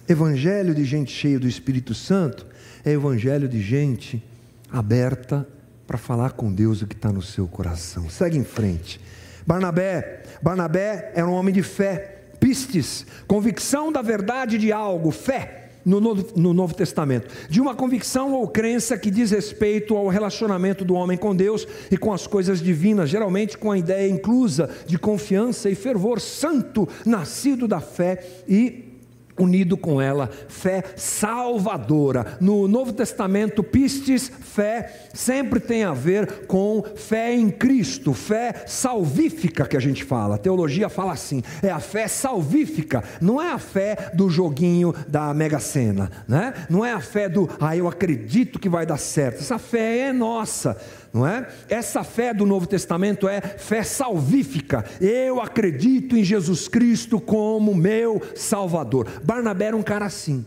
Evangelho 0.07 0.75
de 0.75 0.85
gente 0.85 1.11
cheia 1.11 1.39
do 1.39 1.49
Espírito 1.49 1.95
Santo 1.95 2.47
é 2.85 2.91
evangelho 2.91 3.49
de 3.49 3.63
gente 3.63 4.23
aberta 4.71 5.49
para 5.87 5.97
falar 5.97 6.33
com 6.33 6.53
Deus 6.53 6.83
o 6.83 6.87
que 6.87 6.95
está 6.95 7.11
no 7.11 7.23
seu 7.23 7.47
coração. 7.47 8.11
Segue 8.11 8.37
em 8.37 8.45
frente. 8.45 9.01
Barnabé, 9.47 10.23
Barnabé 10.43 11.13
era 11.15 11.27
um 11.27 11.33
homem 11.33 11.55
de 11.55 11.63
fé, 11.63 12.14
pistes, 12.45 13.07
convicção 13.27 13.91
da 13.91 14.03
verdade 14.03 14.59
de 14.59 14.71
algo, 14.71 15.11
fé. 15.11 15.63
No 15.83 16.01
Novo, 16.01 16.27
no 16.35 16.55
Novo, 16.55 16.75
Testamento, 16.75 17.29
de 17.49 17.61
uma 17.61 17.75
convicção 17.75 18.33
ou 18.33 18.49
crença 18.49 18.97
que 18.97 19.11
diz 19.11 19.31
respeito 19.31 19.95
ao 19.95 20.09
relacionamento 20.09 20.83
do 20.83 20.95
homem 20.95 21.17
com 21.17 21.37
Deus 21.37 21.67
e 21.91 21.97
com 21.99 22.11
as 22.11 22.27
coisas 22.27 22.63
divinas, 22.63 23.11
geralmente 23.11 23.59
com 23.59 23.71
a 23.71 23.77
ideia 23.77 24.09
inclusa 24.09 24.71
de 24.87 24.99
confiança 24.99 25.69
e 25.69 25.75
fervor 25.75 26.21
santo, 26.21 26.89
nascido 27.05 27.69
da 27.69 27.81
fé 27.81 28.25
e 28.49 28.94
unido 29.39 29.77
com 29.77 30.01
ela, 30.01 30.31
fé 30.49 30.83
salvadora. 30.97 32.39
No 32.41 32.69
Novo 32.69 32.93
Testamento, 32.93 33.63
pistes, 33.63 34.29
fé, 34.29 35.09
sempre 35.13 35.61
tem 35.61 35.85
a 35.85 35.93
ver 35.93 36.47
com 36.47 36.83
fé 36.97 37.33
em 37.33 37.51
Cristo, 37.51 38.13
fé 38.13 38.65
salvífica 38.67 39.67
que 39.67 39.77
a 39.77 39.81
gente 39.81 40.05
fala. 40.05 40.37
A 40.37 40.39
teologia 40.39 40.89
fala 40.89 41.13
assim: 41.13 41.43
é 41.63 41.71
a 41.71 41.81
fé 41.81 42.07
salvífica, 42.09 43.03
não 43.21 43.41
é 43.41 43.53
a 43.53 43.59
fé 43.59 44.11
do 44.15 44.29
joguinho 44.29 44.95
da 45.09 45.33
Mega 45.35 45.59
Sena, 45.59 46.11
né? 46.29 46.55
não 46.69 46.85
é 46.85 46.93
a 46.93 47.01
fé 47.01 47.29
do, 47.29 47.49
ah, 47.61 47.77
eu 47.77 47.89
acredito 47.89 48.59
que 48.59 48.69
vai 48.69 48.87
dar 48.87 48.99
certo. 48.99 49.41
Essa 49.41 49.59
fé 49.59 49.99
é 49.99 50.13
nossa 50.13 50.77
não 51.15 51.25
é? 51.25 51.49
Essa 51.69 52.03
fé 52.03 52.35
do 52.35 52.45
Novo 52.45 52.67
Testamento 52.67 53.29
é 53.29 53.41
fé 53.41 53.85
salvífica. 53.85 54.85
Eu 55.01 55.41
acredito 55.41 56.17
em 56.17 56.25
Jesus 56.25 56.67
Cristo 56.67 57.21
como 57.21 57.73
meu 57.73 58.21
Salvador. 58.35 59.07
Barnabé 59.23 59.67
era 59.67 59.77
um 59.77 59.83
cara 59.83 60.07
assim, 60.07 60.45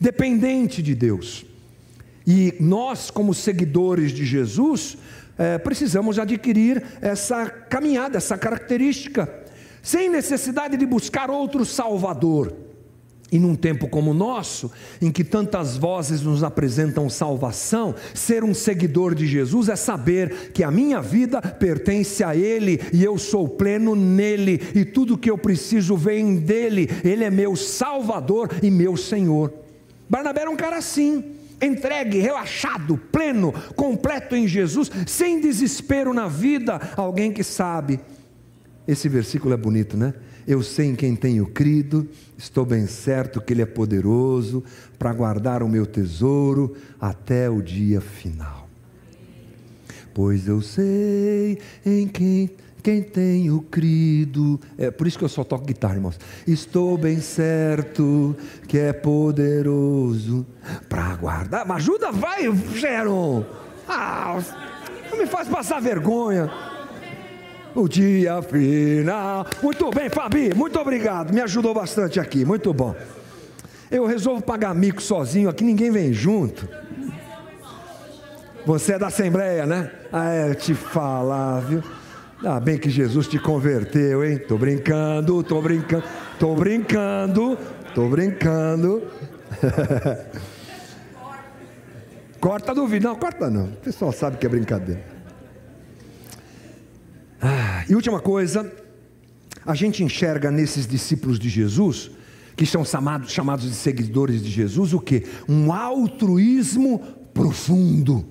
dependente 0.00 0.82
de 0.82 0.94
Deus. 0.94 1.44
E 2.26 2.54
nós, 2.58 3.10
como 3.10 3.34
seguidores 3.34 4.10
de 4.10 4.24
Jesus, 4.24 4.96
é, 5.36 5.58
precisamos 5.58 6.18
adquirir 6.18 6.82
essa 7.02 7.46
caminhada, 7.46 8.16
essa 8.16 8.38
característica, 8.38 9.30
sem 9.82 10.08
necessidade 10.08 10.78
de 10.78 10.86
buscar 10.86 11.30
outro 11.30 11.66
Salvador. 11.66 12.67
E 13.30 13.38
num 13.38 13.54
tempo 13.54 13.88
como 13.88 14.12
o 14.12 14.14
nosso, 14.14 14.70
em 15.02 15.10
que 15.10 15.22
tantas 15.22 15.76
vozes 15.76 16.22
nos 16.22 16.42
apresentam 16.42 17.10
salvação, 17.10 17.94
ser 18.14 18.42
um 18.42 18.54
seguidor 18.54 19.14
de 19.14 19.26
Jesus 19.26 19.68
é 19.68 19.76
saber 19.76 20.50
que 20.54 20.64
a 20.64 20.70
minha 20.70 21.00
vida 21.02 21.42
pertence 21.42 22.24
a 22.24 22.34
Ele 22.34 22.80
e 22.90 23.04
eu 23.04 23.18
sou 23.18 23.46
pleno 23.46 23.94
nele, 23.94 24.62
e 24.74 24.84
tudo 24.84 25.18
que 25.18 25.30
eu 25.30 25.36
preciso 25.36 25.94
vem 25.94 26.36
dele, 26.36 26.88
Ele 27.04 27.22
é 27.22 27.30
meu 27.30 27.54
Salvador 27.54 28.50
e 28.62 28.70
meu 28.70 28.96
Senhor. 28.96 29.52
Barnabé 30.08 30.40
era 30.40 30.50
um 30.50 30.56
cara 30.56 30.78
assim, 30.78 31.22
entregue, 31.60 32.18
relaxado, 32.18 32.96
pleno, 33.12 33.52
completo 33.76 34.34
em 34.34 34.48
Jesus, 34.48 34.90
sem 35.06 35.38
desespero 35.38 36.14
na 36.14 36.28
vida, 36.28 36.80
alguém 36.96 37.30
que 37.30 37.44
sabe. 37.44 38.00
Esse 38.88 39.06
versículo 39.06 39.52
é 39.52 39.56
bonito, 39.58 39.98
né? 39.98 40.14
Eu 40.46 40.62
sei 40.62 40.86
em 40.86 40.96
quem 40.96 41.14
tenho 41.14 41.44
crido, 41.44 42.08
estou 42.38 42.64
bem 42.64 42.86
certo 42.86 43.38
que 43.38 43.52
Ele 43.52 43.60
é 43.60 43.66
poderoso 43.66 44.64
para 44.98 45.12
guardar 45.12 45.62
o 45.62 45.68
meu 45.68 45.84
tesouro 45.84 46.74
até 46.98 47.50
o 47.50 47.60
dia 47.60 48.00
final. 48.00 48.66
Pois 50.14 50.48
eu 50.48 50.62
sei 50.62 51.58
em 51.84 52.08
quem, 52.08 52.50
quem 52.82 53.02
tenho 53.02 53.60
crido. 53.60 54.58
É 54.78 54.90
por 54.90 55.06
isso 55.06 55.18
que 55.18 55.24
eu 55.24 55.28
só 55.28 55.44
toco 55.44 55.66
guitarra, 55.66 55.96
irmãos. 55.96 56.18
Estou 56.46 56.96
bem 56.96 57.20
certo 57.20 58.34
que 58.66 58.78
é 58.78 58.94
poderoso 58.94 60.46
para 60.88 61.14
guardar. 61.16 61.66
Mas 61.66 61.82
ajuda, 61.82 62.10
vai, 62.10 62.50
Sharon. 62.74 63.44
Ah, 63.86 64.42
não 65.10 65.18
me 65.18 65.26
faz 65.26 65.46
passar 65.46 65.78
vergonha 65.78 66.50
o 67.80 67.88
dia 67.88 68.42
final. 68.42 69.46
Muito 69.62 69.90
bem, 69.90 70.08
Fabi, 70.08 70.52
muito 70.54 70.78
obrigado. 70.78 71.32
Me 71.32 71.40
ajudou 71.40 71.72
bastante 71.72 72.18
aqui, 72.18 72.44
muito 72.44 72.72
bom. 72.74 72.94
Eu 73.90 74.04
resolvo 74.04 74.42
pagar 74.42 74.74
mico 74.74 75.00
sozinho 75.00 75.48
aqui, 75.48 75.64
ninguém 75.64 75.90
vem 75.90 76.12
junto. 76.12 76.68
Você 78.66 78.94
é 78.94 78.98
da 78.98 79.06
Assembleia, 79.06 79.64
né? 79.64 79.90
Ah, 80.12 80.28
é, 80.28 80.54
te 80.54 80.74
falar, 80.74 81.60
viu? 81.60 81.82
Ah, 82.44 82.60
bem 82.60 82.78
que 82.78 82.90
Jesus 82.90 83.26
te 83.26 83.38
converteu, 83.38 84.24
hein? 84.24 84.38
Tô 84.38 84.58
brincando, 84.58 85.42
tô 85.42 85.62
brincando, 85.62 86.04
tô 86.38 86.54
brincando, 86.54 87.58
tô 87.94 88.08
brincando. 88.08 89.02
corta 92.40 92.74
do 92.74 92.86
vídeo, 92.86 93.08
não, 93.08 93.16
corta 93.16 93.48
não. 93.48 93.66
O 93.66 93.76
pessoal 93.76 94.12
sabe 94.12 94.36
que 94.36 94.46
é 94.46 94.48
brincadeira. 94.48 95.17
Ah, 97.40 97.84
e 97.88 97.94
última 97.94 98.20
coisa, 98.20 98.70
a 99.64 99.74
gente 99.74 100.02
enxerga 100.02 100.50
nesses 100.50 100.86
discípulos 100.86 101.38
de 101.38 101.48
Jesus, 101.48 102.10
que 102.56 102.66
são 102.66 102.84
chamados, 102.84 103.30
chamados 103.30 103.64
de 103.64 103.74
seguidores 103.74 104.42
de 104.42 104.50
Jesus, 104.50 104.92
o 104.92 105.00
que? 105.00 105.24
Um 105.48 105.72
altruísmo 105.72 106.98
profundo. 107.32 108.26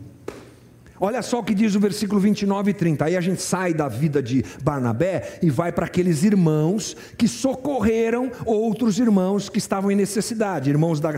Olha 1.00 1.22
só 1.22 1.40
o 1.40 1.44
que 1.44 1.54
diz 1.54 1.76
o 1.76 1.80
versículo 1.80 2.20
29 2.20 2.72
e 2.72 2.74
30. 2.74 3.06
Aí 3.06 3.16
a 3.16 3.22
gente 3.22 3.42
sai 3.42 3.74
da 3.74 3.88
vida 3.88 4.22
de 4.22 4.44
Barnabé 4.64 5.40
e 5.44 5.50
vai 5.50 5.72
para 5.72 5.86
aqueles 5.86 6.24
irmãos 6.24 6.98
que 7.18 7.28
socorreram 7.28 8.32
outros 8.46 8.98
irmãos 8.98 9.48
que 9.48 9.60
estavam 9.60 9.92
em 9.92 9.96
necessidade, 9.96 10.72
irmãos 10.72 11.00
da, 11.00 11.12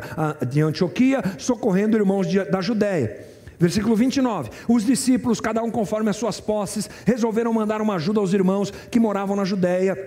de 0.48 0.62
Antioquia 0.62 1.24
socorrendo 1.38 1.96
irmãos 1.96 2.28
de, 2.28 2.44
da 2.44 2.60
Judéia. 2.60 3.29
Versículo 3.60 3.96
29. 3.96 4.50
Os 4.68 4.86
discípulos, 4.86 5.42
cada 5.42 5.62
um 5.62 5.70
conforme 5.70 6.10
as 6.10 6.16
suas 6.16 6.40
posses, 6.40 6.90
resolveram 7.06 7.52
mandar 7.52 7.82
uma 7.82 7.96
ajuda 7.96 8.22
aos 8.22 8.34
irmãos 8.34 8.72
que 8.90 9.00
moravam 9.00 9.36
na 9.36 9.44
Judéia. 9.44 9.98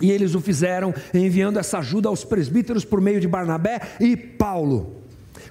E 0.00 0.10
eles 0.10 0.34
o 0.34 0.40
fizeram, 0.40 0.94
enviando 1.12 1.58
essa 1.58 1.78
ajuda 1.78 2.08
aos 2.08 2.24
presbíteros 2.24 2.84
por 2.84 3.00
meio 3.00 3.20
de 3.20 3.28
Barnabé 3.28 3.80
e 4.00 4.16
Paulo. 4.16 5.02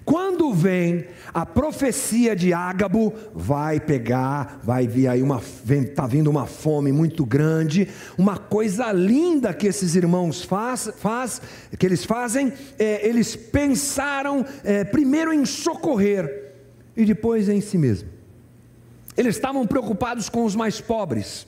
Quando 0.05 0.53
vem 0.53 1.05
a 1.33 1.45
profecia 1.45 2.35
de 2.35 2.53
Ágabo, 2.53 3.13
vai 3.33 3.79
pegar, 3.79 4.59
vai 4.61 4.85
vir 4.85 5.07
aí 5.07 5.21
uma, 5.21 5.41
está 5.69 6.05
vindo 6.05 6.29
uma 6.29 6.45
fome 6.45 6.91
muito 6.91 7.25
grande, 7.25 7.87
uma 8.17 8.37
coisa 8.37 8.91
linda 8.91 9.53
que 9.53 9.67
esses 9.67 9.95
irmãos 9.95 10.43
faz, 10.43 10.89
faz 10.97 11.41
que 11.77 11.85
eles 11.85 12.03
fazem, 12.03 12.51
é, 12.77 13.07
eles 13.07 13.35
pensaram 13.35 14.45
é, 14.63 14.83
primeiro 14.83 15.31
em 15.31 15.45
socorrer 15.45 16.42
e 16.95 17.05
depois 17.05 17.49
em 17.49 17.61
si 17.61 17.77
mesmo. 17.77 18.09
Eles 19.15 19.35
estavam 19.35 19.65
preocupados 19.67 20.29
com 20.29 20.43
os 20.43 20.55
mais 20.55 20.81
pobres. 20.81 21.45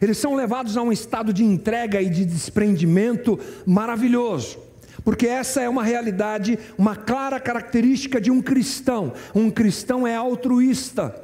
Eles 0.00 0.18
são 0.18 0.34
levados 0.34 0.76
a 0.76 0.82
um 0.82 0.92
estado 0.92 1.32
de 1.32 1.44
entrega 1.44 2.00
e 2.00 2.08
de 2.08 2.24
desprendimento 2.24 3.38
maravilhoso, 3.66 4.58
porque 5.04 5.26
essa 5.26 5.60
é 5.60 5.68
uma 5.68 5.82
realidade, 5.82 6.58
uma 6.76 6.94
clara 6.94 7.40
característica 7.40 8.20
de 8.20 8.30
um 8.30 8.40
cristão. 8.40 9.12
Um 9.34 9.50
cristão 9.50 10.06
é 10.06 10.14
altruísta, 10.14 11.14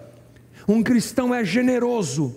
um 0.66 0.82
cristão 0.82 1.34
é 1.34 1.44
generoso, 1.44 2.34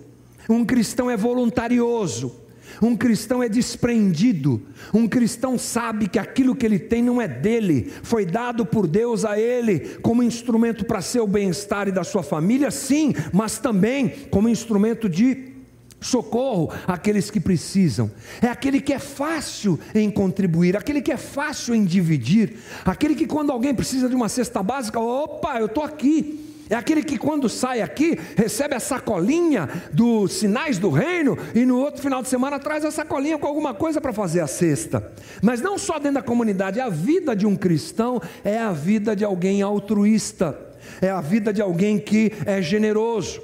um 0.48 0.64
cristão 0.64 1.10
é 1.10 1.18
voluntarioso, 1.18 2.36
um 2.82 2.96
cristão 2.96 3.42
é 3.42 3.50
desprendido, 3.50 4.62
um 4.94 5.08
cristão 5.08 5.58
sabe 5.58 6.08
que 6.08 6.20
aquilo 6.20 6.56
que 6.56 6.66
ele 6.66 6.80
tem 6.80 7.04
não 7.04 7.22
é 7.22 7.28
dele, 7.28 7.92
foi 8.04 8.26
dado 8.26 8.66
por 8.66 8.88
Deus 8.88 9.26
a 9.26 9.40
ele 9.40 9.98
como 10.02 10.24
instrumento 10.24 10.86
para 10.86 11.02
seu 11.02 11.28
bem-estar 11.28 11.88
e 11.88 11.92
da 11.92 12.04
sua 12.04 12.24
família, 12.24 12.72
sim, 12.72 13.14
mas 13.34 13.60
também 13.60 14.10
como 14.30 14.50
instrumento 14.50 15.10
de 15.10 15.56
socorro 16.00 16.72
àqueles 16.86 17.32
que 17.32 17.40
precisam, 17.40 18.12
é 18.42 18.48
aquele 18.48 18.80
que 18.80 18.94
é 18.94 19.00
fácil 19.00 19.80
em 19.96 20.10
contribuir, 20.12 20.78
aquele 20.78 21.02
que 21.02 21.12
é 21.12 21.18
fácil 21.18 21.74
em 21.74 21.84
dividir, 21.84 22.58
aquele 22.86 23.16
que 23.16 23.26
quando 23.26 23.52
alguém 23.52 23.74
precisa 23.74 24.08
de 24.08 24.16
uma 24.16 24.30
cesta 24.30 24.62
básica, 24.62 25.00
opa, 25.00 25.60
eu 25.60 25.66
estou 25.66 25.84
aqui. 25.84 26.47
É 26.70 26.76
aquele 26.76 27.04
que 27.04 27.18
quando 27.18 27.48
sai 27.48 27.82
aqui, 27.82 28.18
recebe 28.36 28.76
a 28.76 28.80
sacolinha 28.80 29.70
dos 29.92 30.34
sinais 30.34 30.78
do 30.78 30.90
reino 30.90 31.38
e 31.56 31.66
no 31.66 31.78
outro 31.78 32.02
final 32.02 32.22
de 32.22 32.28
semana 32.28 32.60
traz 32.60 32.84
a 32.84 32.92
sacolinha 32.92 33.38
com 33.38 33.48
alguma 33.48 33.74
coisa 33.74 34.02
para 34.02 34.14
fazer 34.14 34.42
a 34.42 34.48
cesta. 34.48 35.12
Mas 35.42 35.62
não 35.62 35.78
só 35.78 35.98
dentro 35.98 36.16
da 36.16 36.22
comunidade, 36.22 36.80
a 36.80 36.90
vida 36.90 37.36
de 37.36 37.46
um 37.46 37.56
cristão 37.56 38.22
é 38.44 38.58
a 38.58 38.72
vida 38.72 39.16
de 39.16 39.24
alguém 39.24 39.62
altruísta, 39.62 40.58
é 41.02 41.10
a 41.10 41.22
vida 41.22 41.54
de 41.54 41.62
alguém 41.62 42.00
que 42.00 42.34
é 42.46 42.62
generoso. 42.62 43.42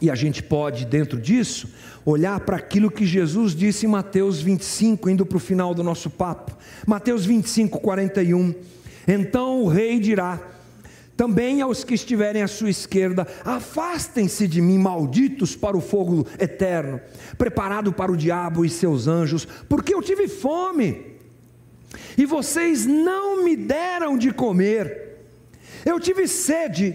E 0.00 0.10
a 0.10 0.14
gente 0.14 0.42
pode, 0.42 0.84
dentro 0.84 1.18
disso, 1.18 1.68
olhar 2.04 2.38
para 2.40 2.56
aquilo 2.56 2.90
que 2.90 3.06
Jesus 3.06 3.54
disse 3.54 3.86
em 3.86 3.88
Mateus 3.88 4.40
25, 4.40 5.08
indo 5.08 5.24
para 5.24 5.36
o 5.36 5.40
final 5.40 5.74
do 5.74 5.82
nosso 5.82 6.10
papo. 6.10 6.56
Mateus 6.86 7.24
25, 7.24 7.80
41. 7.80 8.54
Então 9.08 9.62
o 9.62 9.68
rei 9.68 9.98
dirá: 9.98 10.38
também 11.16 11.62
aos 11.62 11.82
que 11.82 11.94
estiverem 11.94 12.42
à 12.42 12.48
sua 12.48 12.68
esquerda, 12.68 13.26
afastem-se 13.44 14.46
de 14.46 14.60
mim, 14.60 14.78
malditos, 14.78 15.56
para 15.56 15.76
o 15.76 15.80
fogo 15.80 16.26
eterno, 16.38 17.00
preparado 17.38 17.92
para 17.92 18.12
o 18.12 18.16
diabo 18.16 18.64
e 18.64 18.68
seus 18.68 19.06
anjos, 19.06 19.48
porque 19.68 19.94
eu 19.94 20.02
tive 20.02 20.28
fome, 20.28 21.16
e 22.18 22.26
vocês 22.26 22.84
não 22.84 23.42
me 23.42 23.56
deram 23.56 24.18
de 24.18 24.30
comer, 24.30 25.24
eu 25.84 25.98
tive 25.98 26.28
sede, 26.28 26.94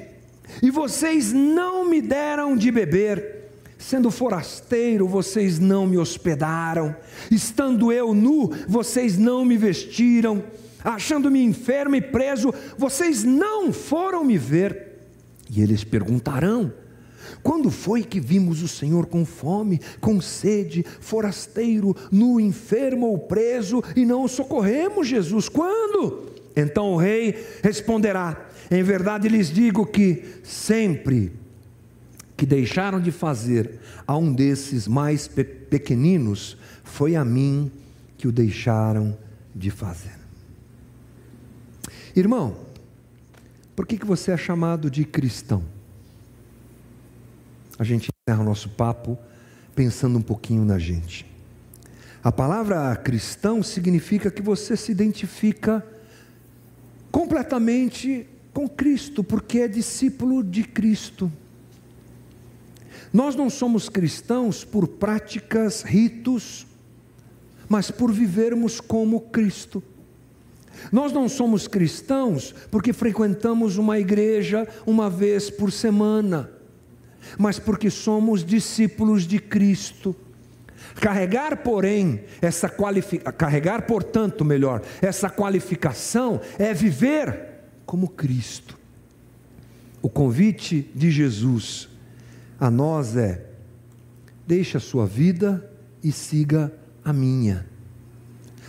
e 0.62 0.70
vocês 0.70 1.34
não 1.34 1.86
me 1.86 2.02
deram 2.02 2.56
de 2.56 2.70
beber. 2.70 3.40
Sendo 3.78 4.12
forasteiro, 4.12 5.08
vocês 5.08 5.58
não 5.58 5.88
me 5.88 5.98
hospedaram, 5.98 6.96
estando 7.32 7.92
eu 7.92 8.14
nu, 8.14 8.52
vocês 8.68 9.18
não 9.18 9.44
me 9.44 9.58
vestiram 9.58 10.44
achando-me 10.84 11.44
enfermo 11.44 11.96
e 11.96 12.02
preso, 12.02 12.54
vocês 12.78 13.24
não 13.24 13.72
foram 13.72 14.24
me 14.24 14.38
ver. 14.38 15.00
E 15.50 15.62
eles 15.62 15.84
perguntarão: 15.84 16.74
quando 17.44 17.72
foi 17.72 18.04
que 18.04 18.20
vimos 18.20 18.62
o 18.62 18.68
Senhor 18.68 19.06
com 19.06 19.26
fome, 19.26 19.80
com 20.00 20.22
sede, 20.22 20.86
forasteiro, 21.00 21.96
nu, 22.12 22.40
enfermo 22.40 23.08
ou 23.08 23.18
preso, 23.18 23.84
e 23.96 24.06
não 24.06 24.24
o 24.24 24.30
socorremos, 24.30 25.08
Jesus? 25.08 25.50
Quando? 25.50 26.32
Então 26.56 26.94
o 26.94 26.98
rei 26.98 27.46
responderá: 27.64 28.50
Em 28.70 28.84
verdade 28.84 29.28
lhes 29.28 29.52
digo 29.52 29.86
que 29.86 30.24
sempre 30.44 31.32
que 32.36 32.46
deixaram 32.46 33.00
de 33.00 33.12
fazer 33.12 33.80
a 34.08 34.18
um 34.18 34.34
desses 34.34 34.88
mais 34.88 35.28
pequeninos, 35.28 36.58
foi 36.84 37.16
a 37.16 37.24
mim 37.24 37.72
que 38.18 38.28
o 38.28 38.32
deixaram 38.32 39.18
de 39.56 39.70
fazer. 39.70 40.21
Irmão, 42.16 42.58
por 43.76 43.88
que, 43.88 43.98
que 43.98 44.06
você 44.06 44.32
é 44.32 44.38
chamado 44.38 44.90
de 44.90 45.06
cristão? 45.06 45.64
A 47.80 47.84
gente 47.84 48.10
encerra 48.28 48.44
o 48.44 48.46
nosso 48.46 48.70
papo 48.70 49.18
pensando 49.74 50.18
um 50.18 50.22
pouquinho 50.22 50.66
na 50.66 50.78
gente. 50.78 51.26
A 52.24 52.32
palavra 52.32 52.96
cristão 52.98 53.64
significa 53.64 54.30
que 54.30 54.42
você 54.42 54.76
se 54.76 54.92
identifica 54.92 55.86
completamente 57.12 58.28
com 58.54 58.68
Cristo, 58.68 59.24
porque 59.24 59.60
é 59.60 59.68
discípulo 59.68 60.44
de 60.44 60.64
Cristo. 60.64 61.32
Nós 63.12 63.36
não 63.36 63.50
somos 63.50 63.90
cristãos 63.90 64.64
por 64.64 64.88
práticas, 64.88 65.82
ritos, 65.82 66.68
mas 67.68 67.90
por 67.90 68.12
vivermos 68.12 68.80
como 68.80 69.22
Cristo. 69.22 69.82
Nós 70.92 71.12
não 71.12 71.28
somos 71.28 71.68
cristãos 71.68 72.54
porque 72.70 72.94
frequentamos 72.94 73.78
uma 73.78 74.00
igreja 74.00 74.68
uma 74.86 75.10
vez 75.10 75.50
por 75.50 75.72
semana, 75.72 76.50
mas 77.38 77.60
porque 77.60 77.90
somos 77.90 78.44
discípulos 78.44 79.28
de 79.28 79.40
Cristo. 79.40 80.16
Carregar, 80.96 81.58
porém, 81.58 82.22
essa 82.42 82.68
qualificação, 82.68 83.34
carregar, 83.38 83.84
portanto, 83.84 84.44
melhor, 84.44 84.82
essa 85.02 85.30
qualificação 85.30 86.42
é 86.58 86.74
viver 86.74 87.52
como 87.86 88.10
Cristo. 88.10 88.78
O 90.02 90.10
convite 90.10 90.90
de 90.96 91.12
Jesus 91.12 91.88
a 92.60 92.70
nós 92.72 93.16
é: 93.16 93.46
deixe 94.48 94.76
a 94.76 94.80
sua 94.80 95.06
vida 95.06 95.70
e 96.04 96.12
siga 96.12 96.74
a 97.04 97.14
minha. 97.14 97.71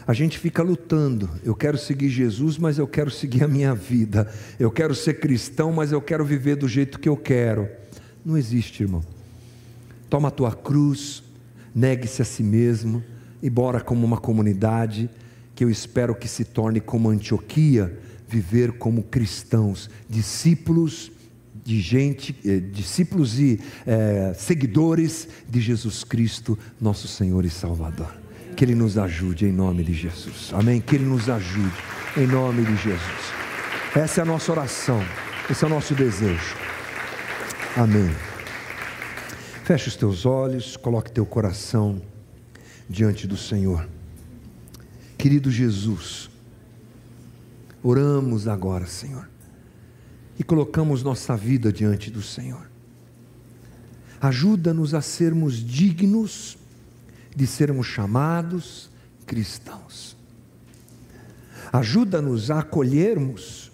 A 0.07 0.13
gente 0.13 0.39
fica 0.39 0.63
lutando. 0.63 1.31
Eu 1.45 1.55
quero 1.55 1.79
seguir 1.79 2.09
Jesus, 2.09 2.59
mas 2.59 2.79
eu 2.79 2.87
quero 2.87 3.11
seguir 3.11 3.45
a 3.45 3.49
minha 3.49 3.75
vida. 3.75 4.31
Eu 4.59 4.71
quero 4.71 4.95
ser 4.95 5.15
cristão, 5.21 5.73
mas 5.73 5.93
eu 5.93 6.01
quero 6.01 6.25
viver 6.25 6.57
do 6.57 6.69
jeito 6.69 6.99
que 6.99 7.09
eu 7.09 7.17
quero. 7.17 7.69
Não 8.25 8.37
existe, 8.37 8.83
irmão. 8.83 9.03
Toma 10.09 10.29
a 10.29 10.31
tua 10.31 10.53
cruz, 10.53 11.23
negue-se 11.75 12.23
a 12.23 12.25
si 12.25 12.43
mesmo 12.43 13.03
e 13.43 13.49
bora 13.49 13.81
como 13.81 14.05
uma 14.05 14.19
comunidade 14.19 15.09
que 15.55 15.65
eu 15.65 15.71
espero 15.71 16.15
que 16.15 16.29
se 16.29 16.45
torne 16.45 16.81
como 16.81 17.09
Antioquia, 17.09 17.99
viver 18.29 18.73
como 18.73 19.03
cristãos, 19.03 19.91
discípulos 20.09 21.11
de 21.65 21.81
gente, 21.81 22.35
eh, 22.45 22.59
discípulos 22.59 23.39
e 23.39 23.61
eh, 23.87 24.33
seguidores 24.37 25.29
de 25.49 25.61
Jesus 25.61 26.03
Cristo, 26.03 26.59
nosso 26.81 27.07
Senhor 27.07 27.45
e 27.45 27.51
Salvador. 27.51 28.22
Que 28.63 28.67
Ele 28.67 28.77
nos 28.77 28.97
ajude 28.97 29.45
em 29.45 29.51
nome 29.51 29.83
de 29.83 29.93
Jesus. 29.93 30.53
Amém? 30.53 30.81
Que 30.81 30.95
Ele 30.95 31.05
nos 31.05 31.29
ajude 31.29 31.75
em 32.17 32.29
nome 32.29 32.65
de 32.65 32.77
Jesus. 32.77 33.33
Essa 33.93 34.21
é 34.21 34.23
a 34.23 34.25
nossa 34.25 34.53
oração. 34.53 35.03
Esse 35.51 35.65
é 35.65 35.67
o 35.67 35.71
nosso 35.71 35.97
desejo. 35.97 36.55
Amém. 37.77 38.09
Feche 39.65 39.89
os 39.89 39.97
teus 39.97 40.25
olhos, 40.25 40.77
coloque 40.77 41.11
teu 41.11 41.27
coração 41.27 42.01
diante 42.89 43.27
do 43.27 43.37
Senhor. 43.37 43.89
Querido 45.19 45.51
Jesus, 45.51 46.31
oramos 47.83 48.47
agora, 48.47 48.87
Senhor, 48.87 49.29
e 50.39 50.45
colocamos 50.45 51.03
nossa 51.03 51.37
vida 51.37 51.73
diante 51.73 52.13
do 52.13 52.23
Senhor. 52.23 52.71
Ajuda-nos 54.21 54.95
a 54.95 55.03
sermos 55.03 55.57
dignos 55.57 56.62
de 57.35 57.47
sermos 57.47 57.87
chamados 57.87 58.91
cristãos. 59.27 60.17
Ajuda-nos 61.73 62.51
a 62.51 62.59
acolhermos 62.61 63.73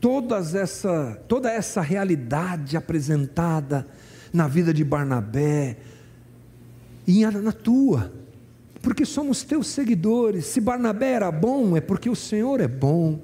todas 0.00 0.54
essa, 0.54 1.20
toda 1.28 1.50
essa 1.50 1.80
realidade 1.80 2.76
apresentada 2.76 3.86
na 4.32 4.48
vida 4.48 4.74
de 4.74 4.84
Barnabé 4.84 5.76
e 7.06 7.24
na 7.24 7.52
tua, 7.52 8.12
porque 8.82 9.04
somos 9.04 9.42
teus 9.42 9.68
seguidores. 9.68 10.46
Se 10.46 10.60
Barnabé 10.60 11.12
era 11.12 11.30
bom, 11.30 11.76
é 11.76 11.80
porque 11.80 12.10
o 12.10 12.16
Senhor 12.16 12.60
é 12.60 12.68
bom. 12.68 13.20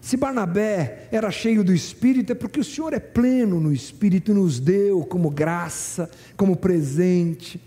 Se 0.00 0.16
Barnabé 0.16 1.08
era 1.10 1.30
cheio 1.30 1.64
do 1.64 1.72
Espírito, 1.74 2.32
é 2.32 2.34
porque 2.34 2.60
o 2.60 2.64
Senhor 2.64 2.92
é 2.92 3.00
pleno 3.00 3.60
no 3.60 3.72
Espírito 3.72 4.30
e 4.30 4.34
nos 4.34 4.60
deu 4.60 5.04
como 5.04 5.30
graça, 5.30 6.08
como 6.36 6.56
presente. 6.56 7.60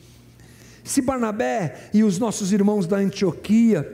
Se 0.89 1.03
Barnabé 1.03 1.91
e 1.93 2.03
os 2.03 2.17
nossos 2.17 2.51
irmãos 2.51 2.87
da 2.87 2.97
Antioquia 2.97 3.87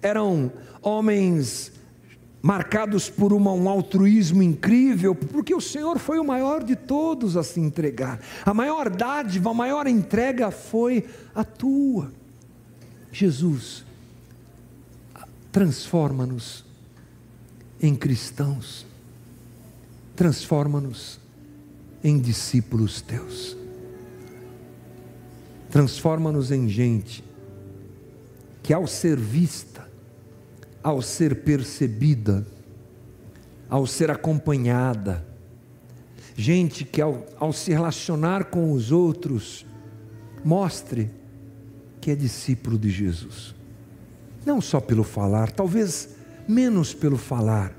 eram 0.00 0.52
homens 0.80 1.72
marcados 2.40 3.10
por 3.10 3.32
uma, 3.32 3.50
um 3.50 3.68
altruísmo 3.68 4.44
incrível, 4.44 5.12
porque 5.12 5.52
o 5.52 5.60
Senhor 5.60 5.98
foi 5.98 6.20
o 6.20 6.24
maior 6.24 6.62
de 6.62 6.76
todos 6.76 7.36
a 7.36 7.42
se 7.42 7.58
entregar. 7.58 8.20
A 8.44 8.54
maior 8.54 8.88
dádiva, 8.88 9.50
a 9.50 9.54
maior 9.54 9.88
entrega 9.88 10.52
foi 10.52 11.04
a 11.34 11.42
tua. 11.42 12.12
Jesus, 13.10 13.84
transforma-nos 15.50 16.64
em 17.82 17.96
cristãos, 17.96 18.86
transforma-nos 20.14 21.18
em 22.04 22.20
discípulos 22.20 23.02
teus. 23.02 23.65
Transforma-nos 25.76 26.50
em 26.50 26.66
gente 26.70 27.22
que, 28.62 28.72
ao 28.72 28.86
ser 28.86 29.18
vista, 29.18 29.86
ao 30.82 31.02
ser 31.02 31.42
percebida, 31.42 32.46
ao 33.68 33.86
ser 33.86 34.10
acompanhada, 34.10 35.22
gente 36.34 36.82
que, 36.82 37.02
ao, 37.02 37.26
ao 37.38 37.52
se 37.52 37.72
relacionar 37.72 38.46
com 38.46 38.72
os 38.72 38.90
outros, 38.90 39.66
mostre 40.42 41.10
que 42.00 42.10
é 42.10 42.14
discípulo 42.14 42.78
de 42.78 42.88
Jesus. 42.88 43.54
Não 44.46 44.62
só 44.62 44.80
pelo 44.80 45.04
falar, 45.04 45.52
talvez 45.52 46.08
menos 46.48 46.94
pelo 46.94 47.18
falar 47.18 47.76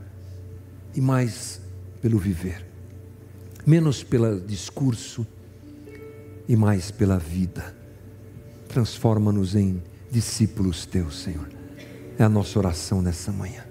e 0.93 1.02
mais 1.02 1.60
pelo 2.00 2.20
viver, 2.20 2.64
menos 3.66 4.04
pelo 4.04 4.39
discurso 4.39 5.26
e 6.48 6.56
mais 6.56 6.91
pela 6.91 7.18
vida. 7.18 7.76
Transforma-nos 8.68 9.55
em 9.55 9.82
discípulos 10.11 10.86
teus, 10.86 11.22
Senhor. 11.22 11.47
É 12.18 12.24
a 12.24 12.30
nossa 12.30 12.57
oração 12.57 13.01
nessa 13.01 13.32
manhã. 13.32 13.66